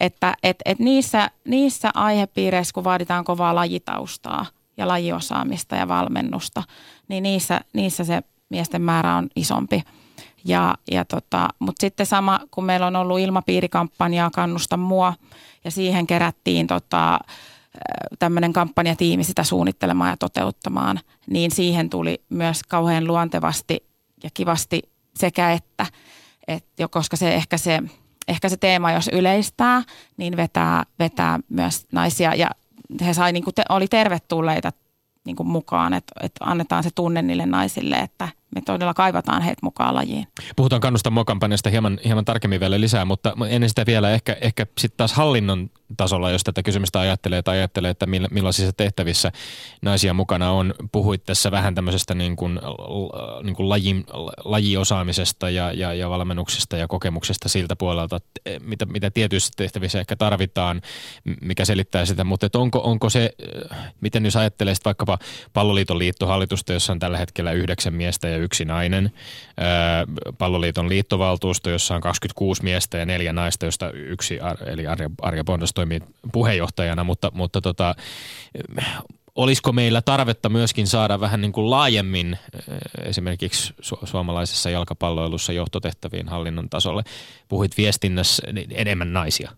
että 0.00 0.34
et, 0.42 0.56
et 0.64 0.78
niissä, 0.78 1.30
niissä 1.44 1.90
aihepiireissä, 1.94 2.74
kun 2.74 2.84
vaaditaan 2.84 3.24
kovaa 3.24 3.54
lajitaustaa 3.54 4.46
ja 4.76 4.88
lajiosaamista 4.88 5.76
ja 5.76 5.88
valmennusta, 5.88 6.62
niin 7.08 7.22
niissä, 7.22 7.60
niissä 7.72 8.04
se 8.04 8.22
miesten 8.48 8.82
määrä 8.82 9.16
on 9.16 9.28
isompi. 9.36 9.82
Ja, 10.44 10.74
ja 10.90 11.04
tota, 11.04 11.48
Mutta 11.58 11.80
sitten 11.80 12.06
sama, 12.06 12.40
kun 12.50 12.64
meillä 12.64 12.86
on 12.86 12.96
ollut 12.96 13.18
ilmapiirikampanjaa 13.18 14.30
Kannusta 14.30 14.76
mua, 14.76 15.14
ja 15.64 15.70
siihen 15.70 16.06
kerättiin 16.06 16.66
tota, 16.66 17.18
tämmöinen 18.18 18.52
kampanjatiimi 18.52 19.24
sitä 19.24 19.44
suunnittelemaan 19.44 20.10
ja 20.10 20.16
toteuttamaan, 20.16 21.00
niin 21.26 21.50
siihen 21.50 21.90
tuli 21.90 22.22
myös 22.28 22.62
kauhean 22.62 23.06
luontevasti 23.06 23.86
ja 24.22 24.30
kivasti 24.34 24.82
sekä 25.16 25.52
että– 25.52 25.86
et 26.48 26.66
jo, 26.78 26.88
koska 26.88 27.16
se 27.16 27.34
ehkä 27.34 27.58
se 27.58 27.82
ehkä 28.28 28.48
se 28.48 28.56
teema, 28.56 28.92
jos 28.92 29.10
yleistää, 29.12 29.82
niin 30.16 30.36
vetää, 30.36 30.84
vetää 30.98 31.38
myös 31.48 31.86
naisia. 31.92 32.34
Ja 32.34 32.50
he 33.04 33.14
sai, 33.14 33.32
niin 33.32 33.44
kuin 33.44 33.54
te, 33.54 33.62
oli 33.68 33.88
tervetulleita 33.88 34.72
niin 35.24 35.36
kuin 35.36 35.46
mukaan, 35.46 35.94
että, 35.94 36.12
että 36.20 36.44
annetaan 36.44 36.82
se 36.82 36.90
tunne 36.94 37.22
niille 37.22 37.46
naisille, 37.46 37.96
että 37.96 38.28
me 38.54 38.60
todella 38.60 38.94
kaivataan 38.94 39.42
heitä 39.42 39.60
mukaan 39.62 39.94
lajiin. 39.94 40.26
Puhutaan 40.56 40.80
kannusta 40.80 41.12
kampanjasta 41.26 41.70
hieman, 41.70 41.98
hieman 42.04 42.24
tarkemmin 42.24 42.60
vielä 42.60 42.80
lisää, 42.80 43.04
mutta 43.04 43.36
ennen 43.48 43.68
sitä 43.68 43.86
vielä 43.86 44.10
ehkä, 44.10 44.36
ehkä 44.40 44.66
sitten 44.78 44.96
taas 44.96 45.12
hallinnon 45.12 45.70
tasolla, 45.96 46.30
jos 46.30 46.44
tätä 46.44 46.62
kysymystä 46.62 47.00
ajattelee 47.00 47.42
tai 47.42 47.56
ajattelee, 47.56 47.90
että 47.90 48.06
millaisissa 48.06 48.72
tehtävissä 48.72 49.32
naisia 49.82 50.14
mukana 50.14 50.50
on. 50.50 50.74
Puhuit 50.92 51.24
tässä 51.24 51.50
vähän 51.50 51.74
tämmöisestä 51.74 52.14
niin 52.14 52.36
kuin, 52.36 52.60
niin 53.42 53.56
kuin 53.56 53.68
lajin, 53.68 54.04
lajiosaamisesta 54.44 55.50
ja, 55.50 55.72
ja, 55.72 55.94
ja 55.94 56.10
valmennuksesta 56.10 56.76
ja 56.76 56.88
kokemuksesta 56.88 57.48
siltä 57.48 57.76
puolelta, 57.76 58.20
mitä, 58.60 58.86
mitä 58.86 59.10
tietyissä 59.10 59.52
tehtävissä 59.56 60.00
ehkä 60.00 60.16
tarvitaan, 60.16 60.82
mikä 61.40 61.64
selittää 61.64 62.06
sitä, 62.06 62.24
mutta 62.24 62.48
onko, 62.54 62.78
onko 62.78 63.10
se, 63.10 63.30
miten 64.00 64.24
jos 64.24 64.36
ajattelee 64.36 64.74
vaikkapa 64.84 65.18
Palloliiton 65.52 65.98
liittohallitusta, 65.98 66.72
jossa 66.72 66.92
on 66.92 66.98
tällä 66.98 67.18
hetkellä 67.18 67.52
yhdeksän 67.52 67.94
miestä 67.94 68.28
ja 68.28 68.36
yksi 68.44 68.64
nainen, 68.64 69.12
Palloliiton 70.38 70.88
liittovaltuusto, 70.88 71.70
jossa 71.70 71.94
on 71.94 72.00
26 72.00 72.62
miestä 72.62 72.98
ja 72.98 73.06
neljä 73.06 73.32
naista, 73.32 73.66
josta 73.66 73.90
yksi, 73.90 74.38
eli 74.66 74.86
Arja, 74.86 75.10
Arja 75.22 75.44
Bondas 75.44 75.72
toimii 75.74 76.00
puheenjohtajana, 76.32 77.04
mutta, 77.04 77.30
mutta 77.34 77.60
tota, 77.60 77.94
olisiko 79.34 79.72
meillä 79.72 80.02
tarvetta 80.02 80.48
myöskin 80.48 80.86
saada 80.86 81.20
vähän 81.20 81.40
niin 81.40 81.52
kuin 81.52 81.70
laajemmin 81.70 82.38
esimerkiksi 83.04 83.74
su- 83.82 84.06
suomalaisessa 84.06 84.70
jalkapalloilussa 84.70 85.52
johtotehtäviin 85.52 86.28
hallinnon 86.28 86.68
tasolle? 86.68 87.02
Puhuit 87.48 87.76
viestinnässä 87.76 88.52
niin 88.52 88.70
enemmän 88.74 89.12
naisia. 89.12 89.50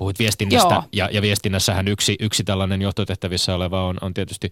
Puhuit 0.00 0.18
viestinnästä 0.18 0.74
Joo. 0.74 0.82
ja, 0.92 1.08
ja 1.12 1.22
viestinnässähän 1.22 1.88
yksi, 1.88 2.16
yksi 2.20 2.44
tällainen 2.44 2.82
johtotehtävissä 2.82 3.54
oleva 3.54 3.86
on, 3.86 3.98
on 4.00 4.14
tietysti 4.14 4.50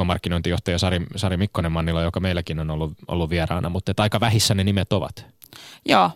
äh, 0.00 0.06
markkinointijohtaja 0.06 0.78
Sari, 0.78 1.00
Sari 1.16 1.36
Mikkonen 1.36 1.72
Mannila, 1.72 2.02
joka 2.02 2.20
meilläkin 2.20 2.60
on 2.60 2.70
ollut, 2.70 2.92
ollut 3.08 3.30
vieraana, 3.30 3.68
mutta 3.68 3.92
aika 3.96 4.20
vähissä 4.20 4.54
ne 4.54 4.64
nimet 4.64 4.92
ovat. 4.92 5.26
Joo, 5.88 6.10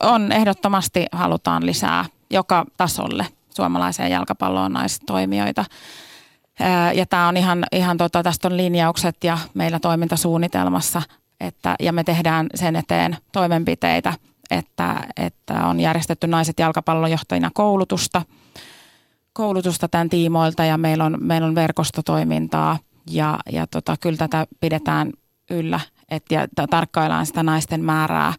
on 0.00 0.32
ehdottomasti 0.32 1.06
halutaan 1.12 1.66
lisää 1.66 2.04
joka 2.30 2.64
tasolle 2.76 3.26
suomalaiseen 3.56 4.10
jalkapalloon 4.10 4.72
naistoimijoita. 4.72 5.64
Ja 6.94 7.06
tämä 7.06 7.28
on 7.28 7.36
ihan, 7.36 7.64
ihan 7.72 7.96
tota, 7.96 8.22
tästä 8.22 8.48
on 8.48 8.56
linjaukset 8.56 9.24
ja 9.24 9.38
meillä 9.54 9.80
toimintasuunnitelmassa, 9.80 11.02
että, 11.40 11.76
ja 11.80 11.92
me 11.92 12.04
tehdään 12.04 12.46
sen 12.54 12.76
eteen 12.76 13.16
toimenpiteitä, 13.32 14.12
että, 14.52 15.06
että 15.16 15.66
on 15.66 15.80
järjestetty 15.80 16.26
naiset 16.26 16.58
jalkapallonjohtajina 16.58 17.50
koulutusta. 17.54 18.22
koulutusta 19.32 19.88
tämän 19.88 20.08
tiimoilta 20.08 20.64
ja 20.64 20.78
meillä 20.78 21.04
on, 21.04 21.16
meillä 21.20 21.46
on 21.46 21.54
verkostotoimintaa 21.54 22.78
ja, 23.10 23.38
ja 23.52 23.66
tota, 23.66 23.96
kyllä 24.00 24.16
tätä 24.16 24.46
pidetään 24.60 25.12
yllä 25.50 25.80
et, 26.12 26.24
ja 26.30 26.46
tarkkaillaan 26.70 27.26
sitä 27.26 27.42
naisten 27.42 27.84
määrää 27.84 28.34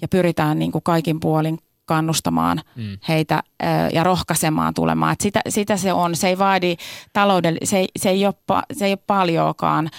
ja 0.00 0.08
pyritään 0.08 0.58
niin 0.58 0.72
kuin 0.72 0.82
kaikin 0.82 1.20
puolin 1.20 1.58
kannustamaan 1.86 2.60
mm. 2.76 2.98
heitä 3.08 3.42
ö, 3.62 3.66
ja 3.92 4.04
rohkaisemaan 4.04 4.74
tulemaan. 4.74 5.12
Et 5.12 5.20
sitä, 5.20 5.40
sitä 5.48 5.76
se 5.76 5.92
on. 5.92 6.16
Se 6.16 6.28
ei 6.28 6.38
vaadi 6.38 6.76
taloudelle, 7.12 7.58
se 7.64 7.78
ei, 7.78 7.88
se 7.96 8.10
ei 8.10 8.26
ole, 8.26 8.62
se 8.72 8.86
ei 8.86 8.92
ole 8.92 8.98
paljoakaan 9.06 9.90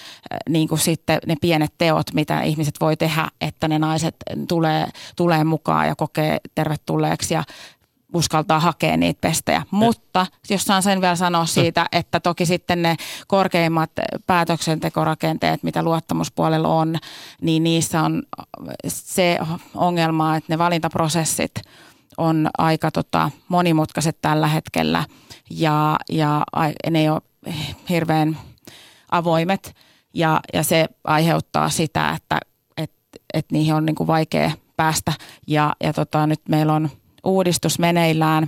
niin 0.50 0.68
kuin 0.68 0.80
sitten 0.80 1.20
ne 1.26 1.36
pienet 1.42 1.74
teot, 1.78 2.14
mitä 2.14 2.42
ihmiset 2.42 2.76
voi 2.82 2.98
tehdä, 2.98 3.28
että 3.42 3.68
ne 3.68 3.80
naiset 3.80 4.16
tulee, 4.48 4.88
tulee 5.16 5.44
mukaan 5.44 5.88
ja 5.88 5.96
kokee 5.96 6.38
tervetulleeksi 6.56 7.34
ja 7.34 7.44
uskaltaa 8.14 8.60
hakea 8.60 8.98
niitä 8.98 9.22
pestejä. 9.22 9.64
Mutta 9.72 10.26
jos 10.50 10.64
saan 10.64 10.84
sen 10.84 11.02
vielä 11.02 11.16
sanoa 11.16 11.46
siitä, 11.46 11.86
että 11.92 12.20
toki 12.20 12.46
sitten 12.46 12.82
ne 12.82 12.96
korkeimmat 13.28 13.92
päätöksentekorakenteet, 14.28 15.64
mitä 15.64 15.84
luottamuspuolella 15.84 16.68
on, 16.68 16.96
niin 17.42 17.64
niissä 17.64 18.02
on 18.02 18.24
se 18.88 19.40
ongelma, 19.76 20.36
että 20.36 20.54
ne 20.54 20.58
valintaprosessit 20.58 21.52
on 22.18 22.50
aika 22.58 22.92
tota, 22.92 23.32
monimutkaiset 23.48 24.18
tällä 24.22 24.48
hetkellä. 24.48 25.04
Ja, 25.50 25.98
ja 26.10 26.46
ne 26.90 27.00
ei 27.00 27.10
ole 27.10 27.22
hirveän 27.90 28.38
avoimet. 29.12 29.76
Ja, 30.14 30.40
ja 30.54 30.64
se 30.64 30.86
aiheuttaa 31.04 31.70
sitä, 31.70 32.10
että 32.10 32.40
et, 32.78 32.92
et 33.34 33.52
niihin 33.52 33.74
on 33.74 33.86
niin 33.86 33.96
kuin 33.96 34.08
vaikea 34.08 34.52
päästä. 34.78 35.14
Ja, 35.48 35.76
ja 35.84 35.94
tota, 35.94 36.28
nyt 36.28 36.42
meillä 36.50 36.74
on– 36.74 36.90
uudistus 37.24 37.80
meneillään, 37.80 38.48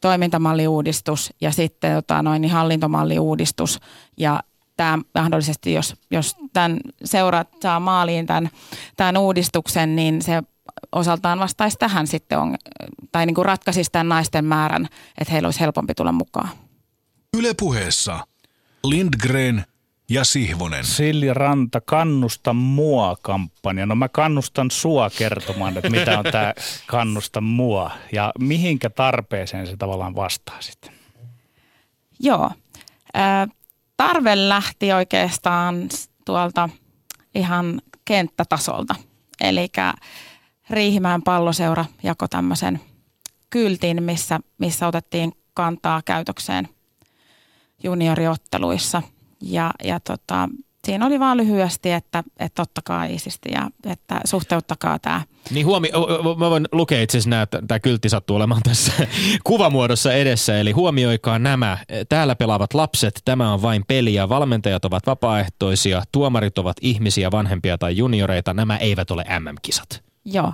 toimintamalliuudistus 0.00 1.32
ja 1.40 1.50
sitten 1.50 1.94
tota, 1.94 2.22
noin, 2.22 2.42
niin 2.42 2.52
hallintomalliuudistus. 2.52 3.80
Ja 4.16 4.42
tämä 4.76 4.98
mahdollisesti, 5.14 5.72
jos, 5.72 5.94
jos 6.10 6.36
tämän 6.52 6.80
seuraat 7.04 7.48
saa 7.62 7.80
maaliin 7.80 8.26
tämän, 8.26 8.50
tämän 8.96 9.16
uudistuksen, 9.16 9.96
niin 9.96 10.22
se 10.22 10.42
osaltaan 10.92 11.38
vastaisi 11.38 11.76
tähän 11.78 12.06
sitten, 12.06 12.38
on, 12.38 12.56
tai 13.12 13.26
niin 13.26 13.34
kuin 13.34 13.46
ratkaisisi 13.46 13.90
tämän 13.92 14.08
naisten 14.08 14.44
määrän, 14.44 14.88
että 15.18 15.32
heillä 15.32 15.46
olisi 15.46 15.60
helpompi 15.60 15.94
tulla 15.94 16.12
mukaan. 16.12 16.48
Ylepuheessa 17.36 18.26
Lindgren 18.84 19.64
ja 20.08 20.24
Sihvonen. 20.24 20.84
Silja 20.84 21.34
Ranta, 21.34 21.80
kannusta 21.80 22.52
mua 22.52 23.16
kampanja. 23.22 23.86
No 23.86 23.94
mä 23.94 24.08
kannustan 24.08 24.70
sua 24.70 25.10
kertomaan, 25.18 25.76
että 25.76 25.90
mitä 25.90 26.18
on 26.18 26.24
tämä 26.32 26.54
kannusta 26.86 27.40
mua 27.40 27.90
ja 28.12 28.32
mihinkä 28.38 28.90
tarpeeseen 28.90 29.66
se 29.66 29.76
tavallaan 29.76 30.16
vastaa 30.16 30.60
sitten. 30.60 30.92
Joo. 32.20 32.50
Tarve 33.96 34.48
lähti 34.48 34.92
oikeastaan 34.92 35.88
tuolta 36.24 36.68
ihan 37.34 37.80
kenttätasolta. 38.04 38.94
Eli 39.40 39.68
Riihimäen 40.70 41.22
palloseura 41.22 41.84
jako 42.02 42.28
tämmöisen 42.28 42.80
kyltin, 43.50 44.02
missä, 44.02 44.40
missä 44.58 44.86
otettiin 44.86 45.32
kantaa 45.54 46.02
käytökseen 46.04 46.68
junioriotteluissa– 47.82 49.02
ja, 49.42 49.70
ja 49.84 50.00
tota, 50.00 50.48
siinä 50.84 51.06
oli 51.06 51.20
vaan 51.20 51.36
lyhyesti, 51.36 51.92
että, 51.92 52.24
että 52.40 52.62
ottakaa 52.62 53.04
isisti 53.04 53.48
ja 53.52 53.70
että 53.86 54.20
suhteuttakaa 54.24 54.98
tämä. 54.98 55.22
Niin 55.50 55.66
huomi, 55.66 55.90
mä 56.38 56.50
voin 56.50 56.68
lukea 56.72 57.02
itse 57.02 57.18
asiassa 57.18 57.42
että 57.42 57.62
tämä 57.68 57.80
kyltti 57.80 58.08
sattuu 58.08 58.36
olemaan 58.36 58.62
tässä 58.68 58.92
kuvamuodossa 59.44 60.12
edessä, 60.12 60.60
eli 60.60 60.72
huomioikaa 60.72 61.38
nämä. 61.38 61.78
Täällä 62.08 62.36
pelaavat 62.36 62.74
lapset, 62.74 63.20
tämä 63.24 63.52
on 63.52 63.62
vain 63.62 63.84
peliä, 63.88 64.28
valmentajat 64.28 64.84
ovat 64.84 65.06
vapaaehtoisia, 65.06 66.02
tuomarit 66.12 66.58
ovat 66.58 66.76
ihmisiä, 66.80 67.30
vanhempia 67.30 67.78
tai 67.78 67.96
junioreita, 67.96 68.54
nämä 68.54 68.76
eivät 68.76 69.10
ole 69.10 69.24
MM-kisat. 69.40 70.02
Joo, 70.24 70.52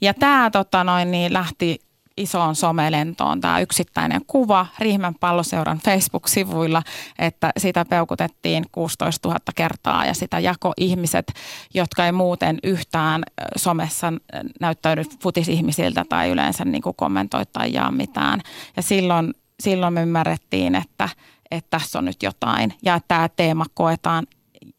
ja 0.00 0.14
tämä 0.14 0.50
tota 0.50 0.84
noin, 0.84 1.10
niin 1.10 1.32
lähti 1.32 1.78
isoon 2.18 2.56
somelentoon 2.56 3.40
tämä 3.40 3.60
yksittäinen 3.60 4.20
kuva 4.26 4.66
Riihmän 4.78 5.14
palloseuran 5.14 5.78
Facebook-sivuilla, 5.78 6.82
että 7.18 7.50
sitä 7.58 7.84
peukutettiin 7.84 8.64
16 8.72 9.28
000 9.28 9.38
kertaa 9.54 10.06
ja 10.06 10.14
sitä 10.14 10.38
jako 10.38 10.72
ihmiset, 10.76 11.32
jotka 11.74 12.06
ei 12.06 12.12
muuten 12.12 12.58
yhtään 12.62 13.22
somessa 13.56 14.12
näyttäydy 14.60 15.02
futisihmisiltä 15.22 16.04
tai 16.08 16.30
yleensä 16.30 16.64
niin 16.64 16.82
kuin 16.82 16.96
kommentoi 16.96 17.46
tai 17.46 17.72
jaa 17.72 17.90
mitään. 17.90 18.40
Ja 18.76 18.82
silloin, 18.82 19.34
silloin 19.60 19.94
me 19.94 20.02
ymmärrettiin, 20.02 20.74
että, 20.74 21.08
että 21.50 21.70
tässä 21.70 21.98
on 21.98 22.04
nyt 22.04 22.22
jotain 22.22 22.74
ja 22.82 22.94
että 22.94 23.08
tämä 23.08 23.28
teema 23.28 23.64
koetaan 23.74 24.26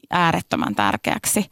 äärettömän 0.09 0.75
tärkeäksi. 0.75 1.45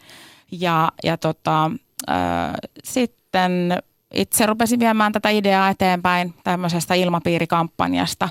Ja, 0.51 0.91
ja 1.03 1.17
tota, 1.17 1.71
äh, 2.09 2.53
sitten 2.83 3.83
itse 4.13 4.45
rupesin 4.45 4.79
viemään 4.79 5.11
tätä 5.11 5.29
ideaa 5.29 5.69
eteenpäin 5.69 6.33
tämmöisestä 6.43 6.93
ilmapiirikampanjasta 6.93 8.29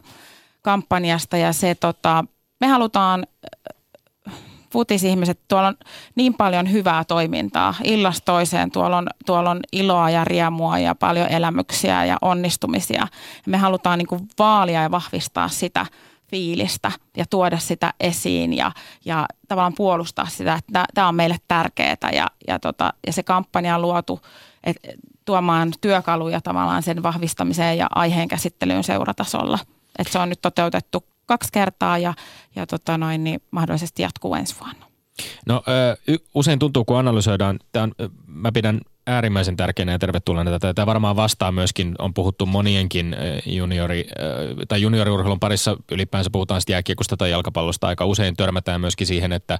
kampanjasta. 0.66 1.36
Ja 1.36 1.52
se 1.52 1.74
tota, 1.74 2.24
me 2.60 2.66
halutaan 2.66 3.26
äh, 4.28 4.34
futisihmiset, 4.72 5.40
tuolla 5.48 5.68
on 5.68 5.76
niin 6.14 6.34
paljon 6.34 6.72
hyvää 6.72 7.04
toimintaa. 7.04 7.74
Illasta 7.84 8.24
toiseen, 8.24 8.70
tuolla 8.70 8.98
on, 8.98 9.06
tuolla 9.26 9.50
on 9.50 9.60
iloa 9.72 10.10
ja 10.10 10.24
riemua 10.24 10.78
ja 10.78 10.94
paljon 10.94 11.28
elämyksiä 11.28 12.04
ja 12.04 12.16
onnistumisia. 12.22 13.08
Me 13.46 13.56
halutaan 13.56 13.98
niin 13.98 14.28
vaalia 14.38 14.82
ja 14.82 14.90
vahvistaa 14.90 15.48
sitä 15.48 15.86
fiilistä 16.30 16.92
ja 17.16 17.24
tuoda 17.30 17.58
sitä 17.58 17.94
esiin 18.00 18.52
ja, 18.52 18.72
ja 19.04 19.26
tavallaan 19.48 19.74
puolustaa 19.76 20.26
sitä, 20.26 20.54
että 20.54 20.84
tämä 20.94 21.08
on 21.08 21.14
meille 21.14 21.36
tärkeää 21.48 22.10
ja, 22.12 22.26
ja, 22.48 22.58
tota, 22.58 22.92
ja 23.06 23.12
se 23.12 23.22
kampanja 23.22 23.74
on 23.74 23.82
luotu 23.82 24.20
et, 24.66 24.76
tuomaan 25.24 25.72
työkaluja 25.80 26.40
tavallaan 26.40 26.82
sen 26.82 27.02
vahvistamiseen 27.02 27.78
ja 27.78 27.86
aiheen 27.94 28.28
käsittelyyn 28.28 28.84
seuratasolla. 28.84 29.58
Et 29.98 30.06
se 30.06 30.18
on 30.18 30.28
nyt 30.28 30.42
toteutettu 30.42 31.04
kaksi 31.26 31.52
kertaa 31.52 31.98
ja, 31.98 32.14
ja 32.56 32.66
tota 32.66 32.98
noin, 32.98 33.24
niin 33.24 33.42
mahdollisesti 33.50 34.02
jatkuu 34.02 34.34
ensi 34.34 34.54
vuonna. 34.60 34.86
No 35.46 35.62
usein 36.34 36.58
tuntuu, 36.58 36.84
kun 36.84 36.98
analysoidaan, 36.98 37.58
tämän, 37.72 37.92
mä 38.26 38.52
pidän 38.52 38.80
äärimmäisen 39.07 39.57
tärkeänä 39.57 39.92
ja 39.92 39.98
tervetulleena 39.98 40.50
tätä. 40.50 40.74
Tämä 40.74 40.86
varmaan 40.86 41.16
vastaa 41.16 41.52
myöskin, 41.52 41.94
on 41.98 42.14
puhuttu 42.14 42.46
monienkin 42.46 43.16
juniori, 43.46 44.09
tai 44.68 44.82
junioriurheilun 44.82 45.40
parissa 45.40 45.76
ylipäänsä 45.90 46.30
puhutaan 46.30 46.61
sitten 46.61 46.74
jääkiekosta 46.74 47.16
tai 47.16 47.30
jalkapallosta. 47.30 47.88
Aika 47.88 48.04
usein 48.04 48.36
törmätään 48.36 48.80
myöskin 48.80 49.07
siihen, 49.07 49.32
että 49.32 49.59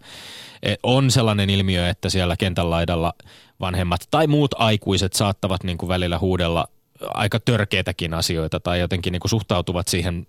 e, 0.63 0.75
on 0.83 1.11
sellainen 1.11 1.51
ilmiö, 1.51 1.89
että 1.89 2.09
siellä 2.09 2.37
kentän 2.37 2.71
laidalla 2.71 3.13
vanhemmat 3.61 4.01
tai 4.11 4.27
muut 4.27 4.55
aikuiset 4.59 5.13
saattavat 5.13 5.65
niin 5.65 5.79
kuin 5.79 5.89
välillä 5.89 6.19
huudella 6.19 6.69
aika 7.01 7.41
törkeitäkin 7.41 8.15
asioita 8.15 8.61
tai 8.61 8.81
jotenkin 8.81 9.13
niin 9.13 9.21
kuin 9.21 9.31
suhtautuvat 9.31 9.89
siihen 9.89 10.27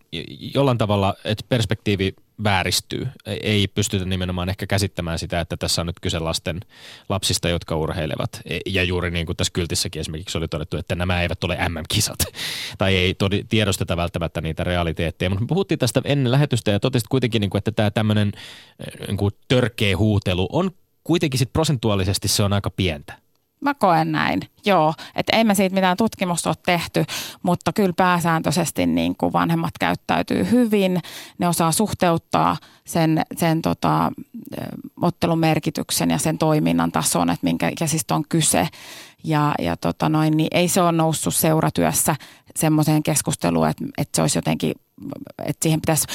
jollain 0.55 0.77
tavalla, 0.77 1.15
että 1.25 1.45
perspektiivi 1.49 2.15
vääristyy. 2.43 3.07
Ei 3.25 3.67
pystytä 3.67 4.05
nimenomaan 4.05 4.49
ehkä 4.49 4.67
käsittämään 4.67 5.19
sitä, 5.19 5.39
että 5.39 5.57
tässä 5.57 5.81
on 5.81 5.85
nyt 5.85 5.99
kyse 6.01 6.19
lasten 6.19 6.59
lapsista, 7.09 7.49
jotka 7.49 7.75
urheilevat. 7.75 8.41
E, 8.45 8.59
ja 8.65 8.83
juuri 8.83 9.11
niin 9.11 9.25
kuin 9.25 9.35
tässä 9.35 9.53
kyltissäkin 9.53 9.99
esimerkiksi 9.99 10.37
oli 10.37 10.47
todettu, 10.47 10.77
että 10.77 10.95
nämä 10.95 11.21
eivät 11.21 11.43
ole 11.43 11.57
MM-kisat. 11.69 12.19
tai 12.77 12.95
ei 12.95 13.15
tiedosteta 13.49 13.97
välttämättä 13.97 14.41
niitä 14.41 14.63
realiteetteja. 14.63 15.29
Mutta 15.29 15.45
puhuttiin 15.47 15.79
tästä 15.79 16.01
ennen 16.05 16.31
lähetystä 16.31 16.71
ja 16.71 16.79
totesit 16.79 17.07
kuitenkin, 17.07 17.39
niin 17.39 17.57
että 17.57 17.71
tämä 17.71 17.91
tämmöinen 17.91 18.31
niin 19.07 19.17
kuin 19.17 19.33
törkeä 19.47 19.97
huutelu 19.97 20.49
on 20.51 20.71
kuitenkin 21.03 21.37
sit 21.39 21.53
prosentuaalisesti 21.53 22.27
se 22.27 22.43
on 22.43 22.53
aika 22.53 22.69
pientä. 22.69 23.26
Mä 23.59 23.73
koen 23.73 24.11
näin, 24.11 24.39
joo. 24.65 24.93
Että 25.15 25.37
ei 25.37 25.43
me 25.43 25.55
siitä 25.55 25.75
mitään 25.75 25.97
tutkimusta 25.97 26.49
ole 26.49 26.55
tehty, 26.65 27.05
mutta 27.43 27.73
kyllä 27.73 27.93
pääsääntöisesti 27.97 28.85
niin 28.85 29.15
kuin 29.17 29.33
vanhemmat 29.33 29.73
käyttäytyy 29.79 30.51
hyvin. 30.51 30.99
Ne 31.37 31.47
osaa 31.47 31.71
suhteuttaa 31.71 32.57
sen, 32.85 33.21
sen 33.37 33.61
tota, 33.61 34.11
ottelun 35.01 35.39
merkityksen 35.39 36.09
ja 36.09 36.17
sen 36.17 36.37
toiminnan 36.37 36.91
tason, 36.91 37.29
että 37.29 37.43
minkä 37.43 37.69
ikäisistä 37.69 38.15
on 38.15 38.23
kyse. 38.29 38.67
Ja, 39.23 39.55
ja 39.59 39.77
tota 39.77 40.09
noin, 40.09 40.37
niin 40.37 40.47
ei 40.51 40.67
se 40.67 40.81
ole 40.81 40.91
noussut 40.91 41.35
seuratyössä 41.35 42.15
semmoiseen 42.55 43.03
keskusteluun, 43.03 43.69
että, 43.69 43.85
että 43.97 44.15
se 44.15 44.21
olisi 44.21 44.37
jotenkin 44.37 44.75
että 45.45 45.63
siihen 45.63 45.81
pitäisi 45.81 46.07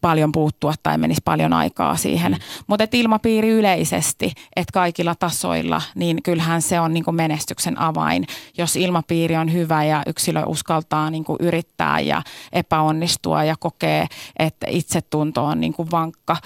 paljon 0.00 0.32
puuttua 0.32 0.74
tai 0.82 0.98
menisi 0.98 1.20
paljon 1.24 1.52
aikaa 1.52 1.96
siihen. 1.96 2.32
Mm. 2.32 2.38
Mutta 2.66 2.86
ilmapiiri 2.92 3.48
yleisesti, 3.48 4.32
että 4.56 4.72
kaikilla 4.72 5.14
tasoilla, 5.14 5.82
niin 5.94 6.22
kyllähän 6.22 6.62
se 6.62 6.80
on 6.80 6.94
niin 6.94 7.04
kuin 7.04 7.14
menestyksen 7.14 7.80
avain. 7.80 8.26
Jos 8.58 8.76
ilmapiiri 8.76 9.36
on 9.36 9.52
hyvä 9.52 9.84
ja 9.84 10.02
yksilö 10.06 10.44
uskaltaa 10.46 11.10
niin 11.10 11.24
kuin 11.24 11.36
yrittää 11.40 12.00
ja 12.00 12.22
epäonnistua 12.52 13.44
ja 13.44 13.54
kokee, 13.60 14.06
että 14.38 14.66
itsetunto 14.70 15.44
on 15.44 15.60
niin 15.60 15.72
kuin 15.72 15.90
vankka, 15.90 16.36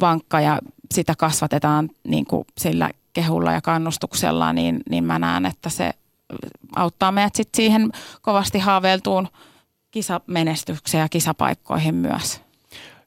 vankka 0.00 0.40
ja 0.40 0.58
sitä 0.94 1.14
kasvatetaan 1.18 1.90
niin 2.08 2.26
kuin 2.26 2.44
sillä 2.58 2.90
kehulla 3.12 3.52
ja 3.52 3.60
kannustuksella, 3.60 4.52
niin, 4.52 4.80
niin 4.90 5.04
mä 5.04 5.18
näen, 5.18 5.46
että 5.46 5.68
se 5.70 5.90
auttaa 6.76 7.12
meidät 7.12 7.34
sit 7.34 7.48
siihen 7.56 7.90
kovasti 8.22 8.58
haaveiltuun 8.58 9.28
kisamenestykseen 9.90 11.00
ja 11.00 11.08
kisapaikkoihin 11.08 11.94
myös. 11.94 12.40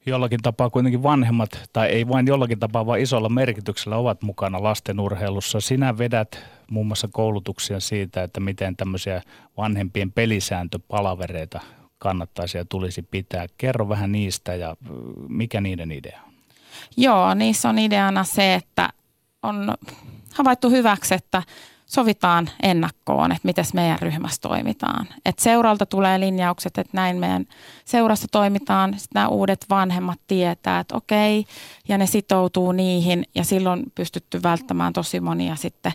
Jollakin 0.06 0.40
tapaa 0.42 0.70
kuitenkin 0.70 1.04
vanhemmat, 1.04 1.70
tai 1.74 1.88
ei 1.88 2.08
vain 2.08 2.28
jollakin 2.28 2.60
tapaa, 2.60 2.86
vaan 2.86 3.00
isolla 3.00 3.30
merkityksellä 3.30 3.98
ovat 3.98 4.22
mukana 4.22 4.64
lasten 4.64 5.00
urheilussa. 5.00 5.62
Sinä 5.62 5.98
vedät 5.98 6.40
muun 6.72 6.88
muassa 6.88 7.08
koulutuksia 7.12 7.80
siitä, 7.80 8.24
että 8.24 8.40
miten 8.40 8.76
tämmöisiä 8.76 9.22
vanhempien 9.58 10.12
pelisääntöpalavereita 10.12 11.62
kannattaisi 11.98 12.58
ja 12.58 12.66
tulisi 12.66 13.02
pitää. 13.02 13.46
Kerro 13.58 13.90
vähän 13.90 14.12
niistä 14.12 14.56
ja 14.56 14.78
mikä 15.28 15.62
niiden 15.62 15.92
idea 15.92 16.20
on? 16.28 16.34
Joo, 16.98 17.34
niissä 17.34 17.70
on 17.70 17.80
ideana 17.80 18.24
se, 18.24 18.54
että 18.54 18.90
on 19.44 19.76
havaittu 20.34 20.70
hyväksi, 20.70 21.14
että 21.14 21.44
sovitaan 21.92 22.50
ennakkoon, 22.64 23.32
että 23.32 23.46
miten 23.46 23.66
meidän 23.74 24.00
ryhmässä 24.00 24.42
toimitaan. 24.42 25.08
Et 25.26 25.40
seuralta 25.40 25.86
tulee 25.86 26.20
linjaukset, 26.20 26.78
että 26.78 26.98
näin 26.98 27.18
meidän 27.18 27.46
seurassa 27.86 28.28
toimitaan. 28.32 28.90
Sitten 28.90 29.10
nämä 29.14 29.28
uudet 29.28 29.66
vanhemmat 29.70 30.20
tietää, 30.28 30.80
että 30.80 30.96
okei, 30.96 31.46
ja 31.88 31.98
ne 31.98 32.06
sitoutuu 32.06 32.72
niihin. 32.72 33.26
Ja 33.36 33.44
silloin 33.44 33.84
pystytty 33.96 34.44
välttämään 34.44 34.94
tosi 34.94 35.20
monia 35.20 35.56
sitten 35.56 35.92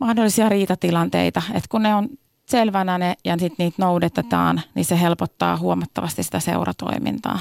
mahdollisia 0.00 0.48
riitatilanteita. 0.48 1.42
Että 1.48 1.68
kun 1.70 1.82
ne 1.82 1.94
on 1.94 2.08
selvänä 2.46 2.98
ne 2.98 3.14
ja 3.24 3.38
sitten 3.38 3.64
niitä 3.64 3.82
noudatetaan, 3.82 4.60
niin 4.74 4.84
se 4.84 5.00
helpottaa 5.00 5.56
huomattavasti 5.56 6.22
sitä 6.22 6.40
seuratoimintaa 6.40 7.38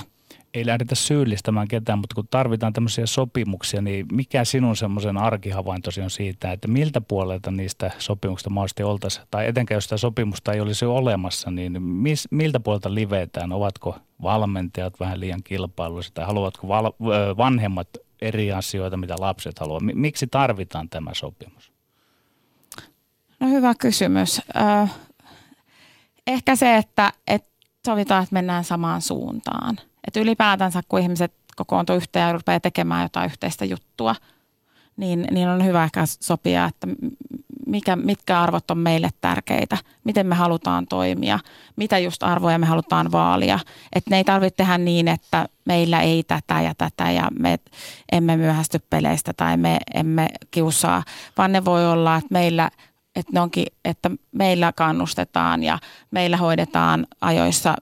ei 0.54 0.66
lähdetä 0.66 0.95
syyllistämään 0.95 1.68
ketään, 1.68 2.00
mutta 2.00 2.16
kun 2.16 2.28
tarvitaan 2.32 2.74
tämmöisiä 2.74 3.06
sopimuksia, 3.06 3.82
niin 3.82 4.06
mikä 4.12 4.43
sinun 4.43 4.76
semmoisen 4.76 5.18
arkihavaintosi 5.18 6.02
on 6.02 6.10
siitä, 6.10 6.52
että 6.52 6.68
miltä 6.68 7.02
puolelta 7.02 7.52
niistä 7.52 7.91
sopimuksista 7.97 8.50
mahdollisesti 8.50 8.84
oltaisiin, 8.84 9.26
tai 9.32 9.47
etenkään 9.47 9.76
jos 9.76 9.84
sitä 9.84 9.97
sopimusta 9.97 10.54
ei 10.54 10.62
olisi 10.62 10.86
olemassa, 10.86 11.52
niin 11.52 11.84
mis, 11.84 12.28
miltä 12.32 12.60
puolelta 12.60 12.93
livetään? 12.93 13.52
Ovatko 13.52 13.97
valmentajat 14.22 15.00
vähän 15.00 15.20
liian 15.20 15.43
kilpailullisia 15.43 16.12
tai 16.14 16.26
haluavatko 16.26 16.68
val, 16.68 16.91
vanhemmat 17.38 17.89
eri 18.22 18.52
asioita, 18.52 18.97
mitä 18.97 19.16
lapset 19.20 19.60
haluavat? 19.60 19.84
Miksi 19.93 20.28
tarvitaan 20.28 20.89
tämä 20.89 21.14
sopimus? 21.14 21.72
No 23.39 23.47
hyvä 23.47 23.74
kysymys. 23.80 24.41
ehkä 26.28 26.56
se, 26.56 26.76
että, 26.76 27.14
että 27.28 27.50
sovitaan, 27.86 28.24
että 28.24 28.34
mennään 28.34 28.64
samaan 28.64 29.02
suuntaan– 29.02 29.78
että 30.08 30.20
ylipäätänsä, 30.20 30.82
kun 30.88 31.00
ihmiset 31.00 31.34
kokoontuu 31.56 31.95
yhteen 31.95 32.28
ja 32.28 32.34
rupeaa 32.34 32.60
tekemään 32.60 33.04
jotain 33.04 33.26
yhteistä 33.26 33.66
juttua, 33.66 34.16
niin, 34.97 35.28
niin 35.32 35.47
on 35.47 35.66
hyvä 35.66 35.84
ehkä 35.84 36.04
sopia, 36.06 36.66
että 36.66 36.88
mikä, 37.66 37.95
mitkä 37.95 38.41
arvot 38.41 38.72
on 38.72 38.78
meille 38.78 39.10
tärkeitä, 39.22 39.78
miten 40.04 40.28
me 40.28 40.36
halutaan 40.36 40.88
toimia, 40.88 41.39
mitä 41.76 42.00
just 42.00 42.24
arvoja 42.24 42.60
me 42.60 42.66
halutaan 42.66 43.12
vaalia. 43.12 43.60
Että 43.93 44.10
ne 44.10 44.18
ei 44.18 44.24
tarvitse 44.24 44.56
tehdä 44.58 44.78
niin, 44.78 45.08
että 45.08 45.45
meillä 45.66 46.02
ei 46.02 46.24
tätä 46.24 46.62
ja 46.62 46.74
tätä 46.78 47.12
ja 47.12 47.28
me 47.39 47.60
emme 48.12 48.38
myöhästy 48.38 48.80
peleistä 48.89 49.34
tai 49.34 49.58
me 49.58 49.78
emme 49.93 50.28
kiusaa, 50.52 51.04
vaan 51.38 51.52
ne 51.52 51.66
voi 51.66 51.91
olla, 51.91 52.16
että 52.16 52.30
meillä 52.32 52.70
että, 53.16 53.32
ne 53.34 53.41
onkin, 53.41 53.66
että 53.86 54.12
meillä 54.32 54.74
kannustetaan 54.76 55.64
ja 55.64 55.80
meillä 56.12 56.38
hoidetaan 56.38 57.08
ajoissa 57.22 57.76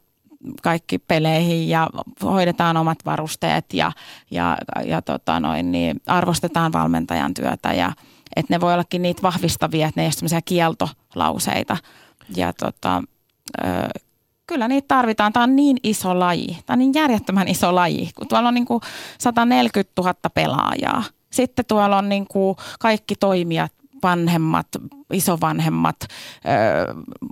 kaikki 0.63 0.99
peleihin 0.99 1.69
ja 1.69 1.89
hoidetaan 2.23 2.77
omat 2.77 2.97
varusteet 3.05 3.73
ja, 3.73 3.91
ja, 4.31 4.57
ja 4.85 5.01
tota 5.01 5.39
noin, 5.39 5.71
niin 5.71 6.01
arvostetaan 6.05 6.73
valmentajan 6.73 7.33
työtä 7.33 7.73
ja 7.73 7.93
että 8.35 8.53
ne 8.53 8.61
voi 8.61 8.73
ollakin 8.73 9.01
niitä 9.01 9.21
vahvistavia, 9.21 9.87
että 9.87 10.01
ne 10.01 10.05
ei 10.05 10.11
ole 10.33 10.41
kieltolauseita. 10.45 11.77
Ja 12.35 12.53
tota, 12.53 13.03
ö, 13.63 13.63
kyllä 14.47 14.67
niitä 14.67 14.87
tarvitaan. 14.87 15.33
Tämä 15.33 15.43
on 15.43 15.55
niin 15.55 15.77
iso 15.83 16.19
laji. 16.19 16.57
Tämä 16.65 16.75
on 16.75 16.79
niin 16.79 16.93
järjettömän 16.93 17.47
iso 17.47 17.75
laji, 17.75 18.11
kun 18.15 18.27
tuolla 18.27 18.47
on 18.47 18.53
niin 18.53 18.65
kuin 18.65 18.81
140 19.17 20.01
000 20.01 20.13
pelaajaa. 20.33 21.03
Sitten 21.31 21.65
tuolla 21.65 21.97
on 21.97 22.09
niin 22.09 22.27
kuin 22.27 22.55
kaikki 22.79 23.15
toimijat 23.15 23.71
vanhemmat, 24.03 24.67
isovanhemmat 25.13 25.95
ö, 26.01 26.07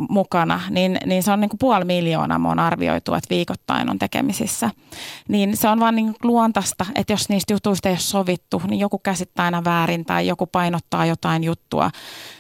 mukana, 0.10 0.62
niin, 0.70 0.98
niin 1.06 1.24
se 1.24 1.32
on 1.32 1.42
niin 1.42 1.50
kuin 1.50 1.60
puoli 1.60 1.86
miljoonaa, 1.86 2.40
mä 2.40 2.50
on 2.50 2.60
arvioitu, 2.60 3.14
että 3.14 3.30
viikoittain 3.30 3.90
on 3.90 4.00
tekemisissä. 4.00 4.70
Niin 5.28 5.58
se 5.58 5.68
on 5.70 5.80
vaan 5.80 5.96
niin 5.96 6.16
luontaista, 6.24 6.86
että 6.96 7.14
jos 7.14 7.30
niistä 7.30 7.54
jutuista 7.54 7.90
ei 7.90 7.94
ole 7.94 8.00
sovittu, 8.00 8.62
niin 8.68 8.80
joku 8.80 9.00
käsittää 9.00 9.46
aina 9.46 9.64
väärin 9.64 10.06
tai 10.06 10.28
joku 10.28 10.48
painottaa 10.48 11.06
jotain 11.06 11.44
juttua, 11.44 11.92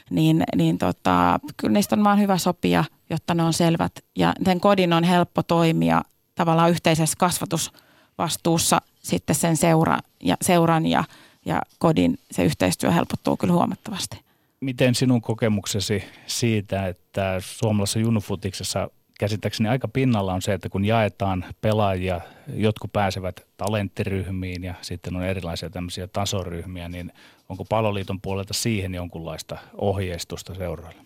niin, 0.10 0.44
niin 0.56 0.78
tota, 0.78 1.40
kyllä 1.58 1.74
niistä 1.74 1.96
on 1.96 2.04
vaan 2.04 2.20
hyvä 2.20 2.38
sopia, 2.38 2.84
jotta 3.10 3.34
ne 3.34 3.44
on 3.44 3.54
selvät. 3.54 3.92
Ja 4.16 4.34
sen 4.46 4.60
kodin 4.60 4.94
on 4.94 5.04
helppo 5.04 5.44
toimia 5.44 6.02
tavallaan 6.36 6.70
yhteisessä 6.70 7.16
kasvatusvastuussa 7.20 8.82
sitten 9.04 9.36
sen 9.36 9.58
seura, 9.58 10.00
ja, 10.24 10.38
seuran 10.42 10.86
ja 10.86 11.04
ja 11.46 11.62
kodin 11.80 12.20
se 12.32 12.44
yhteistyö 12.44 12.92
helpottuu 12.92 13.38
kyllä 13.38 13.54
huomattavasti. 13.54 14.20
Miten 14.60 14.96
sinun 14.96 15.22
kokemuksesi 15.22 16.04
siitä, 16.28 16.88
että 16.88 17.38
suomalaisessa 17.40 18.00
junufutiksessa 18.00 18.90
käsittääkseni 19.20 19.70
aika 19.70 19.88
pinnalla 19.88 20.34
on 20.34 20.42
se, 20.42 20.54
että 20.54 20.70
kun 20.70 20.86
jaetaan 20.86 21.46
pelaajia, 21.62 22.22
jotkut 22.54 22.94
pääsevät 22.94 23.46
talenttiryhmiin 23.58 24.64
ja 24.64 24.74
sitten 24.82 25.16
on 25.16 25.24
erilaisia 25.24 25.70
tämmöisiä 25.70 26.08
tasoryhmiä, 26.08 26.90
niin 26.90 27.14
onko 27.50 27.66
paloliiton 27.66 28.22
puolelta 28.22 28.54
siihen 28.54 28.96
jonkunlaista 28.96 29.58
ohjeistusta 29.78 30.56
seuroille? 30.56 31.02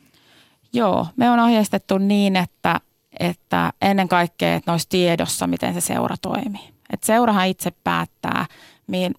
Joo, 0.74 1.08
me 1.16 1.30
on 1.30 1.40
ohjeistettu 1.40 1.98
niin, 1.98 2.36
että, 2.36 2.80
että 3.20 3.74
ennen 3.82 4.08
kaikkea, 4.08 4.56
että 4.56 4.72
ne 4.72 4.74
olisi 4.74 4.90
tiedossa, 4.90 5.48
miten 5.48 5.74
se 5.74 5.82
seura 5.82 6.16
toimii. 6.22 6.70
Et 6.94 7.04
seurahan 7.04 7.48
itse 7.48 7.72
päättää, 7.84 8.46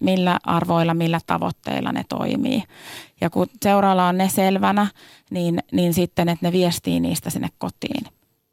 millä 0.01 0.39
arvoilla, 0.45 0.95
millä 0.95 1.21
tavoitteilla 1.27 1.93
ne 1.93 2.05
toimii. 2.09 2.63
Ja 3.21 3.31
kun 3.31 3.47
seuraalla 3.63 4.09
on 4.09 4.19
ne 4.19 4.29
selvänä, 4.29 4.87
niin, 5.31 5.59
niin 5.73 5.95
sitten, 5.95 6.29
että 6.29 6.47
ne 6.47 6.53
viestii 6.53 7.01
niistä 7.01 7.31
sinne 7.31 7.49
kotiin. 7.59 8.07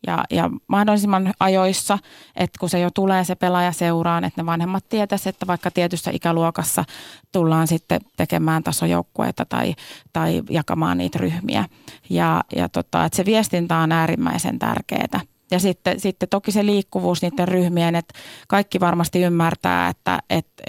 Ja, 0.08 0.24
ja 0.32 0.50
mahdollisimman 0.68 1.34
ajoissa, 1.40 2.00
että 2.36 2.60
kun 2.60 2.70
se 2.70 2.80
jo 2.80 2.90
tulee 2.92 3.24
se 3.24 3.36
pelaaja 3.36 3.72
seuraan, 3.72 4.24
että 4.24 4.42
ne 4.42 4.46
vanhemmat 4.46 4.90
tietäisivät, 4.90 5.36
että 5.36 5.48
vaikka 5.48 5.72
tietyssä 5.72 6.12
ikäluokassa 6.12 6.86
tullaan 7.32 7.68
sitten 7.68 8.02
tekemään 8.18 8.64
tasojoukkueita 8.64 9.46
tai, 9.46 9.76
tai 10.14 10.42
jakamaan 10.50 10.98
niitä 10.98 11.20
ryhmiä. 11.20 11.66
Ja, 12.10 12.44
ja 12.56 12.70
tota, 12.70 13.06
että 13.06 13.16
se 13.16 13.26
viestintä 13.26 13.78
on 13.78 13.92
äärimmäisen 13.92 14.60
tärkeää. 14.60 15.20
Ja 15.52 15.60
sitten, 15.60 16.00
sitten 16.00 16.30
toki 16.30 16.52
se 16.52 16.66
liikkuvuus 16.66 17.22
niiden 17.22 17.48
ryhmien, 17.48 17.96
että 17.96 18.20
kaikki 18.48 18.80
varmasti 18.80 19.22
ymmärtää, 19.22 19.90
että, 19.90 20.20
että, 20.30 20.64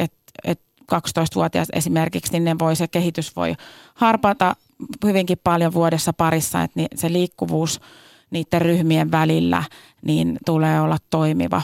että 0.44 0.64
12-vuotias 0.94 1.68
esimerkiksi, 1.72 2.32
niin 2.32 2.44
ne 2.44 2.56
voi, 2.58 2.76
se 2.76 2.88
kehitys 2.88 3.36
voi 3.36 3.54
harpata 3.94 4.56
hyvinkin 5.04 5.38
paljon 5.44 5.74
vuodessa 5.74 6.12
parissa, 6.12 6.62
että 6.62 6.80
se 6.94 7.12
liikkuvuus 7.12 7.80
niiden 8.30 8.62
ryhmien 8.62 9.10
välillä 9.10 9.62
niin 10.02 10.38
tulee 10.46 10.80
olla 10.80 10.96
toimiva. 11.10 11.62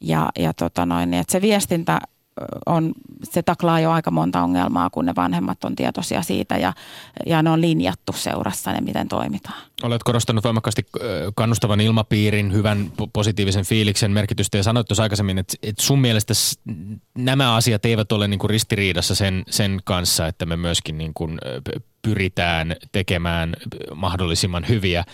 Ja, 0.00 0.30
ja 0.38 0.54
tota 0.54 0.86
noin, 0.86 1.10
niin 1.10 1.20
että 1.20 1.32
se 1.32 1.40
viestintä 1.40 2.00
on, 2.66 2.92
se 3.22 3.42
taklaa 3.42 3.80
jo 3.80 3.90
aika 3.90 4.10
monta 4.10 4.42
ongelmaa, 4.42 4.90
kun 4.90 5.04
ne 5.04 5.12
vanhemmat 5.16 5.64
on 5.64 5.76
tietoisia 5.76 6.22
siitä 6.22 6.56
ja, 6.56 6.72
ja 7.26 7.42
ne 7.42 7.50
on 7.50 7.60
linjattu 7.60 8.12
seurassa 8.12 8.72
ne, 8.72 8.80
miten 8.80 9.08
toimitaan. 9.08 9.62
Olet 9.82 10.02
korostanut 10.02 10.44
voimakkaasti 10.44 10.86
kannustavan 11.34 11.80
ilmapiirin, 11.80 12.52
hyvän 12.52 12.92
positiivisen 13.12 13.64
fiiliksen 13.64 14.10
merkitystä 14.10 14.56
ja 14.56 14.62
sanoit 14.62 14.86
tuossa 14.88 15.02
aikaisemmin, 15.02 15.38
että, 15.38 15.54
että 15.62 15.82
sun 15.82 16.00
mielestä 16.00 16.34
nämä 17.18 17.54
asiat 17.54 17.84
eivät 17.84 18.12
ole 18.12 18.28
niin 18.28 18.38
kuin 18.38 18.50
ristiriidassa 18.50 19.14
sen, 19.14 19.42
sen 19.50 19.80
kanssa, 19.84 20.26
että 20.26 20.46
me 20.46 20.56
myöskin 20.56 20.98
niin 20.98 21.14
kuin 21.14 21.38
pyritään 22.04 22.76
tekemään 22.92 23.56
mahdollisimman 23.94 24.68
hyviä 24.68 25.04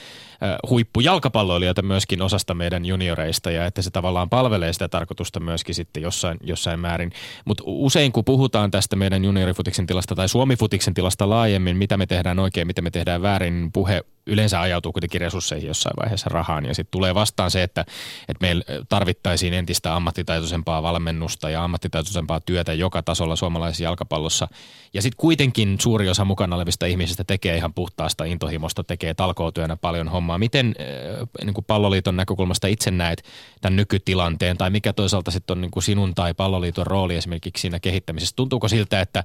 huippujalkapalloilijoita 0.70 1.82
myöskin 1.82 2.22
osasta 2.22 2.54
meidän 2.54 2.84
junioreista 2.84 3.50
ja 3.50 3.66
että 3.66 3.82
se 3.82 3.90
tavallaan 3.90 4.30
palvelee 4.30 4.72
sitä 4.72 4.88
tarkoitusta 4.88 5.40
myöskin 5.40 5.74
sitten 5.74 6.02
jossain, 6.02 6.38
jossain 6.42 6.80
määrin. 6.80 7.12
Mutta 7.44 7.62
usein 7.66 8.12
kun 8.12 8.24
puhutaan 8.24 8.70
tästä 8.70 8.96
meidän 8.96 9.24
juniorifutiksen 9.24 9.86
tilasta 9.86 10.14
tai 10.14 10.28
suomifutiksen 10.28 10.94
tilasta 10.94 11.30
laajemmin, 11.30 11.76
mitä 11.76 11.96
me 11.96 12.06
tehdään 12.06 12.38
oikein, 12.38 12.66
mitä 12.66 12.82
me 12.82 12.90
tehdään 12.90 13.22
väärin, 13.22 13.70
puhe 13.72 14.02
yleensä 14.30 14.60
ajautuu 14.60 14.92
kuitenkin 14.92 15.20
resursseihin 15.20 15.68
jossain 15.68 15.96
vaiheessa 16.02 16.30
rahaan 16.30 16.66
ja 16.66 16.74
sitten 16.74 16.90
tulee 16.90 17.14
vastaan 17.14 17.50
se, 17.50 17.62
että, 17.62 17.80
että 18.28 18.46
meillä 18.46 18.64
tarvittaisiin 18.88 19.54
entistä 19.54 19.96
ammattitaitoisempaa 19.96 20.82
valmennusta 20.82 21.50
ja 21.50 21.64
ammattitaitoisempaa 21.64 22.40
työtä 22.40 22.72
joka 22.72 23.02
tasolla 23.02 23.36
suomalaisessa 23.36 23.84
jalkapallossa. 23.84 24.48
Ja 24.94 25.02
sitten 25.02 25.16
kuitenkin 25.16 25.76
suuri 25.80 26.08
osa 26.08 26.24
mukana 26.24 26.56
olevista 26.56 26.86
ihmisistä 26.86 27.24
tekee 27.24 27.56
ihan 27.56 27.74
puhtaasta 27.74 28.24
intohimosta, 28.24 28.84
tekee 28.84 29.14
talkootyönä 29.14 29.76
paljon 29.76 30.08
hommaa. 30.08 30.38
Miten 30.38 30.74
äh, 30.80 31.28
niin 31.44 31.54
kuin 31.54 31.64
palloliiton 31.64 32.16
näkökulmasta 32.16 32.66
itse 32.66 32.90
näet 32.90 33.22
tämän 33.60 33.76
nykytilanteen 33.76 34.56
tai 34.58 34.70
mikä 34.70 34.92
toisaalta 34.92 35.30
sitten 35.30 35.54
on 35.54 35.60
niin 35.60 35.70
kuin 35.70 35.82
sinun 35.82 36.14
tai 36.14 36.34
palloliiton 36.34 36.86
rooli 36.86 37.16
esimerkiksi 37.16 37.60
siinä 37.60 37.80
kehittämisessä? 37.80 38.36
Tuntuuko 38.36 38.68
siltä, 38.68 39.00
että 39.00 39.24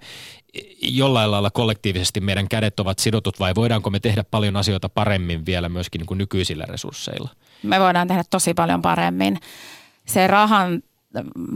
jollain 0.82 1.32
lailla 1.32 1.52
kollektiivisesti 1.52 2.22
meidän 2.22 2.48
kädet 2.48 2.80
ovat 2.80 3.00
sidotut 3.00 3.40
vai 3.40 3.56
voidaanko 3.56 3.90
me 3.90 4.00
tehdä 4.00 4.24
paljon 4.24 4.56
asioita 4.56 4.90
paremmin 4.90 5.46
vielä 5.46 5.70
myöskin 5.70 6.00
niin 6.00 6.08
kuin 6.08 6.18
nykyisillä 6.18 6.66
resursseilla? 6.66 7.30
Me 7.64 7.80
voidaan 7.80 8.08
tehdä 8.08 8.24
tosi 8.30 8.54
paljon 8.54 8.82
paremmin. 8.82 9.40
Se 10.06 10.28
rahan 10.28 10.82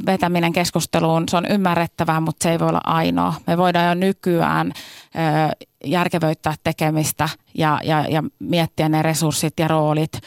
vetäminen 0.06 0.54
keskusteluun, 0.54 1.24
se 1.30 1.38
on 1.38 1.46
ymmärrettävää, 1.50 2.20
mutta 2.20 2.44
se 2.44 2.52
ei 2.52 2.60
voi 2.60 2.70
olla 2.70 2.82
ainoa. 2.84 3.34
Me 3.48 3.58
voidaan 3.58 3.88
jo 3.88 3.94
nykyään 3.94 4.72
ö, 4.72 5.66
järkevöittää 5.86 6.54
tekemistä 6.64 7.30
ja, 7.58 7.80
ja, 7.84 8.06
ja 8.10 8.24
miettiä 8.40 8.90
ne 8.90 9.02
resurssit 9.02 9.60
ja 9.60 9.68
roolit 9.68 10.14
ö, 10.16 10.20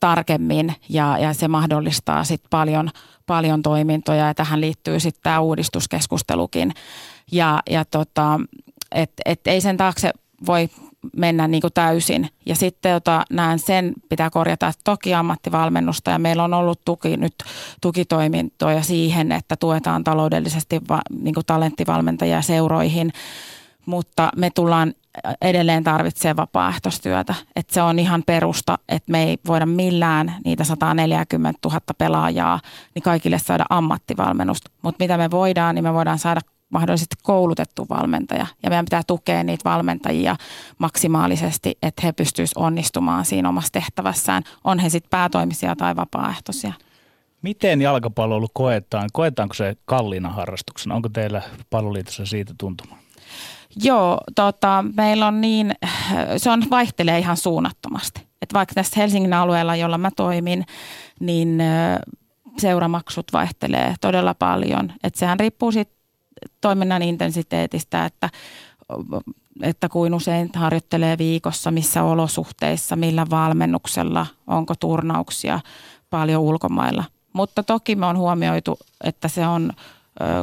tarkemmin 0.00 0.74
ja, 0.88 1.18
ja 1.18 1.34
se 1.34 1.48
mahdollistaa 1.48 2.24
sitten 2.24 2.50
paljon, 2.50 2.90
paljon 3.26 3.62
toimintoja 3.62 4.26
ja 4.26 4.34
tähän 4.34 4.60
liittyy 4.60 5.00
sitten 5.00 5.22
tämä 5.22 5.40
uudistuskeskustelukin. 5.40 6.72
Ja, 7.32 7.60
ja 7.70 7.84
tota, 7.84 8.40
et, 8.92 9.12
et 9.24 9.46
ei 9.46 9.60
sen 9.60 9.76
taakse 9.76 10.12
voi 10.46 10.68
mennä 11.16 11.48
niin 11.48 11.60
kuin 11.60 11.72
täysin. 11.72 12.28
Ja 12.46 12.56
sitten 12.56 12.92
jota 12.92 13.24
näen 13.30 13.58
sen, 13.58 13.92
pitää 14.08 14.30
korjata, 14.30 14.68
että 14.68 14.80
toki 14.84 15.14
ammattivalmennusta 15.14 16.10
ja 16.10 16.18
meillä 16.18 16.44
on 16.44 16.54
ollut 16.54 16.80
tuki, 16.84 17.16
nyt 17.16 17.34
tukitoimintoja 17.80 18.82
siihen, 18.82 19.32
että 19.32 19.56
tuetaan 19.56 20.04
taloudellisesti 20.04 20.80
va, 20.88 21.00
niin 21.18 21.34
kuin 21.34 21.46
talenttivalmentajia 21.46 22.42
seuroihin, 22.42 23.12
mutta 23.86 24.30
me 24.36 24.50
tullaan 24.50 24.94
edelleen 25.42 25.84
tarvitsee 25.84 26.36
vapaaehtoistyötä. 26.36 27.34
Että 27.56 27.74
se 27.74 27.82
on 27.82 27.98
ihan 27.98 28.22
perusta, 28.26 28.78
että 28.88 29.12
me 29.12 29.22
ei 29.22 29.38
voida 29.46 29.66
millään 29.66 30.34
niitä 30.44 30.64
140 30.64 31.58
000 31.68 31.80
pelaajaa 31.98 32.60
niin 32.94 33.02
kaikille 33.02 33.38
saada 33.38 33.64
ammattivalmennusta. 33.70 34.70
Mutta 34.82 35.04
mitä 35.04 35.18
me 35.18 35.30
voidaan, 35.30 35.74
niin 35.74 35.84
me 35.84 35.94
voidaan 35.94 36.18
saada 36.18 36.40
mahdollisesti 36.70 37.16
koulutettu 37.22 37.86
valmentaja. 37.90 38.46
Ja 38.62 38.70
meidän 38.70 38.84
pitää 38.84 39.02
tukea 39.06 39.44
niitä 39.44 39.70
valmentajia 39.70 40.36
maksimaalisesti, 40.78 41.78
että 41.82 42.02
he 42.06 42.12
pystyisivät 42.12 42.64
onnistumaan 42.64 43.24
siinä 43.24 43.48
omassa 43.48 43.72
tehtävässään. 43.72 44.42
On 44.64 44.78
he 44.78 44.88
sitten 44.88 45.10
päätoimisia 45.10 45.76
tai 45.76 45.96
vapaaehtoisia. 45.96 46.72
Miten 47.42 47.82
jalkapallo 47.82 48.48
koetaan? 48.52 49.08
Koetaanko 49.12 49.54
se 49.54 49.76
kalliina 49.84 50.28
harrastuksena? 50.28 50.94
Onko 50.94 51.08
teillä 51.08 51.42
palloliitossa 51.70 52.26
siitä 52.26 52.54
tuntuma? 52.58 52.96
Joo, 53.82 54.20
tota, 54.34 54.84
meillä 54.96 55.26
on 55.26 55.40
niin, 55.40 55.74
se 56.36 56.50
on 56.50 56.62
vaihtelee 56.70 57.18
ihan 57.18 57.36
suunnattomasti. 57.36 58.26
Et 58.42 58.52
vaikka 58.52 58.74
tässä 58.74 59.00
Helsingin 59.00 59.32
alueella, 59.32 59.76
jolla 59.76 59.98
mä 59.98 60.10
toimin, 60.16 60.66
niin 61.20 61.62
seuramaksut 62.58 63.32
vaihtelee 63.32 63.94
todella 64.00 64.34
paljon. 64.34 64.92
Et 65.02 65.14
sehän 65.14 65.40
riippuu 65.40 65.72
siitä 65.72 65.92
toiminnan 66.60 67.02
intensiteetistä, 67.02 68.04
että, 68.04 68.30
että 69.62 69.88
kuin 69.88 70.14
usein 70.14 70.50
harjoittelee 70.54 71.18
viikossa, 71.18 71.70
missä 71.70 72.02
olosuhteissa, 72.02 72.96
millä 72.96 73.26
valmennuksella, 73.30 74.26
onko 74.46 74.74
turnauksia 74.80 75.60
paljon 76.10 76.42
ulkomailla. 76.42 77.04
Mutta 77.32 77.62
toki 77.62 77.96
me 77.96 78.06
on 78.06 78.18
huomioitu, 78.18 78.78
että 79.04 79.28
se 79.28 79.46
on, 79.46 79.72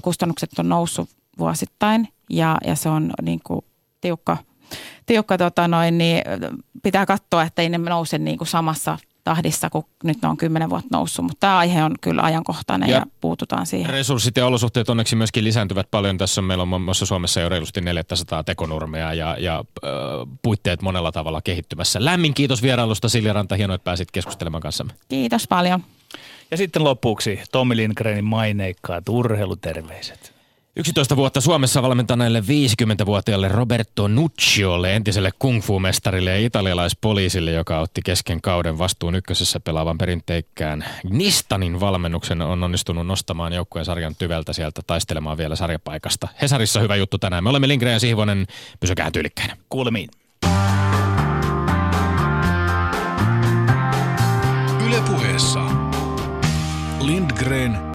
kustannukset 0.03 0.59
on 0.59 0.69
noussut 0.69 1.09
vuosittain 1.39 2.07
ja, 2.29 2.57
ja 2.67 2.75
se 2.75 2.89
on 2.89 3.11
niin 3.21 3.39
kuin 3.43 3.65
tiukka, 4.01 4.37
tiukka 5.05 5.37
tota 5.37 5.67
noin, 5.67 5.97
niin 5.97 6.21
pitää 6.83 7.05
katsoa, 7.05 7.43
että 7.43 7.61
ei 7.61 7.69
ne 7.69 7.77
nouse 7.77 8.17
niin 8.17 8.37
kuin 8.37 8.47
samassa 8.47 8.97
tahdissa, 9.23 9.69
kun 9.69 9.83
nyt 10.03 10.21
ne 10.21 10.27
on 10.27 10.37
kymmenen 10.37 10.69
vuotta 10.69 10.87
noussut. 10.91 11.25
Mutta 11.25 11.39
tämä 11.39 11.57
aihe 11.57 11.83
on 11.83 11.95
kyllä 12.01 12.21
ajankohtainen 12.21 12.89
ja, 12.89 12.97
ja 12.97 13.05
puututaan 13.21 13.65
siihen. 13.65 13.89
Resurssit 13.89 14.37
ja 14.37 14.45
olosuhteet 14.45 14.89
onneksi 14.89 15.15
myöskin 15.15 15.43
lisääntyvät 15.43 15.91
paljon. 15.91 16.17
Tässä 16.17 16.41
on, 16.41 16.45
meillä 16.45 16.61
on 16.61 16.67
muun 16.67 16.81
muassa 16.81 17.05
Suomessa 17.05 17.39
jo 17.39 17.49
reilusti 17.49 17.81
400 17.81 18.43
tekonurmea 18.43 19.13
ja, 19.13 19.37
ja 19.39 19.63
äh, 19.83 19.91
puitteet 20.41 20.81
monella 20.81 21.11
tavalla 21.11 21.41
kehittymässä. 21.41 22.05
Lämmin 22.05 22.33
kiitos 22.33 22.61
vierailusta 22.61 23.09
Silja 23.09 23.33
Ranta. 23.33 23.55
Hienoa, 23.55 23.75
että 23.75 23.85
pääsit 23.85 24.11
keskustelemaan 24.11 24.61
kanssamme. 24.61 24.93
Kiitos 25.09 25.47
paljon. 25.47 25.83
Ja 26.51 26.57
sitten 26.57 26.83
lopuksi 26.83 27.39
Tommi 27.51 27.75
Lindgrenin 27.75 28.25
maineikkaat 28.25 29.09
urheiluterveiset. 29.09 30.32
11 30.75 31.15
vuotta 31.15 31.41
Suomessa 31.41 31.81
valmentaneelle 31.81 32.39
50-vuotiaalle 32.39 33.47
Roberto 33.47 34.07
Nucciolle, 34.07 34.95
entiselle 34.95 35.29
kung 35.39 35.61
fu-mestarille 35.61 36.31
ja 36.31 36.45
italialaispoliisille, 36.45 37.51
joka 37.51 37.79
otti 37.79 38.01
kesken 38.05 38.41
kauden 38.41 38.77
vastuun 38.77 39.15
ykkösessä 39.15 39.59
pelaavan 39.59 39.97
perinteikkään 39.97 40.85
Nistanin 41.09 41.79
valmennuksen, 41.79 42.41
on 42.41 42.63
onnistunut 42.63 43.07
nostamaan 43.07 43.53
joukkueen 43.53 43.85
sarjan 43.85 44.15
tyveltä 44.15 44.53
sieltä 44.53 44.81
taistelemaan 44.87 45.37
vielä 45.37 45.55
sarjapaikasta. 45.55 46.27
Hesarissa 46.41 46.79
hyvä 46.79 46.95
juttu 46.95 47.17
tänään. 47.17 47.43
Me 47.43 47.49
olemme 47.49 47.67
Lindgren 47.67 47.93
ja 47.93 47.99
Sihvonen. 47.99 48.47
Pysykää 48.79 49.11
tyylikkäinä. 49.11 49.57
Kuulemiin. 49.69 50.09
Yle 54.87 55.01
puheessa 55.07 55.59
Lindgren 57.01 57.92